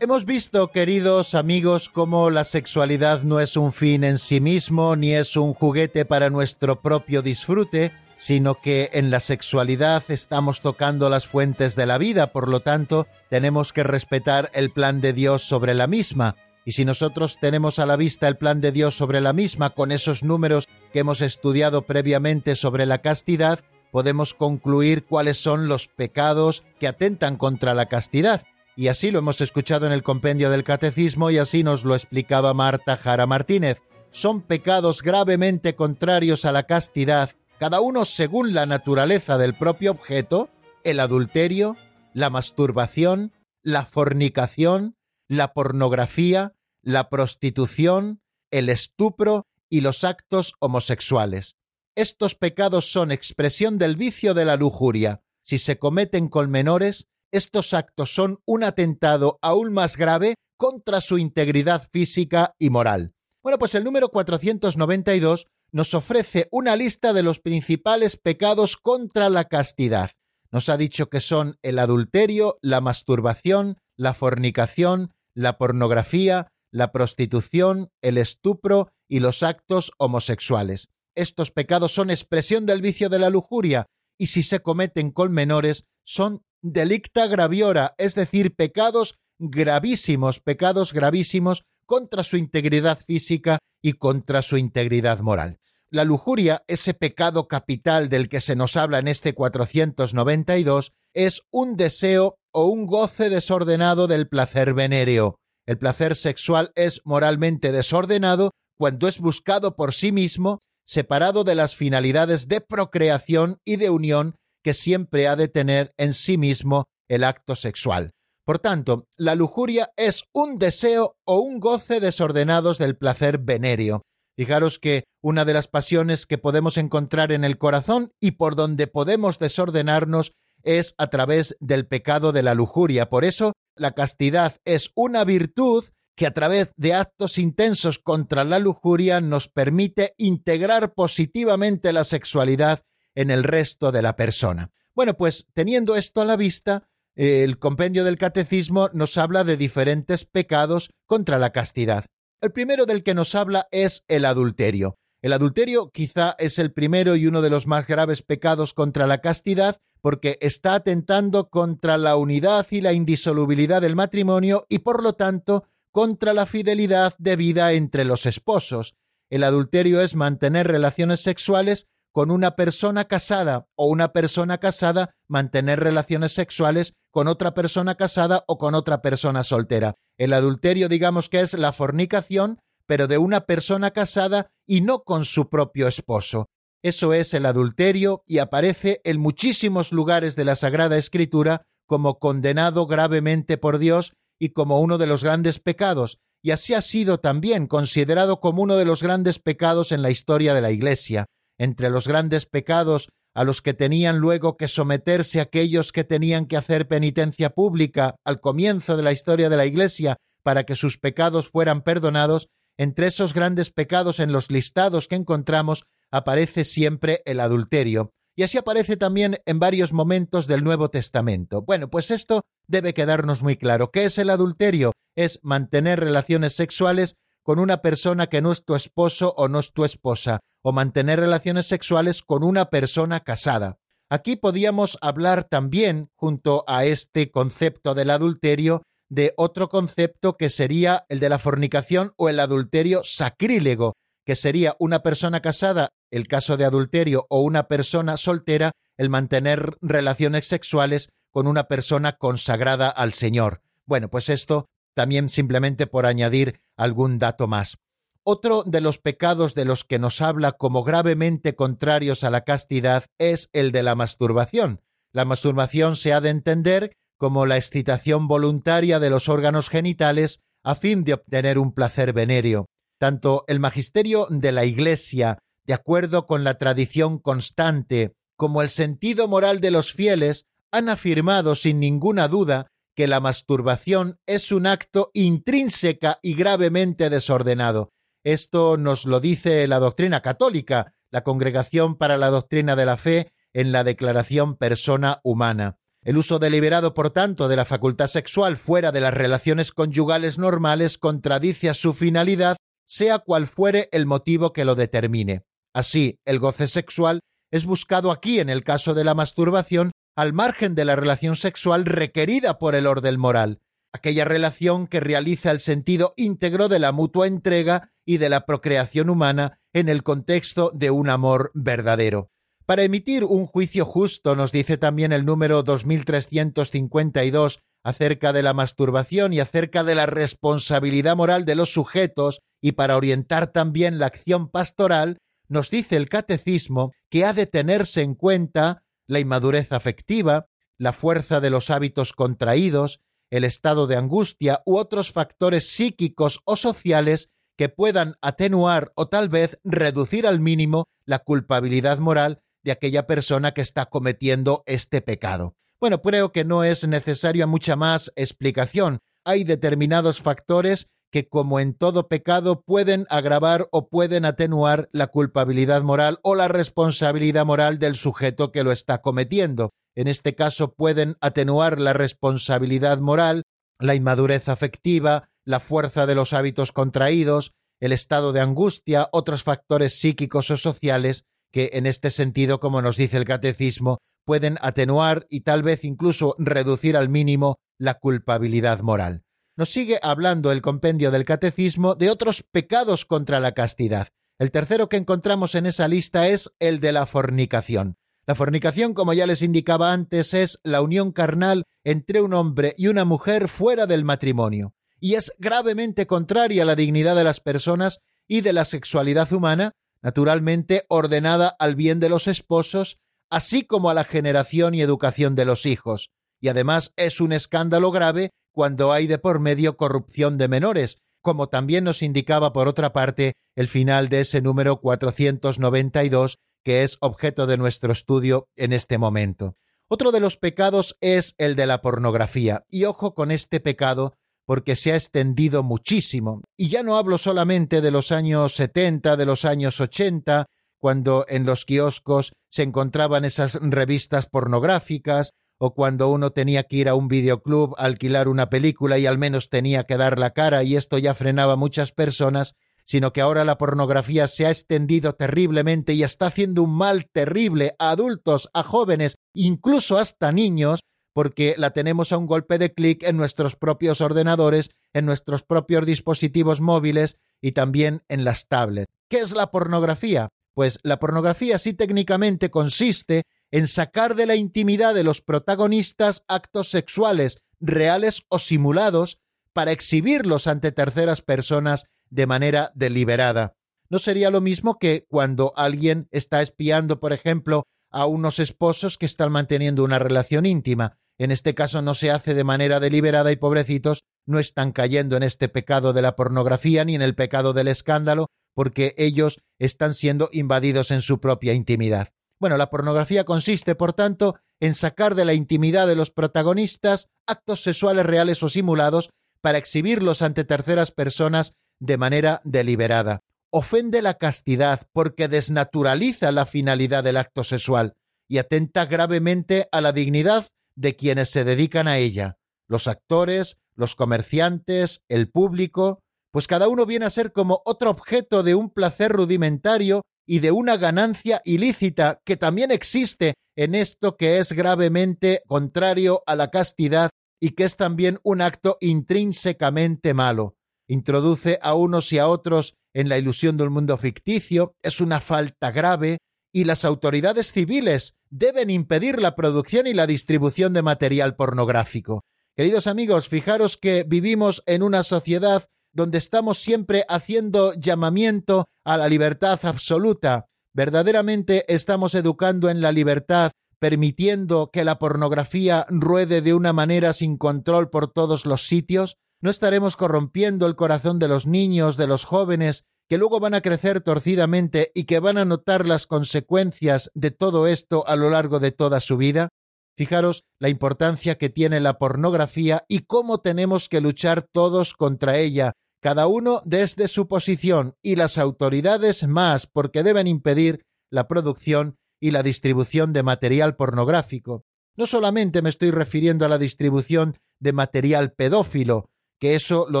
Hemos 0.00 0.24
visto, 0.24 0.72
queridos 0.72 1.36
amigos, 1.36 1.88
cómo 1.88 2.30
la 2.30 2.42
sexualidad 2.42 3.22
no 3.22 3.38
es 3.38 3.56
un 3.56 3.72
fin 3.72 4.02
en 4.02 4.18
sí 4.18 4.40
mismo, 4.40 4.96
ni 4.96 5.14
es 5.14 5.36
un 5.36 5.54
juguete 5.54 6.04
para 6.04 6.30
nuestro 6.30 6.80
propio 6.80 7.22
disfrute, 7.22 7.92
sino 8.18 8.56
que 8.56 8.90
en 8.92 9.12
la 9.12 9.20
sexualidad 9.20 10.02
estamos 10.08 10.60
tocando 10.60 11.08
las 11.08 11.28
fuentes 11.28 11.76
de 11.76 11.86
la 11.86 11.96
vida, 11.96 12.32
por 12.32 12.48
lo 12.48 12.58
tanto, 12.58 13.06
tenemos 13.30 13.72
que 13.72 13.84
respetar 13.84 14.50
el 14.52 14.70
plan 14.70 15.00
de 15.00 15.12
Dios 15.12 15.42
sobre 15.42 15.74
la 15.74 15.86
misma. 15.86 16.34
Y 16.64 16.72
si 16.72 16.84
nosotros 16.84 17.38
tenemos 17.40 17.78
a 17.78 17.86
la 17.86 17.96
vista 17.96 18.26
el 18.26 18.36
plan 18.36 18.60
de 18.60 18.72
Dios 18.72 18.96
sobre 18.96 19.20
la 19.20 19.32
misma 19.32 19.70
con 19.70 19.92
esos 19.92 20.22
números 20.22 20.68
que 20.92 21.00
hemos 21.00 21.20
estudiado 21.20 21.82
previamente 21.82 22.56
sobre 22.56 22.86
la 22.86 22.98
castidad, 22.98 23.60
podemos 23.92 24.34
concluir 24.34 25.04
cuáles 25.04 25.36
son 25.36 25.68
los 25.68 25.88
pecados 25.88 26.64
que 26.80 26.88
atentan 26.88 27.36
contra 27.36 27.74
la 27.74 27.86
castidad. 27.86 28.44
Y 28.76 28.88
así 28.88 29.10
lo 29.10 29.20
hemos 29.20 29.40
escuchado 29.40 29.86
en 29.86 29.92
el 29.92 30.02
compendio 30.02 30.50
del 30.50 30.64
Catecismo 30.64 31.30
y 31.30 31.38
así 31.38 31.62
nos 31.62 31.84
lo 31.84 31.94
explicaba 31.94 32.54
Marta 32.54 32.96
Jara 32.96 33.26
Martínez. 33.26 33.80
Son 34.10 34.40
pecados 34.40 35.02
gravemente 35.02 35.76
contrarios 35.76 36.44
a 36.44 36.52
la 36.52 36.64
castidad, 36.64 37.30
cada 37.58 37.80
uno 37.80 38.04
según 38.04 38.52
la 38.52 38.66
naturaleza 38.66 39.38
del 39.38 39.54
propio 39.54 39.92
objeto, 39.92 40.48
el 40.82 40.98
adulterio, 40.98 41.76
la 42.12 42.30
masturbación, 42.30 43.32
la 43.62 43.86
fornicación, 43.86 44.96
la 45.28 45.52
pornografía, 45.52 46.54
la 46.82 47.08
prostitución, 47.08 48.20
el 48.50 48.68
estupro 48.68 49.46
y 49.68 49.80
los 49.80 50.04
actos 50.04 50.54
homosexuales. 50.60 51.56
Estos 51.96 52.34
pecados 52.34 52.90
son 52.90 53.12
expresión 53.12 53.78
del 53.78 53.96
vicio 53.96 54.34
de 54.34 54.44
la 54.44 54.56
lujuria. 54.56 55.22
Si 55.44 55.58
se 55.58 55.78
cometen 55.78 56.28
con 56.28 56.50
menores, 56.50 57.08
estos 57.32 57.74
actos 57.74 58.14
son 58.14 58.40
un 58.44 58.64
atentado 58.64 59.38
aún 59.42 59.72
más 59.72 59.96
grave 59.96 60.36
contra 60.56 61.00
su 61.00 61.18
integridad 61.18 61.88
física 61.92 62.54
y 62.58 62.70
moral. 62.70 63.14
Bueno, 63.42 63.58
pues 63.58 63.74
el 63.74 63.84
número 63.84 64.08
492 64.08 65.46
nos 65.72 65.94
ofrece 65.94 66.48
una 66.50 66.76
lista 66.76 67.12
de 67.12 67.22
los 67.22 67.40
principales 67.40 68.16
pecados 68.16 68.76
contra 68.76 69.28
la 69.28 69.46
castidad. 69.46 70.12
Nos 70.50 70.68
ha 70.68 70.76
dicho 70.76 71.10
que 71.10 71.20
son 71.20 71.58
el 71.62 71.80
adulterio, 71.80 72.58
la 72.62 72.80
masturbación, 72.80 73.78
la 73.96 74.14
fornicación, 74.14 75.12
la 75.34 75.58
pornografía, 75.58 76.48
la 76.70 76.92
prostitución, 76.92 77.90
el 78.02 78.18
estupro 78.18 78.90
y 79.08 79.20
los 79.20 79.42
actos 79.42 79.92
homosexuales. 79.98 80.88
Estos 81.14 81.50
pecados 81.50 81.92
son 81.92 82.10
expresión 82.10 82.66
del 82.66 82.82
vicio 82.82 83.08
de 83.08 83.18
la 83.18 83.30
lujuria 83.30 83.86
y 84.18 84.26
si 84.26 84.42
se 84.42 84.60
cometen 84.60 85.10
con 85.10 85.32
menores 85.32 85.84
son 86.04 86.42
delicta 86.62 87.26
graviora, 87.26 87.94
es 87.98 88.14
decir, 88.14 88.54
pecados 88.54 89.18
gravísimos, 89.38 90.40
pecados 90.40 90.92
gravísimos 90.92 91.64
contra 91.86 92.24
su 92.24 92.36
integridad 92.36 92.98
física 92.98 93.58
y 93.82 93.94
contra 93.94 94.42
su 94.42 94.56
integridad 94.56 95.20
moral. 95.20 95.58
La 95.90 96.04
lujuria, 96.04 96.64
ese 96.66 96.94
pecado 96.94 97.46
capital 97.46 98.08
del 98.08 98.28
que 98.28 98.40
se 98.40 98.56
nos 98.56 98.76
habla 98.76 98.98
en 98.98 99.06
este 99.06 99.34
492, 99.34 100.92
es 101.12 101.42
un 101.50 101.76
deseo 101.76 102.38
o 102.54 102.66
un 102.66 102.86
goce 102.86 103.28
desordenado 103.28 104.06
del 104.06 104.28
placer 104.28 104.74
venéreo. 104.74 105.36
El 105.66 105.76
placer 105.76 106.14
sexual 106.14 106.70
es 106.76 107.00
moralmente 107.04 107.72
desordenado 107.72 108.52
cuando 108.78 109.08
es 109.08 109.18
buscado 109.18 109.76
por 109.76 109.92
sí 109.92 110.12
mismo, 110.12 110.60
separado 110.86 111.42
de 111.42 111.56
las 111.56 111.74
finalidades 111.74 112.46
de 112.46 112.60
procreación 112.60 113.58
y 113.64 113.76
de 113.76 113.90
unión 113.90 114.36
que 114.62 114.72
siempre 114.72 115.26
ha 115.26 115.36
de 115.36 115.48
tener 115.48 115.92
en 115.96 116.12
sí 116.12 116.38
mismo 116.38 116.84
el 117.08 117.24
acto 117.24 117.56
sexual. 117.56 118.12
Por 118.44 118.58
tanto, 118.58 119.06
la 119.16 119.34
lujuria 119.34 119.90
es 119.96 120.24
un 120.32 120.58
deseo 120.58 121.16
o 121.24 121.38
un 121.38 121.58
goce 121.58 121.98
desordenados 121.98 122.78
del 122.78 122.96
placer 122.96 123.38
venéreo. 123.38 124.02
Fijaros 124.36 124.78
que 124.78 125.04
una 125.22 125.44
de 125.44 125.54
las 125.54 125.68
pasiones 125.68 126.26
que 126.26 126.38
podemos 126.38 126.76
encontrar 126.76 127.32
en 127.32 127.44
el 127.44 127.56
corazón 127.56 128.10
y 128.20 128.32
por 128.32 128.54
donde 128.54 128.86
podemos 128.86 129.38
desordenarnos 129.38 130.32
es 130.64 130.94
a 130.98 131.08
través 131.08 131.56
del 131.60 131.86
pecado 131.86 132.32
de 132.32 132.42
la 132.42 132.54
lujuria. 132.54 133.08
Por 133.08 133.24
eso, 133.24 133.52
la 133.76 133.92
castidad 133.92 134.56
es 134.64 134.90
una 134.94 135.24
virtud 135.24 135.84
que 136.16 136.26
a 136.26 136.32
través 136.32 136.70
de 136.76 136.94
actos 136.94 137.38
intensos 137.38 137.98
contra 137.98 138.44
la 138.44 138.58
lujuria 138.58 139.20
nos 139.20 139.48
permite 139.48 140.14
integrar 140.16 140.94
positivamente 140.94 141.92
la 141.92 142.04
sexualidad 142.04 142.82
en 143.14 143.30
el 143.30 143.44
resto 143.44 143.92
de 143.92 144.02
la 144.02 144.16
persona. 144.16 144.70
Bueno, 144.94 145.14
pues 145.14 145.46
teniendo 145.54 145.96
esto 145.96 146.20
a 146.20 146.24
la 146.24 146.36
vista, 146.36 146.88
el 147.16 147.58
compendio 147.58 148.04
del 148.04 148.18
catecismo 148.18 148.90
nos 148.92 149.16
habla 149.18 149.44
de 149.44 149.56
diferentes 149.56 150.24
pecados 150.24 150.90
contra 151.06 151.38
la 151.38 151.50
castidad. 151.50 152.06
El 152.40 152.52
primero 152.52 152.86
del 152.86 153.02
que 153.02 153.14
nos 153.14 153.34
habla 153.34 153.66
es 153.70 154.04
el 154.08 154.24
adulterio. 154.24 154.96
El 155.24 155.32
adulterio 155.32 155.90
quizá 155.90 156.36
es 156.38 156.58
el 156.58 156.70
primero 156.70 157.16
y 157.16 157.26
uno 157.26 157.40
de 157.40 157.48
los 157.48 157.66
más 157.66 157.86
graves 157.86 158.20
pecados 158.20 158.74
contra 158.74 159.06
la 159.06 159.22
castidad 159.22 159.80
porque 160.02 160.36
está 160.42 160.74
atentando 160.74 161.48
contra 161.48 161.96
la 161.96 162.16
unidad 162.16 162.66
y 162.68 162.82
la 162.82 162.92
indisolubilidad 162.92 163.80
del 163.80 163.96
matrimonio 163.96 164.66
y 164.68 164.80
por 164.80 165.02
lo 165.02 165.14
tanto 165.14 165.64
contra 165.90 166.34
la 166.34 166.44
fidelidad 166.44 167.14
de 167.16 167.36
vida 167.36 167.72
entre 167.72 168.04
los 168.04 168.26
esposos. 168.26 168.96
El 169.30 169.44
adulterio 169.44 170.02
es 170.02 170.14
mantener 170.14 170.66
relaciones 170.66 171.20
sexuales 171.20 171.86
con 172.12 172.30
una 172.30 172.54
persona 172.54 173.06
casada 173.06 173.66
o 173.76 173.86
una 173.86 174.12
persona 174.12 174.58
casada 174.58 175.14
mantener 175.26 175.80
relaciones 175.80 176.32
sexuales 176.32 176.92
con 177.10 177.28
otra 177.28 177.54
persona 177.54 177.94
casada 177.94 178.44
o 178.46 178.58
con 178.58 178.74
otra 178.74 179.00
persona 179.00 179.42
soltera. 179.42 179.94
El 180.18 180.34
adulterio 180.34 180.90
digamos 180.90 181.30
que 181.30 181.40
es 181.40 181.54
la 181.54 181.72
fornicación, 181.72 182.58
pero 182.86 183.06
de 183.06 183.18
una 183.18 183.42
persona 183.42 183.90
casada 183.90 184.50
y 184.66 184.80
no 184.80 185.04
con 185.04 185.24
su 185.24 185.48
propio 185.48 185.88
esposo. 185.88 186.46
Eso 186.82 187.14
es 187.14 187.32
el 187.32 187.46
adulterio 187.46 188.24
y 188.26 188.38
aparece 188.38 189.00
en 189.04 189.18
muchísimos 189.18 189.92
lugares 189.92 190.36
de 190.36 190.44
la 190.44 190.54
Sagrada 190.54 190.98
Escritura 190.98 191.62
como 191.86 192.18
condenado 192.18 192.86
gravemente 192.86 193.56
por 193.56 193.78
Dios 193.78 194.12
y 194.38 194.50
como 194.50 194.80
uno 194.80 194.98
de 194.98 195.06
los 195.06 195.22
grandes 195.22 195.60
pecados, 195.60 196.18
y 196.42 196.50
así 196.50 196.74
ha 196.74 196.82
sido 196.82 197.20
también 197.20 197.66
considerado 197.66 198.40
como 198.40 198.62
uno 198.62 198.76
de 198.76 198.84
los 198.84 199.02
grandes 199.02 199.38
pecados 199.38 199.92
en 199.92 200.02
la 200.02 200.10
historia 200.10 200.52
de 200.52 200.60
la 200.60 200.72
Iglesia. 200.72 201.26
Entre 201.58 201.88
los 201.88 202.06
grandes 202.06 202.44
pecados 202.44 203.08
a 203.34 203.44
los 203.44 203.62
que 203.62 203.74
tenían 203.74 204.18
luego 204.18 204.56
que 204.56 204.68
someterse 204.68 205.40
aquellos 205.40 205.90
que 205.90 206.04
tenían 206.04 206.46
que 206.46 206.56
hacer 206.56 206.86
penitencia 206.86 207.50
pública 207.50 208.16
al 208.24 208.40
comienzo 208.40 208.96
de 208.96 209.02
la 209.02 209.12
historia 209.12 209.48
de 209.48 209.56
la 209.56 209.66
Iglesia 209.66 210.16
para 210.42 210.64
que 210.64 210.76
sus 210.76 210.98
pecados 210.98 211.48
fueran 211.48 211.82
perdonados, 211.82 212.48
entre 212.78 213.06
esos 213.06 213.34
grandes 213.34 213.70
pecados 213.70 214.20
en 214.20 214.32
los 214.32 214.50
listados 214.50 215.08
que 215.08 215.16
encontramos 215.16 215.84
aparece 216.10 216.64
siempre 216.64 217.22
el 217.24 217.40
adulterio, 217.40 218.12
y 218.36 218.42
así 218.42 218.58
aparece 218.58 218.96
también 218.96 219.38
en 219.46 219.60
varios 219.60 219.92
momentos 219.92 220.46
del 220.46 220.64
Nuevo 220.64 220.88
Testamento. 220.90 221.62
Bueno, 221.62 221.88
pues 221.88 222.10
esto 222.10 222.42
debe 222.66 222.92
quedarnos 222.92 223.42
muy 223.42 223.56
claro. 223.56 223.90
¿Qué 223.92 224.04
es 224.04 224.18
el 224.18 224.30
adulterio? 224.30 224.92
Es 225.14 225.38
mantener 225.42 226.00
relaciones 226.00 226.54
sexuales 226.54 227.14
con 227.44 227.58
una 227.58 227.80
persona 227.80 228.26
que 228.26 228.42
no 228.42 228.50
es 228.50 228.64
tu 228.64 228.74
esposo 228.74 229.34
o 229.36 229.48
no 229.48 229.60
es 229.60 229.72
tu 229.72 229.84
esposa, 229.84 230.40
o 230.62 230.72
mantener 230.72 231.20
relaciones 231.20 231.66
sexuales 231.66 232.22
con 232.22 232.42
una 232.42 232.70
persona 232.70 233.20
casada. 233.20 233.76
Aquí 234.10 234.36
podíamos 234.36 234.98
hablar 235.00 235.44
también, 235.44 236.08
junto 236.16 236.64
a 236.66 236.84
este 236.84 237.30
concepto 237.30 237.94
del 237.94 238.10
adulterio, 238.10 238.82
de 239.08 239.32
otro 239.36 239.68
concepto 239.68 240.36
que 240.36 240.50
sería 240.50 241.04
el 241.08 241.20
de 241.20 241.28
la 241.28 241.38
fornicación 241.38 242.12
o 242.16 242.28
el 242.28 242.40
adulterio 242.40 243.02
sacrílego, 243.04 243.94
que 244.24 244.36
sería 244.36 244.74
una 244.78 245.00
persona 245.00 245.40
casada, 245.40 245.88
el 246.10 246.28
caso 246.28 246.56
de 246.56 246.64
adulterio, 246.64 247.26
o 247.28 247.40
una 247.42 247.68
persona 247.68 248.16
soltera, 248.16 248.72
el 248.96 249.10
mantener 249.10 249.76
relaciones 249.80 250.46
sexuales 250.46 251.08
con 251.30 251.46
una 251.46 251.64
persona 251.64 252.12
consagrada 252.12 252.88
al 252.88 253.12
Señor. 253.12 253.60
Bueno, 253.86 254.08
pues 254.08 254.28
esto 254.28 254.66
también 254.94 255.28
simplemente 255.28 255.86
por 255.86 256.06
añadir 256.06 256.60
algún 256.76 257.18
dato 257.18 257.46
más. 257.46 257.78
Otro 258.22 258.62
de 258.64 258.80
los 258.80 258.98
pecados 258.98 259.54
de 259.54 259.66
los 259.66 259.84
que 259.84 259.98
nos 259.98 260.22
habla 260.22 260.52
como 260.52 260.82
gravemente 260.82 261.54
contrarios 261.54 262.24
a 262.24 262.30
la 262.30 262.42
castidad 262.42 263.04
es 263.18 263.50
el 263.52 263.70
de 263.70 263.82
la 263.82 263.94
masturbación. 263.94 264.80
La 265.12 265.26
masturbación 265.26 265.96
se 265.96 266.14
ha 266.14 266.20
de 266.20 266.30
entender 266.30 266.96
como 267.18 267.46
la 267.46 267.56
excitación 267.56 268.28
voluntaria 268.28 269.00
de 269.00 269.10
los 269.10 269.28
órganos 269.28 269.68
genitales 269.68 270.40
a 270.62 270.74
fin 270.74 271.04
de 271.04 271.14
obtener 271.14 271.58
un 271.58 271.72
placer 271.72 272.12
venéreo. 272.12 272.66
Tanto 272.98 273.44
el 273.48 273.60
magisterio 273.60 274.26
de 274.30 274.52
la 274.52 274.64
Iglesia, 274.64 275.38
de 275.66 275.74
acuerdo 275.74 276.26
con 276.26 276.44
la 276.44 276.58
tradición 276.58 277.18
constante, 277.18 278.14
como 278.36 278.62
el 278.62 278.68
sentido 278.68 279.28
moral 279.28 279.60
de 279.60 279.70
los 279.70 279.92
fieles, 279.92 280.46
han 280.72 280.88
afirmado 280.88 281.54
sin 281.54 281.80
ninguna 281.80 282.28
duda 282.28 282.66
que 282.96 283.06
la 283.06 283.20
masturbación 283.20 284.18
es 284.26 284.52
un 284.52 284.66
acto 284.66 285.10
intrínseca 285.14 286.18
y 286.22 286.34
gravemente 286.34 287.10
desordenado. 287.10 287.90
Esto 288.24 288.76
nos 288.76 289.04
lo 289.04 289.20
dice 289.20 289.66
la 289.68 289.78
doctrina 289.78 290.22
católica, 290.22 290.94
la 291.10 291.22
Congregación 291.22 291.96
para 291.96 292.16
la 292.16 292.30
Doctrina 292.30 292.74
de 292.74 292.86
la 292.86 292.96
Fe, 292.96 293.32
en 293.52 293.70
la 293.70 293.84
Declaración 293.84 294.56
Persona 294.56 295.20
Humana. 295.22 295.78
El 296.04 296.18
uso 296.18 296.38
deliberado, 296.38 296.92
por 296.92 297.10
tanto, 297.10 297.48
de 297.48 297.56
la 297.56 297.64
facultad 297.64 298.08
sexual 298.08 298.58
fuera 298.58 298.92
de 298.92 299.00
las 299.00 299.14
relaciones 299.14 299.72
conyugales 299.72 300.38
normales 300.38 300.98
contradice 300.98 301.70
a 301.70 301.74
su 301.74 301.94
finalidad, 301.94 302.58
sea 302.86 303.20
cual 303.20 303.46
fuere 303.46 303.88
el 303.90 304.04
motivo 304.04 304.52
que 304.52 304.66
lo 304.66 304.74
determine. 304.74 305.44
Así, 305.72 306.20
el 306.26 306.38
goce 306.38 306.68
sexual 306.68 307.20
es 307.50 307.64
buscado 307.64 308.10
aquí, 308.10 308.38
en 308.38 308.50
el 308.50 308.64
caso 308.64 308.92
de 308.92 309.04
la 309.04 309.14
masturbación, 309.14 309.92
al 310.14 310.34
margen 310.34 310.74
de 310.74 310.84
la 310.84 310.94
relación 310.94 311.36
sexual 311.36 311.86
requerida 311.86 312.58
por 312.58 312.74
el 312.74 312.86
orden 312.86 313.18
moral, 313.18 313.60
aquella 313.92 314.26
relación 314.26 314.86
que 314.86 315.00
realiza 315.00 315.50
el 315.50 315.60
sentido 315.60 316.12
íntegro 316.16 316.68
de 316.68 316.80
la 316.80 316.92
mutua 316.92 317.26
entrega 317.26 317.92
y 318.04 318.18
de 318.18 318.28
la 318.28 318.44
procreación 318.44 319.08
humana 319.08 319.58
en 319.72 319.88
el 319.88 320.02
contexto 320.02 320.70
de 320.74 320.90
un 320.90 321.08
amor 321.08 321.50
verdadero. 321.54 322.30
Para 322.66 322.82
emitir 322.82 323.24
un 323.24 323.44
juicio 323.46 323.84
justo, 323.84 324.34
nos 324.36 324.50
dice 324.50 324.78
también 324.78 325.12
el 325.12 325.26
número 325.26 325.62
2352 325.62 327.60
acerca 327.82 328.32
de 328.32 328.42
la 328.42 328.54
masturbación 328.54 329.34
y 329.34 329.40
acerca 329.40 329.84
de 329.84 329.94
la 329.94 330.06
responsabilidad 330.06 331.14
moral 331.14 331.44
de 331.44 331.56
los 331.56 331.70
sujetos, 331.70 332.40
y 332.62 332.72
para 332.72 332.96
orientar 332.96 333.48
también 333.48 333.98
la 333.98 334.06
acción 334.06 334.48
pastoral, 334.48 335.18
nos 335.46 335.68
dice 335.68 335.96
el 335.96 336.08
catecismo 336.08 336.92
que 337.10 337.26
ha 337.26 337.34
de 337.34 337.44
tenerse 337.46 338.00
en 338.00 338.14
cuenta 338.14 338.82
la 339.06 339.20
inmadurez 339.20 339.70
afectiva, 339.72 340.46
la 340.78 340.94
fuerza 340.94 341.40
de 341.40 341.50
los 341.50 341.68
hábitos 341.68 342.14
contraídos, 342.14 343.00
el 343.28 343.44
estado 343.44 343.86
de 343.86 343.96
angustia 343.96 344.62
u 344.64 344.78
otros 344.78 345.12
factores 345.12 345.68
psíquicos 345.68 346.40
o 346.46 346.56
sociales 346.56 347.28
que 347.58 347.68
puedan 347.68 348.14
atenuar 348.22 348.90
o 348.94 349.08
tal 349.08 349.28
vez 349.28 349.58
reducir 349.64 350.26
al 350.26 350.40
mínimo 350.40 350.88
la 351.04 351.18
culpabilidad 351.18 351.98
moral 351.98 352.40
de 352.64 352.72
aquella 352.72 353.06
persona 353.06 353.52
que 353.52 353.60
está 353.60 353.86
cometiendo 353.86 354.64
este 354.66 355.00
pecado. 355.00 355.54
Bueno, 355.78 356.00
creo 356.02 356.32
que 356.32 356.44
no 356.44 356.64
es 356.64 356.86
necesaria 356.88 357.46
mucha 357.46 357.76
más 357.76 358.10
explicación. 358.16 358.98
Hay 359.24 359.44
determinados 359.44 360.20
factores 360.20 360.88
que, 361.12 361.28
como 361.28 361.60
en 361.60 361.74
todo 361.74 362.08
pecado, 362.08 362.62
pueden 362.62 363.06
agravar 363.08 363.68
o 363.70 363.88
pueden 363.88 364.24
atenuar 364.24 364.88
la 364.92 365.08
culpabilidad 365.08 365.82
moral 365.82 366.18
o 366.22 366.34
la 366.34 366.48
responsabilidad 366.48 367.46
moral 367.46 367.78
del 367.78 367.96
sujeto 367.96 368.50
que 368.50 368.64
lo 368.64 368.72
está 368.72 369.00
cometiendo. 369.00 369.70
En 369.94 370.08
este 370.08 370.34
caso 370.34 370.74
pueden 370.74 371.16
atenuar 371.20 371.80
la 371.80 371.92
responsabilidad 371.92 372.98
moral, 372.98 373.44
la 373.78 373.94
inmadurez 373.94 374.48
afectiva, 374.48 375.28
la 375.44 375.60
fuerza 375.60 376.06
de 376.06 376.14
los 376.14 376.32
hábitos 376.32 376.72
contraídos, 376.72 377.52
el 377.80 377.92
estado 377.92 378.32
de 378.32 378.40
angustia, 378.40 379.08
otros 379.12 379.44
factores 379.44 379.98
psíquicos 379.98 380.50
o 380.50 380.56
sociales 380.56 381.24
que 381.54 381.70
en 381.74 381.86
este 381.86 382.10
sentido, 382.10 382.58
como 382.58 382.82
nos 382.82 382.96
dice 382.96 383.16
el 383.16 383.24
catecismo, 383.24 383.98
pueden 384.26 384.58
atenuar 384.60 385.24
y 385.30 385.42
tal 385.42 385.62
vez 385.62 385.84
incluso 385.84 386.34
reducir 386.36 386.96
al 386.96 387.08
mínimo 387.08 387.60
la 387.78 387.94
culpabilidad 387.94 388.80
moral. 388.80 389.22
Nos 389.56 389.70
sigue 389.70 390.00
hablando 390.02 390.50
el 390.50 390.62
compendio 390.62 391.12
del 391.12 391.24
catecismo 391.24 391.94
de 391.94 392.10
otros 392.10 392.42
pecados 392.42 393.04
contra 393.04 393.38
la 393.38 393.52
castidad. 393.52 394.08
El 394.40 394.50
tercero 394.50 394.88
que 394.88 394.96
encontramos 394.96 395.54
en 395.54 395.66
esa 395.66 395.86
lista 395.86 396.26
es 396.26 396.50
el 396.58 396.80
de 396.80 396.90
la 396.90 397.06
fornicación. 397.06 397.98
La 398.26 398.34
fornicación, 398.34 398.92
como 398.92 399.12
ya 399.12 399.24
les 399.24 399.40
indicaba 399.40 399.92
antes, 399.92 400.34
es 400.34 400.58
la 400.64 400.82
unión 400.82 401.12
carnal 401.12 401.66
entre 401.84 402.20
un 402.20 402.34
hombre 402.34 402.74
y 402.76 402.88
una 402.88 403.04
mujer 403.04 403.46
fuera 403.46 403.86
del 403.86 404.04
matrimonio, 404.04 404.74
y 404.98 405.14
es 405.14 405.32
gravemente 405.38 406.08
contraria 406.08 406.64
a 406.64 406.66
la 406.66 406.74
dignidad 406.74 407.14
de 407.14 407.22
las 407.22 407.38
personas 407.38 408.00
y 408.26 408.40
de 408.40 408.52
la 408.52 408.64
sexualidad 408.64 409.32
humana, 409.32 409.70
naturalmente 410.04 410.84
ordenada 410.88 411.56
al 411.58 411.74
bien 411.74 411.98
de 411.98 412.10
los 412.10 412.28
esposos, 412.28 413.00
así 413.30 413.64
como 413.64 413.88
a 413.88 413.94
la 413.94 414.04
generación 414.04 414.74
y 414.74 414.82
educación 414.82 415.34
de 415.34 415.46
los 415.46 415.64
hijos, 415.64 416.10
y 416.40 416.48
además 416.48 416.92
es 416.96 417.22
un 417.22 417.32
escándalo 417.32 417.90
grave 417.90 418.30
cuando 418.52 418.92
hay 418.92 419.06
de 419.06 419.18
por 419.18 419.40
medio 419.40 419.78
corrupción 419.78 420.36
de 420.36 420.46
menores, 420.46 420.98
como 421.22 421.48
también 421.48 421.84
nos 421.84 422.02
indicaba 422.02 422.52
por 422.52 422.68
otra 422.68 422.92
parte 422.92 423.32
el 423.56 423.66
final 423.66 424.10
de 424.10 424.20
ese 424.20 424.42
número 424.42 424.80
492 424.80 426.38
que 426.62 426.82
es 426.82 426.98
objeto 427.00 427.46
de 427.46 427.56
nuestro 427.56 427.92
estudio 427.92 428.48
en 428.56 428.74
este 428.74 428.98
momento. 428.98 429.56
Otro 429.88 430.12
de 430.12 430.20
los 430.20 430.36
pecados 430.36 430.96
es 431.00 431.34
el 431.38 431.56
de 431.56 431.66
la 431.66 431.80
pornografía, 431.80 432.64
y 432.68 432.84
ojo 432.84 433.14
con 433.14 433.30
este 433.30 433.58
pecado 433.58 434.14
porque 434.46 434.76
se 434.76 434.92
ha 434.92 434.96
extendido 434.96 435.62
muchísimo. 435.62 436.42
Y 436.56 436.68
ya 436.68 436.82
no 436.82 436.96
hablo 436.96 437.18
solamente 437.18 437.80
de 437.80 437.90
los 437.90 438.12
años 438.12 438.54
70, 438.54 439.16
de 439.16 439.26
los 439.26 439.44
años 439.44 439.80
80, 439.80 440.46
cuando 440.78 441.24
en 441.28 441.46
los 441.46 441.64
kioscos 441.64 442.32
se 442.50 442.62
encontraban 442.62 443.24
esas 443.24 443.54
revistas 443.54 444.26
pornográficas, 444.26 445.30
o 445.58 445.74
cuando 445.74 446.10
uno 446.10 446.30
tenía 446.30 446.64
que 446.64 446.76
ir 446.76 446.88
a 446.88 446.94
un 446.94 447.08
videoclub 447.08 447.74
a 447.78 447.84
alquilar 447.84 448.28
una 448.28 448.50
película 448.50 448.98
y 448.98 449.06
al 449.06 449.18
menos 449.18 449.48
tenía 449.48 449.84
que 449.84 449.96
dar 449.96 450.18
la 450.18 450.30
cara 450.30 450.62
y 450.62 450.76
esto 450.76 450.98
ya 450.98 451.14
frenaba 451.14 451.54
a 451.54 451.56
muchas 451.56 451.92
personas, 451.92 452.54
sino 452.84 453.12
que 453.12 453.20
ahora 453.20 453.44
la 453.44 453.56
pornografía 453.56 454.28
se 454.28 454.46
ha 454.46 454.50
extendido 454.50 455.14
terriblemente 455.14 455.94
y 455.94 456.02
está 456.02 456.26
haciendo 456.26 456.62
un 456.62 456.76
mal 456.76 457.08
terrible 457.10 457.74
a 457.78 457.90
adultos, 457.90 458.48
a 458.52 458.62
jóvenes, 458.62 459.16
incluso 459.32 459.96
hasta 459.96 460.32
niños, 460.32 460.80
porque 461.14 461.54
la 461.56 461.70
tenemos 461.70 462.12
a 462.12 462.18
un 462.18 462.26
golpe 462.26 462.58
de 462.58 462.74
clic 462.74 463.02
en 463.04 463.16
nuestros 463.16 463.56
propios 463.56 464.02
ordenadores, 464.02 464.70
en 464.92 465.06
nuestros 465.06 465.42
propios 465.42 465.86
dispositivos 465.86 466.60
móviles 466.60 467.16
y 467.40 467.52
también 467.52 468.02
en 468.08 468.24
las 468.24 468.48
tablets. 468.48 468.92
¿Qué 469.08 469.18
es 469.18 469.32
la 469.32 469.50
pornografía? 469.50 470.28
Pues 470.54 470.80
la 470.82 470.98
pornografía 470.98 471.58
sí 471.58 471.72
técnicamente 471.72 472.50
consiste 472.50 473.22
en 473.50 473.68
sacar 473.68 474.16
de 474.16 474.26
la 474.26 474.34
intimidad 474.34 474.94
de 474.94 475.04
los 475.04 475.20
protagonistas 475.20 476.24
actos 476.28 476.68
sexuales 476.68 477.38
reales 477.60 478.24
o 478.28 478.38
simulados 478.38 479.18
para 479.52 479.72
exhibirlos 479.72 480.48
ante 480.48 480.72
terceras 480.72 481.22
personas 481.22 481.86
de 482.10 482.26
manera 482.26 482.72
deliberada. 482.74 483.54
No 483.88 484.00
sería 484.00 484.30
lo 484.30 484.40
mismo 484.40 484.78
que 484.78 485.06
cuando 485.08 485.52
alguien 485.56 486.08
está 486.10 486.42
espiando, 486.42 486.98
por 486.98 487.12
ejemplo, 487.12 487.68
a 487.90 488.06
unos 488.06 488.40
esposos 488.40 488.98
que 488.98 489.06
están 489.06 489.30
manteniendo 489.30 489.84
una 489.84 490.00
relación 490.00 490.46
íntima. 490.46 490.98
En 491.18 491.30
este 491.30 491.54
caso 491.54 491.80
no 491.80 491.94
se 491.94 492.10
hace 492.10 492.34
de 492.34 492.44
manera 492.44 492.80
deliberada 492.80 493.30
y 493.30 493.36
pobrecitos 493.36 494.04
no 494.26 494.38
están 494.38 494.72
cayendo 494.72 495.16
en 495.16 495.22
este 495.22 495.48
pecado 495.48 495.92
de 495.92 496.02
la 496.02 496.16
pornografía 496.16 496.84
ni 496.84 496.94
en 496.94 497.02
el 497.02 497.14
pecado 497.14 497.52
del 497.52 497.68
escándalo, 497.68 498.28
porque 498.54 498.94
ellos 498.96 499.40
están 499.58 499.94
siendo 499.94 500.28
invadidos 500.32 500.90
en 500.90 501.02
su 501.02 501.20
propia 501.20 501.52
intimidad. 501.52 502.08
Bueno, 502.40 502.56
la 502.56 502.70
pornografía 502.70 503.24
consiste, 503.24 503.74
por 503.74 503.92
tanto, 503.92 504.36
en 504.60 504.74
sacar 504.74 505.14
de 505.14 505.24
la 505.24 505.34
intimidad 505.34 505.86
de 505.86 505.96
los 505.96 506.10
protagonistas 506.10 507.08
actos 507.26 507.62
sexuales 507.62 508.06
reales 508.06 508.42
o 508.42 508.48
simulados 508.48 509.10
para 509.40 509.58
exhibirlos 509.58 510.22
ante 510.22 510.44
terceras 510.44 510.90
personas 510.90 511.52
de 511.80 511.96
manera 511.96 512.40
deliberada. 512.44 513.20
Ofende 513.50 514.02
la 514.02 514.14
castidad 514.14 514.86
porque 514.92 515.28
desnaturaliza 515.28 516.32
la 516.32 516.44
finalidad 516.44 517.04
del 517.04 517.18
acto 517.18 517.44
sexual 517.44 517.94
y 518.28 518.38
atenta 518.38 518.86
gravemente 518.86 519.68
a 519.70 519.80
la 519.80 519.92
dignidad 519.92 520.46
de 520.76 520.96
quienes 520.96 521.30
se 521.30 521.44
dedican 521.44 521.88
a 521.88 521.98
ella, 521.98 522.38
los 522.68 522.86
actores, 522.88 523.58
los 523.74 523.94
comerciantes, 523.94 525.02
el 525.08 525.30
público, 525.30 526.00
pues 526.32 526.46
cada 526.46 526.68
uno 526.68 526.86
viene 526.86 527.06
a 527.06 527.10
ser 527.10 527.32
como 527.32 527.62
otro 527.64 527.90
objeto 527.90 528.42
de 528.42 528.54
un 528.54 528.70
placer 528.70 529.12
rudimentario 529.12 530.02
y 530.26 530.38
de 530.40 530.50
una 530.50 530.76
ganancia 530.76 531.40
ilícita 531.44 532.20
que 532.24 532.36
también 532.36 532.70
existe 532.70 533.34
en 533.56 533.74
esto 533.74 534.16
que 534.16 534.38
es 534.38 534.52
gravemente 534.52 535.42
contrario 535.46 536.22
a 536.26 536.34
la 536.34 536.50
castidad 536.50 537.10
y 537.40 537.50
que 537.50 537.64
es 537.64 537.76
también 537.76 538.18
un 538.22 538.40
acto 538.40 538.78
intrínsecamente 538.80 540.14
malo. 540.14 540.56
Introduce 540.88 541.58
a 541.62 541.74
unos 541.74 542.12
y 542.12 542.18
a 542.18 542.28
otros 542.28 542.74
en 542.94 543.08
la 543.08 543.18
ilusión 543.18 543.56
de 543.56 543.64
un 543.64 543.72
mundo 543.72 543.96
ficticio, 543.96 544.74
es 544.82 545.00
una 545.00 545.20
falta 545.20 545.70
grave, 545.70 546.18
y 546.52 546.64
las 546.64 546.84
autoridades 546.84 547.52
civiles 547.52 548.14
deben 548.36 548.68
impedir 548.68 549.20
la 549.20 549.36
producción 549.36 549.86
y 549.86 549.94
la 549.94 550.08
distribución 550.08 550.72
de 550.72 550.82
material 550.82 551.36
pornográfico. 551.36 552.24
Queridos 552.56 552.88
amigos, 552.88 553.28
fijaros 553.28 553.76
que 553.76 554.02
vivimos 554.02 554.64
en 554.66 554.82
una 554.82 555.04
sociedad 555.04 555.68
donde 555.92 556.18
estamos 556.18 556.58
siempre 556.58 557.04
haciendo 557.08 557.74
llamamiento 557.74 558.66
a 558.84 558.96
la 558.96 559.08
libertad 559.08 559.60
absoluta. 559.62 560.46
Verdaderamente 560.72 561.64
estamos 561.72 562.16
educando 562.16 562.70
en 562.70 562.80
la 562.80 562.90
libertad, 562.90 563.52
permitiendo 563.78 564.70
que 564.72 564.84
la 564.84 564.98
pornografía 564.98 565.86
ruede 565.88 566.40
de 566.40 566.54
una 566.54 566.72
manera 566.72 567.12
sin 567.12 567.36
control 567.36 567.88
por 567.88 568.12
todos 568.12 568.46
los 568.46 568.66
sitios. 568.66 569.16
¿No 569.40 569.48
estaremos 569.48 569.96
corrompiendo 569.96 570.66
el 570.66 570.74
corazón 570.74 571.20
de 571.20 571.28
los 571.28 571.46
niños, 571.46 571.96
de 571.96 572.08
los 572.08 572.24
jóvenes, 572.24 572.84
que 573.08 573.18
luego 573.18 573.40
van 573.40 573.54
a 573.54 573.60
crecer 573.60 574.00
torcidamente 574.00 574.90
y 574.94 575.04
que 575.04 575.20
van 575.20 575.38
a 575.38 575.44
notar 575.44 575.86
las 575.86 576.06
consecuencias 576.06 577.10
de 577.14 577.30
todo 577.30 577.66
esto 577.66 578.06
a 578.06 578.16
lo 578.16 578.30
largo 578.30 578.60
de 578.60 578.72
toda 578.72 579.00
su 579.00 579.16
vida? 579.16 579.48
Fijaros 579.96 580.44
la 580.58 580.68
importancia 580.68 581.36
que 581.36 581.50
tiene 581.50 581.80
la 581.80 581.98
pornografía 581.98 582.84
y 582.88 583.00
cómo 583.00 583.38
tenemos 583.38 583.88
que 583.88 584.00
luchar 584.00 584.42
todos 584.42 584.92
contra 584.92 585.38
ella, 585.38 585.72
cada 586.00 586.26
uno 586.26 586.60
desde 586.64 587.08
su 587.08 587.28
posición 587.28 587.94
y 588.02 588.16
las 588.16 588.36
autoridades 588.38 589.26
más 589.26 589.66
porque 589.66 590.02
deben 590.02 590.26
impedir 590.26 590.82
la 591.10 591.28
producción 591.28 591.96
y 592.20 592.32
la 592.32 592.42
distribución 592.42 593.12
de 593.12 593.22
material 593.22 593.76
pornográfico. 593.76 594.64
No 594.96 595.06
solamente 595.06 595.62
me 595.62 595.70
estoy 595.70 595.90
refiriendo 595.90 596.44
a 596.44 596.48
la 596.48 596.58
distribución 596.58 597.36
de 597.60 597.72
material 597.72 598.32
pedófilo, 598.32 599.10
que 599.44 599.56
eso 599.56 599.86
lo 599.90 600.00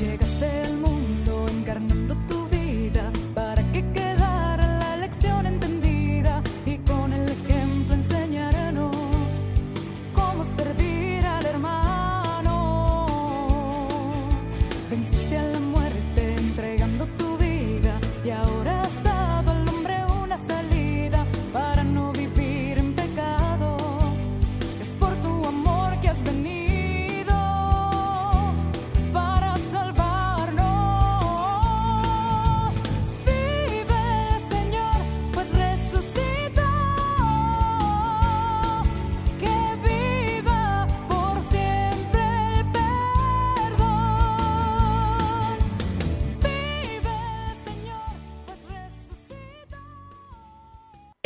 llegaste. 0.02 0.51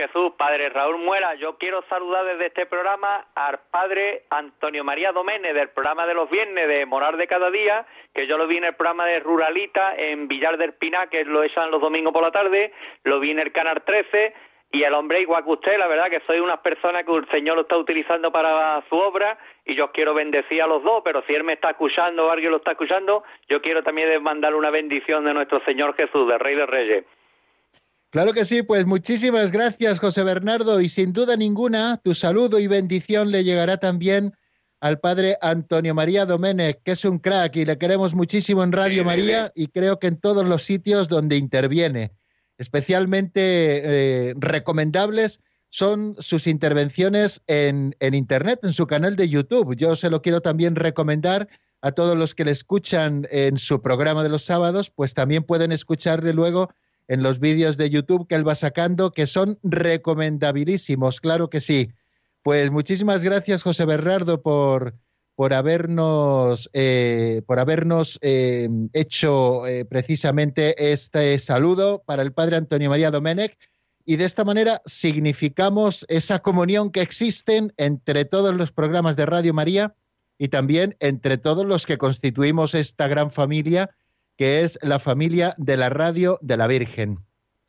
Jesús, 0.00 0.32
Padre 0.38 0.70
Raúl 0.70 0.96
Muela. 0.96 1.34
Yo 1.34 1.58
quiero 1.58 1.82
saludar 1.90 2.24
desde 2.24 2.46
este 2.46 2.64
programa 2.64 3.26
al 3.34 3.58
Padre 3.70 4.22
Antonio 4.30 4.82
María 4.82 5.12
Doménez 5.12 5.54
del 5.54 5.68
programa 5.68 6.06
de 6.06 6.14
los 6.14 6.30
viernes 6.30 6.68
de 6.68 6.86
Morar 6.86 7.18
de 7.18 7.26
Cada 7.26 7.50
Día, 7.50 7.84
que 8.14 8.26
yo 8.26 8.38
lo 8.38 8.46
vi 8.46 8.56
en 8.56 8.64
el 8.64 8.74
programa 8.76 9.04
de 9.04 9.20
Ruralita 9.20 9.94
en 9.96 10.26
Villar 10.26 10.56
del 10.56 10.72
Pinar, 10.72 11.10
que 11.10 11.22
lo 11.26 11.42
echan 11.42 11.70
los 11.70 11.82
domingos 11.82 12.14
por 12.14 12.22
la 12.22 12.30
tarde, 12.30 12.72
lo 13.04 13.20
vi 13.20 13.32
en 13.32 13.40
el 13.40 13.52
Canal 13.52 13.82
13, 13.84 14.32
y 14.72 14.84
el 14.84 14.94
hombre 14.94 15.20
igual 15.20 15.44
que 15.44 15.50
usted, 15.50 15.78
la 15.78 15.86
verdad 15.86 16.08
que 16.08 16.20
soy 16.20 16.40
una 16.40 16.62
persona 16.62 17.02
que 17.02 17.12
el 17.12 17.28
Señor 17.28 17.56
lo 17.56 17.62
está 17.62 17.76
utilizando 17.76 18.32
para 18.32 18.82
su 18.88 18.94
obra 18.94 19.36
y 19.66 19.74
yo 19.74 19.92
quiero 19.92 20.14
bendecir 20.14 20.62
a 20.62 20.66
los 20.66 20.82
dos, 20.82 21.02
pero 21.04 21.22
si 21.26 21.34
él 21.34 21.44
me 21.44 21.54
está 21.54 21.70
escuchando 21.70 22.26
o 22.26 22.30
alguien 22.30 22.52
lo 22.52 22.58
está 22.58 22.70
escuchando, 22.70 23.22
yo 23.48 23.60
quiero 23.60 23.82
también 23.82 24.22
mandar 24.22 24.54
una 24.54 24.70
bendición 24.70 25.24
de 25.24 25.34
nuestro 25.34 25.60
Señor 25.64 25.94
Jesús, 25.94 26.26
del 26.26 26.40
Rey 26.40 26.54
de 26.54 26.66
Reyes. 26.66 27.04
Claro 28.10 28.32
que 28.32 28.44
sí, 28.44 28.64
pues 28.64 28.86
muchísimas 28.86 29.52
gracias 29.52 30.00
José 30.00 30.24
Bernardo 30.24 30.80
y 30.80 30.88
sin 30.88 31.12
duda 31.12 31.36
ninguna 31.36 32.00
tu 32.02 32.16
saludo 32.16 32.58
y 32.58 32.66
bendición 32.66 33.30
le 33.30 33.44
llegará 33.44 33.76
también 33.76 34.32
al 34.80 34.98
padre 34.98 35.36
Antonio 35.40 35.94
María 35.94 36.26
Domenech, 36.26 36.82
que 36.82 36.92
es 36.92 37.04
un 37.04 37.20
crack 37.20 37.54
y 37.54 37.64
le 37.64 37.78
queremos 37.78 38.12
muchísimo 38.12 38.64
en 38.64 38.72
Radio 38.72 39.04
María 39.04 39.52
y 39.54 39.68
creo 39.68 40.00
que 40.00 40.08
en 40.08 40.16
todos 40.16 40.44
los 40.44 40.64
sitios 40.64 41.06
donde 41.06 41.36
interviene. 41.36 42.10
Especialmente 42.58 43.40
eh, 43.40 44.34
recomendables 44.38 45.38
son 45.68 46.16
sus 46.18 46.48
intervenciones 46.48 47.42
en, 47.46 47.94
en 48.00 48.14
Internet, 48.14 48.58
en 48.64 48.72
su 48.72 48.88
canal 48.88 49.14
de 49.14 49.28
YouTube. 49.28 49.76
Yo 49.76 49.94
se 49.94 50.10
lo 50.10 50.20
quiero 50.20 50.40
también 50.40 50.74
recomendar 50.74 51.48
a 51.80 51.92
todos 51.92 52.16
los 52.16 52.34
que 52.34 52.44
le 52.44 52.50
escuchan 52.50 53.28
en 53.30 53.56
su 53.56 53.80
programa 53.80 54.24
de 54.24 54.30
los 54.30 54.44
sábados, 54.44 54.90
pues 54.90 55.14
también 55.14 55.44
pueden 55.44 55.70
escucharle 55.70 56.32
luego 56.32 56.70
en 57.10 57.24
los 57.24 57.40
vídeos 57.40 57.76
de 57.76 57.90
YouTube 57.90 58.28
que 58.28 58.36
él 58.36 58.46
va 58.46 58.54
sacando, 58.54 59.10
que 59.10 59.26
son 59.26 59.58
recomendabilísimos, 59.64 61.20
claro 61.20 61.50
que 61.50 61.60
sí. 61.60 61.90
Pues 62.44 62.70
muchísimas 62.70 63.24
gracias, 63.24 63.64
José 63.64 63.84
Bernardo, 63.84 64.42
por, 64.42 64.94
por 65.34 65.52
habernos, 65.52 66.70
eh, 66.72 67.42
por 67.48 67.58
habernos 67.58 68.16
eh, 68.22 68.68
hecho 68.92 69.66
eh, 69.66 69.84
precisamente 69.84 70.92
este 70.92 71.36
saludo 71.40 72.00
para 72.06 72.22
el 72.22 72.32
Padre 72.32 72.56
Antonio 72.56 72.90
María 72.90 73.10
Domenech. 73.10 73.58
Y 74.04 74.14
de 74.14 74.24
esta 74.24 74.44
manera 74.44 74.80
significamos 74.86 76.06
esa 76.08 76.38
comunión 76.38 76.92
que 76.92 77.02
existen 77.02 77.74
entre 77.76 78.24
todos 78.24 78.54
los 78.54 78.70
programas 78.70 79.16
de 79.16 79.26
Radio 79.26 79.52
María 79.52 79.96
y 80.38 80.46
también 80.46 80.94
entre 81.00 81.38
todos 81.38 81.66
los 81.66 81.86
que 81.86 81.98
constituimos 81.98 82.72
esta 82.74 83.08
gran 83.08 83.32
familia 83.32 83.90
que 84.40 84.62
es 84.62 84.78
la 84.80 84.98
familia 84.98 85.54
de 85.58 85.76
la 85.76 85.90
radio 85.90 86.38
de 86.40 86.56
la 86.56 86.66
Virgen. 86.66 87.18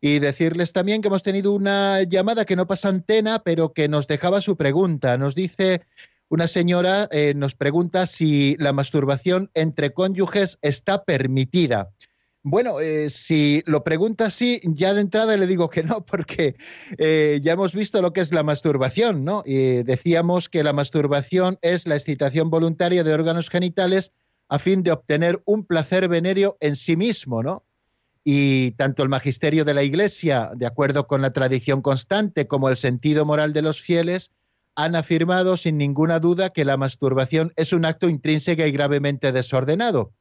y 0.00 0.18
decirles 0.18 0.72
también 0.72 1.02
que 1.02 1.06
hemos 1.06 1.22
tenido 1.22 1.52
una 1.52 2.02
llamada 2.02 2.44
que 2.44 2.56
no 2.56 2.66
pasa 2.66 2.88
antena, 2.88 3.44
pero 3.44 3.72
que 3.72 3.86
nos 3.86 4.08
dejaba 4.08 4.40
su 4.40 4.56
pregunta. 4.56 5.16
Nos 5.18 5.36
dice 5.36 5.82
una 6.28 6.48
señora, 6.48 7.06
eh, 7.12 7.34
nos 7.36 7.54
pregunta 7.54 8.08
si 8.08 8.56
la 8.58 8.72
masturbación 8.72 9.52
entre 9.54 9.92
cónyuges 9.92 10.58
está 10.62 11.04
permitida. 11.04 11.90
Bueno, 12.44 12.80
eh, 12.80 13.08
si 13.08 13.62
lo 13.66 13.84
pregunta 13.84 14.26
así, 14.26 14.60
ya 14.64 14.94
de 14.94 15.00
entrada 15.00 15.36
le 15.36 15.46
digo 15.46 15.70
que 15.70 15.84
no, 15.84 16.04
porque 16.06 16.56
eh, 16.98 17.38
ya 17.42 17.52
hemos 17.52 17.72
visto 17.72 18.02
lo 18.02 18.12
que 18.12 18.20
es 18.20 18.32
la 18.32 18.42
masturbación, 18.42 19.24
¿no? 19.24 19.44
Y 19.46 19.84
decíamos 19.84 20.48
que 20.48 20.64
la 20.64 20.72
masturbación 20.72 21.58
es 21.62 21.86
la 21.86 21.94
excitación 21.94 22.50
voluntaria 22.50 23.04
de 23.04 23.14
órganos 23.14 23.48
genitales 23.48 24.12
a 24.48 24.58
fin 24.58 24.82
de 24.82 24.90
obtener 24.90 25.40
un 25.44 25.64
placer 25.64 26.08
venéreo 26.08 26.56
en 26.60 26.74
sí 26.74 26.96
mismo, 26.96 27.44
¿no? 27.44 27.64
Y 28.24 28.72
tanto 28.72 29.04
el 29.04 29.08
magisterio 29.08 29.64
de 29.64 29.74
la 29.74 29.84
Iglesia, 29.84 30.50
de 30.56 30.66
acuerdo 30.66 31.06
con 31.06 31.22
la 31.22 31.32
tradición 31.32 31.80
constante, 31.80 32.48
como 32.48 32.68
el 32.68 32.76
sentido 32.76 33.24
moral 33.24 33.52
de 33.52 33.62
los 33.62 33.80
fieles, 33.80 34.32
han 34.74 34.96
afirmado 34.96 35.56
sin 35.56 35.78
ninguna 35.78 36.18
duda 36.18 36.50
que 36.50 36.64
la 36.64 36.76
masturbación 36.76 37.52
es 37.56 37.72
un 37.72 37.84
acto 37.84 38.08
intrínseco 38.08 38.64
y 38.64 38.72
gravemente 38.72 39.30
desordenado 39.30 40.12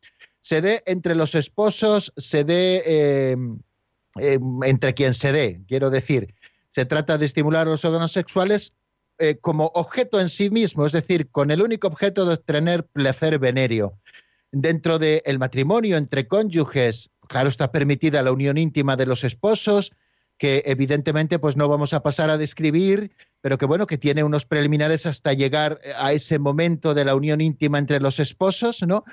se 0.42 0.62
dé 0.62 0.84
entre 0.86 1.16
los 1.16 1.36
esposos, 1.36 2.14
se 2.18 2.44
dé 2.44 2.84
eh, 2.86 3.38
eh, 4.20 4.40
entre 4.64 4.94
quien 4.94 5.14
se 5.14 5.32
dé, 5.32 5.62
quiero 5.68 5.90
decir. 5.90 6.34
Se 6.72 6.86
trata 6.86 7.18
de 7.18 7.26
estimular 7.26 7.68
los 7.68 7.86
órganos 7.86 8.12
sexuales 8.12 8.76
eh, 9.20 9.38
como 9.40 9.68
objeto 9.76 10.20
en 10.20 10.30
sí 10.30 10.50
mismo, 10.50 10.86
es 10.86 10.94
decir, 10.94 11.30
con 11.30 11.52
el 11.52 11.62
único 11.62 11.88
objeto 11.88 12.26
de 12.26 12.34
obtener 12.34 12.86
placer 12.86 13.38
venéreo. 13.40 14.00
Dentro 14.52 15.00
del 15.00 15.38
matrimonio 15.40 15.96
entre 15.96 16.28
cónyuges, 16.28 17.10
claro, 17.28 17.48
está 17.48 17.72
permitida 17.72 18.24
la 18.24 18.32
unión 18.32 18.58
íntima 18.58 18.98
de 18.98 19.06
los 19.06 19.24
esposos, 19.24 19.92
que 20.42 20.64
evidentemente 20.66 21.38
pues 21.38 21.56
no 21.56 21.70
vamos 21.70 21.94
a 21.94 22.02
pasar 22.02 22.32
a 22.32 22.38
describir, 22.40 23.12
pero 23.42 23.60
que 23.60 23.68
bueno, 23.68 23.86
que 23.86 24.00
tiene 24.00 24.24
unos 24.24 24.44
preliminares 24.44 25.06
hasta 25.06 25.34
llegar 25.34 25.80
a 25.96 26.14
ese 26.14 26.40
momento 26.40 26.96
de 26.96 27.06
la 27.06 27.14
unión 27.14 27.42
íntima 27.42 27.78
entre 27.78 28.00
los 28.00 28.20
esposos, 28.20 28.82
¿no? 28.82 29.04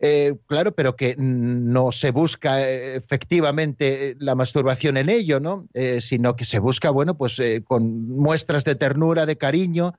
Eh, 0.00 0.34
claro, 0.48 0.72
pero 0.72 0.96
que 0.96 1.14
no 1.16 1.92
se 1.92 2.10
busca 2.10 2.68
eh, 2.68 2.96
efectivamente 2.96 4.16
la 4.18 4.34
masturbación 4.34 4.96
en 4.96 5.08
ello, 5.08 5.38
¿no? 5.38 5.68
Eh, 5.72 6.00
sino 6.00 6.34
que 6.34 6.44
se 6.44 6.58
busca, 6.58 6.90
bueno, 6.90 7.16
pues 7.16 7.40
con 7.62 8.08
muestras 8.08 8.64
de 8.64 8.74
ternura, 8.74 9.24
de 9.24 9.38
cariño, 9.38 9.94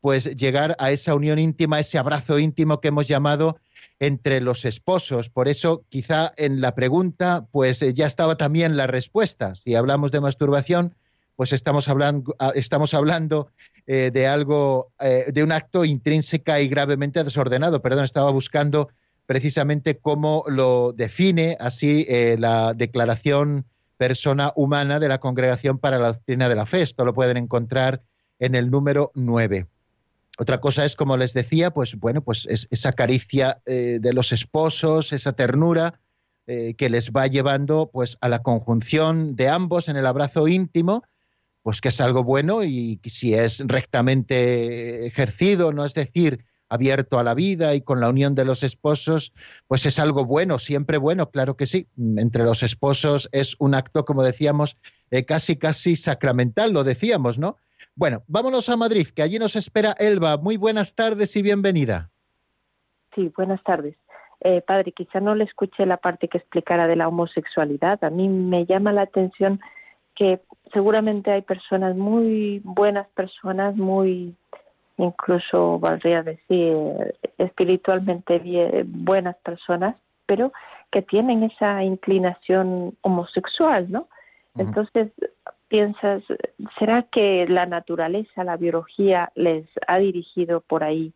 pues 0.00 0.36
llegar 0.36 0.76
a 0.78 0.92
esa 0.92 1.16
unión 1.16 1.40
íntima, 1.40 1.80
ese 1.80 1.98
abrazo 1.98 2.38
íntimo 2.38 2.80
que 2.80 2.88
hemos 2.88 3.08
llamado 3.08 3.58
entre 4.00 4.40
los 4.40 4.64
esposos. 4.64 5.28
Por 5.28 5.48
eso, 5.48 5.84
quizá 5.88 6.32
en 6.36 6.60
la 6.60 6.74
pregunta, 6.74 7.46
pues 7.50 7.80
ya 7.80 8.06
estaba 8.06 8.36
también 8.36 8.76
la 8.76 8.86
respuesta. 8.86 9.54
Si 9.54 9.74
hablamos 9.74 10.10
de 10.12 10.20
masturbación, 10.20 10.94
pues 11.36 11.52
estamos 11.52 11.88
hablando, 11.88 12.34
ah, 12.38 12.52
estamos 12.54 12.94
hablando 12.94 13.48
de 13.86 14.26
algo, 14.26 14.92
de 14.98 15.42
un 15.42 15.50
acto 15.50 15.86
intrínseca 15.86 16.60
y 16.60 16.68
gravemente 16.68 17.24
desordenado. 17.24 17.80
Perdón, 17.80 18.04
estaba 18.04 18.30
buscando 18.30 18.90
precisamente 19.28 19.98
cómo 19.98 20.42
lo 20.48 20.94
define 20.94 21.58
así 21.60 22.06
eh, 22.08 22.36
la 22.38 22.72
declaración 22.72 23.66
persona 23.98 24.54
humana 24.56 25.00
de 25.00 25.08
la 25.08 25.18
Congregación 25.18 25.76
para 25.78 25.98
la 25.98 26.14
Doctrina 26.14 26.48
de 26.48 26.54
la 26.54 26.64
Fe. 26.64 26.80
Esto 26.80 27.04
lo 27.04 27.12
pueden 27.12 27.36
encontrar 27.36 28.00
en 28.38 28.54
el 28.54 28.70
número 28.70 29.12
9. 29.14 29.66
Otra 30.38 30.60
cosa 30.60 30.84
es, 30.84 30.94
como 30.94 31.16
les 31.16 31.34
decía, 31.34 31.72
pues 31.72 31.96
bueno, 31.96 32.22
pues 32.22 32.46
esa 32.46 32.92
caricia 32.92 33.60
eh, 33.66 33.98
de 34.00 34.12
los 34.12 34.30
esposos, 34.32 35.12
esa 35.12 35.32
ternura 35.32 36.00
eh, 36.46 36.74
que 36.78 36.88
les 36.88 37.10
va 37.10 37.26
llevando 37.26 37.90
pues 37.92 38.16
a 38.20 38.28
la 38.28 38.42
conjunción 38.42 39.34
de 39.34 39.48
ambos 39.48 39.88
en 39.88 39.96
el 39.96 40.06
abrazo 40.06 40.46
íntimo, 40.46 41.02
pues 41.62 41.80
que 41.80 41.88
es 41.88 42.00
algo 42.00 42.22
bueno 42.22 42.62
y 42.62 43.00
si 43.04 43.34
es 43.34 43.62
rectamente 43.66 45.06
ejercido, 45.06 45.72
no 45.72 45.84
es 45.84 45.92
decir, 45.92 46.44
abierto 46.68 47.18
a 47.18 47.24
la 47.24 47.34
vida 47.34 47.74
y 47.74 47.80
con 47.80 48.00
la 48.00 48.08
unión 48.08 48.34
de 48.34 48.44
los 48.44 48.62
esposos, 48.62 49.32
pues 49.66 49.86
es 49.86 49.98
algo 49.98 50.24
bueno, 50.24 50.58
siempre 50.58 50.98
bueno, 50.98 51.30
claro 51.30 51.56
que 51.56 51.66
sí. 51.66 51.88
Entre 52.16 52.44
los 52.44 52.62
esposos 52.62 53.28
es 53.32 53.56
un 53.58 53.74
acto, 53.74 54.04
como 54.04 54.22
decíamos, 54.22 54.76
eh, 55.10 55.24
casi, 55.24 55.56
casi 55.56 55.96
sacramental, 55.96 56.72
lo 56.72 56.84
decíamos, 56.84 57.38
¿no? 57.38 57.56
Bueno, 57.98 58.22
vámonos 58.28 58.68
a 58.68 58.76
Madrid, 58.76 59.08
que 59.08 59.22
allí 59.22 59.40
nos 59.40 59.56
espera 59.56 59.92
Elba. 59.98 60.36
Muy 60.36 60.56
buenas 60.56 60.94
tardes 60.94 61.34
y 61.34 61.42
bienvenida. 61.42 62.10
Sí, 63.12 63.32
buenas 63.36 63.60
tardes. 63.64 63.96
Eh, 64.40 64.60
padre, 64.60 64.92
quizá 64.92 65.18
no 65.18 65.34
le 65.34 65.42
escuché 65.42 65.84
la 65.84 65.96
parte 65.96 66.28
que 66.28 66.38
explicara 66.38 66.86
de 66.86 66.94
la 66.94 67.08
homosexualidad. 67.08 68.04
A 68.04 68.10
mí 68.10 68.28
me 68.28 68.66
llama 68.66 68.92
la 68.92 69.02
atención 69.02 69.58
que 70.14 70.40
seguramente 70.72 71.32
hay 71.32 71.42
personas 71.42 71.96
muy 71.96 72.60
buenas 72.62 73.08
personas, 73.08 73.74
muy 73.74 74.32
incluso 74.96 75.80
valdría 75.80 76.22
decir 76.22 77.16
espiritualmente 77.36 78.38
bien, 78.38 78.86
buenas 79.04 79.34
personas, 79.38 79.96
pero 80.24 80.52
que 80.92 81.02
tienen 81.02 81.42
esa 81.42 81.82
inclinación 81.82 82.96
homosexual, 83.00 83.90
¿no? 83.90 84.06
Entonces, 84.54 85.10
piensas, 85.68 86.22
¿será 86.78 87.02
que 87.02 87.46
la 87.48 87.66
naturaleza, 87.66 88.44
la 88.44 88.56
biología 88.56 89.30
les 89.34 89.66
ha 89.86 89.98
dirigido 89.98 90.60
por 90.60 90.82
ahí 90.84 91.12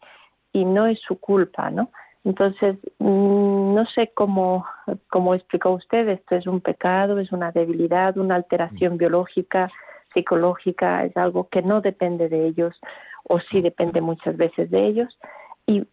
y 0.52 0.64
no 0.64 0.86
es 0.86 1.00
su 1.00 1.18
culpa, 1.18 1.70
¿no? 1.70 1.90
Entonces, 2.24 2.76
mm, 2.98 3.74
no 3.74 3.84
sé 3.86 4.12
cómo, 4.14 4.64
cómo 5.10 5.34
explicó 5.34 5.70
usted, 5.70 6.08
esto 6.08 6.36
es 6.36 6.46
un 6.46 6.60
pecado, 6.60 7.18
es 7.18 7.32
una 7.32 7.50
debilidad, 7.50 8.16
una 8.16 8.36
alteración 8.36 8.96
biológica, 8.96 9.70
psicológica, 10.14 11.04
es 11.04 11.16
algo 11.16 11.48
que 11.48 11.62
no 11.62 11.80
depende 11.80 12.28
de 12.28 12.46
ellos 12.46 12.78
o 13.24 13.40
sí 13.40 13.60
depende 13.60 14.00
muchas 14.00 14.36
veces 14.36 14.70
de 14.70 14.86
ellos. 14.86 15.18
Y 15.66 15.84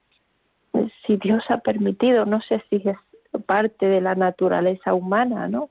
si 1.05 1.17
Dios 1.17 1.43
ha 1.49 1.59
permitido, 1.59 2.25
no 2.25 2.41
sé 2.41 2.63
si 2.69 2.75
es 2.85 2.97
parte 3.45 3.87
de 3.87 4.01
la 4.01 4.15
naturaleza 4.15 4.93
humana, 4.93 5.47
¿no? 5.47 5.69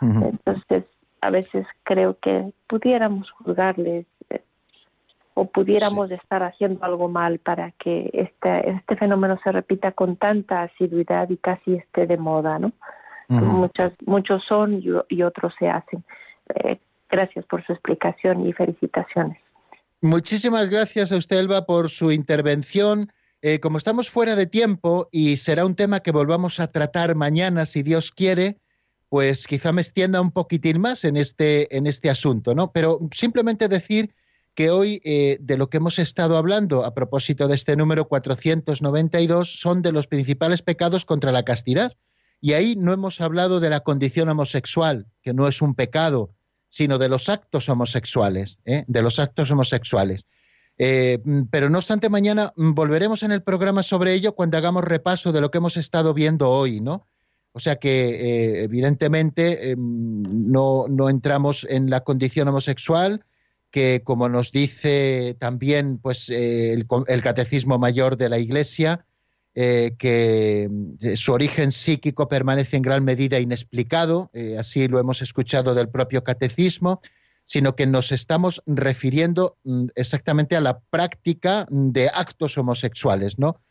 Entonces, 0.00 0.84
a 1.20 1.30
veces 1.30 1.66
creo 1.82 2.18
que 2.20 2.52
pudiéramos 2.68 3.30
juzgarles. 3.32 4.06
o 5.34 5.44
pudiéramos 5.44 6.10
estar 6.10 6.42
haciendo 6.42 6.82
algo 6.82 7.08
mal 7.08 7.38
para 7.38 7.70
que 7.72 8.08
este, 8.14 8.70
este 8.70 8.96
fenómeno 8.96 9.38
se 9.44 9.52
repita 9.52 9.92
con 9.92 10.16
tanta 10.16 10.62
asiduidad 10.62 11.28
y 11.28 11.36
casi 11.36 11.74
esté 11.74 12.06
de 12.06 12.16
moda, 12.16 12.58
¿no? 12.58 12.72
Muchas, 13.28 13.92
muchos 14.06 14.42
son 14.44 14.82
y, 15.08 15.22
otros 15.22 15.52
se 15.58 15.68
hacen. 15.68 16.04
Eh, 16.54 16.78
gracias 17.10 17.44
por 17.46 17.64
su 17.66 17.72
explicación 17.72 18.46
y 18.46 18.52
felicitaciones. 18.52 19.38
Muchísimas 20.00 20.68
gracias 20.68 21.10
a 21.10 21.16
usted, 21.16 21.38
Elba, 21.38 21.66
por 21.66 21.90
su 21.90 22.12
intervención. 22.12 23.12
Eh, 23.42 23.60
como 23.60 23.78
estamos 23.78 24.10
fuera 24.10 24.36
de 24.36 24.46
tiempo 24.46 25.08
y 25.10 25.36
será 25.36 25.66
un 25.66 25.74
tema 25.74 26.00
que 26.00 26.12
volvamos 26.12 26.60
a 26.60 26.70
tratar 26.70 27.14
mañana, 27.14 27.66
si 27.66 27.82
Dios 27.82 28.10
quiere, 28.10 28.58
pues 29.08 29.46
quizá 29.46 29.72
me 29.72 29.82
extienda 29.82 30.20
un 30.20 30.32
poquitín 30.32 30.80
más 30.80 31.04
en 31.04 31.16
este, 31.16 31.76
en 31.76 31.86
este 31.86 32.10
asunto, 32.10 32.54
¿no? 32.54 32.72
Pero 32.72 33.00
simplemente 33.12 33.68
decir 33.68 34.14
que 34.54 34.70
hoy 34.70 35.00
eh, 35.04 35.36
de 35.40 35.58
lo 35.58 35.68
que 35.68 35.76
hemos 35.76 35.98
estado 35.98 36.36
hablando 36.36 36.84
a 36.84 36.94
propósito 36.94 37.46
de 37.46 37.54
este 37.54 37.76
número 37.76 38.08
492 38.08 39.60
son 39.60 39.82
de 39.82 39.92
los 39.92 40.06
principales 40.06 40.62
pecados 40.62 41.04
contra 41.04 41.30
la 41.30 41.44
castidad. 41.44 41.92
Y 42.40 42.54
ahí 42.54 42.74
no 42.74 42.92
hemos 42.92 43.20
hablado 43.20 43.60
de 43.60 43.70
la 43.70 43.80
condición 43.80 44.28
homosexual, 44.28 45.06
que 45.22 45.34
no 45.34 45.46
es 45.46 45.60
un 45.62 45.74
pecado, 45.74 46.34
sino 46.68 46.98
de 46.98 47.08
los 47.08 47.28
actos 47.28 47.68
homosexuales, 47.68 48.58
¿eh? 48.64 48.84
de 48.86 49.02
los 49.02 49.18
actos 49.18 49.50
homosexuales. 49.50 50.24
Eh, 50.78 51.18
pero 51.50 51.70
no 51.70 51.78
obstante, 51.78 52.08
mañana 52.08 52.52
volveremos 52.56 53.22
en 53.22 53.32
el 53.32 53.42
programa 53.42 53.82
sobre 53.82 54.14
ello 54.14 54.34
cuando 54.34 54.58
hagamos 54.58 54.84
repaso 54.84 55.32
de 55.32 55.40
lo 55.40 55.50
que 55.50 55.58
hemos 55.58 55.76
estado 55.76 56.12
viendo 56.12 56.50
hoy, 56.50 56.80
¿no? 56.80 57.06
O 57.56 57.58
sea 57.58 57.76
que, 57.76 58.64
evidentemente, 58.64 59.70
em, 59.70 60.22
no, 60.22 60.88
no 60.88 61.08
entramos 61.08 61.66
en 61.70 61.88
la 61.88 62.04
condición 62.04 62.48
homosexual, 62.48 63.24
que 63.70 64.02
como 64.04 64.28
nos 64.28 64.52
dice 64.52 65.36
también 65.38 65.96
pues 65.96 66.28
eh, 66.28 66.74
el, 66.74 67.22
catecismo 67.22 67.78
mayor 67.78 68.18
de 68.18 68.28
la 68.28 68.38
Iglesia, 68.38 69.06
eh, 69.54 69.94
que 69.98 70.68
eh, 71.00 71.16
su 71.16 71.32
origen 71.32 71.72
psíquico 71.72 72.28
permanece 72.28 72.76
en 72.76 72.82
gran 72.82 73.04
medida 73.04 73.40
inexplicado, 73.40 74.30
así 74.58 74.86
lo 74.86 74.98
hemos 74.98 75.22
escuchado 75.22 75.74
del 75.74 75.88
propio 75.88 76.24
catecismo, 76.24 77.00
sino 77.46 77.74
que 77.74 77.86
nos 77.86 78.12
estamos 78.12 78.62
refiriendo 78.66 79.56
mm, 79.64 79.86
exactamente 79.94 80.56
a 80.56 80.60
la 80.60 80.80
práctica 80.90 81.66
de 81.70 82.10
actos 82.12 82.58
homosexuales, 82.58 83.38
¿no? 83.38 83.62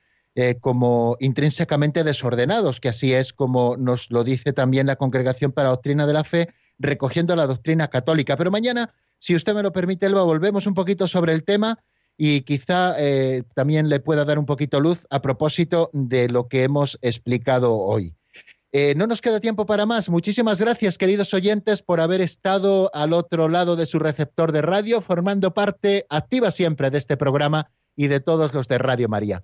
Como 0.59 1.15
intrínsecamente 1.21 2.03
desordenados, 2.03 2.81
que 2.81 2.89
así 2.89 3.13
es 3.13 3.31
como 3.31 3.77
nos 3.77 4.11
lo 4.11 4.25
dice 4.25 4.51
también 4.51 4.85
la 4.85 4.97
Congregación 4.97 5.53
para 5.53 5.69
la 5.69 5.75
Doctrina 5.75 6.05
de 6.05 6.13
la 6.13 6.25
Fe, 6.25 6.49
recogiendo 6.77 7.35
la 7.37 7.47
doctrina 7.47 7.87
católica. 7.87 8.35
Pero 8.35 8.51
mañana 8.51 8.93
si 9.19 9.35
usted 9.35 9.53
me 9.53 9.63
lo 9.63 9.71
permite, 9.71 10.05
Elba, 10.05 10.23
volvemos 10.23 10.67
un 10.67 10.73
poquito 10.73 11.07
sobre 11.07 11.33
el 11.33 11.43
tema 11.43 11.79
y 12.17 12.41
quizá 12.41 12.95
eh, 12.97 13.43
también 13.55 13.89
le 13.89 13.99
pueda 13.99 14.25
dar 14.25 14.39
un 14.39 14.45
poquito 14.45 14.79
luz 14.79 15.05
a 15.09 15.21
propósito 15.21 15.89
de 15.93 16.29
lo 16.29 16.47
que 16.47 16.63
hemos 16.63 16.97
explicado 17.01 17.75
hoy. 17.75 18.13
Eh, 18.71 18.93
no 18.95 19.07
nos 19.07 19.21
queda 19.21 19.39
tiempo 19.39 19.65
para 19.65 19.85
más. 19.85 20.09
Muchísimas 20.09 20.59
gracias, 20.59 20.97
queridos 20.97 21.33
oyentes, 21.33 21.81
por 21.81 22.01
haber 22.01 22.21
estado 22.21 22.91
al 22.93 23.13
otro 23.13 23.47
lado 23.47 23.75
de 23.75 23.85
su 23.85 23.99
receptor 23.99 24.51
de 24.51 24.61
radio, 24.61 25.01
formando 25.01 25.53
parte 25.53 26.05
activa 26.09 26.51
siempre 26.51 26.91
de 26.91 26.97
este 26.97 27.15
programa 27.17 27.71
y 27.95 28.07
de 28.07 28.19
todos 28.19 28.53
los 28.53 28.67
de 28.67 28.77
Radio 28.77 29.07
María. 29.07 29.43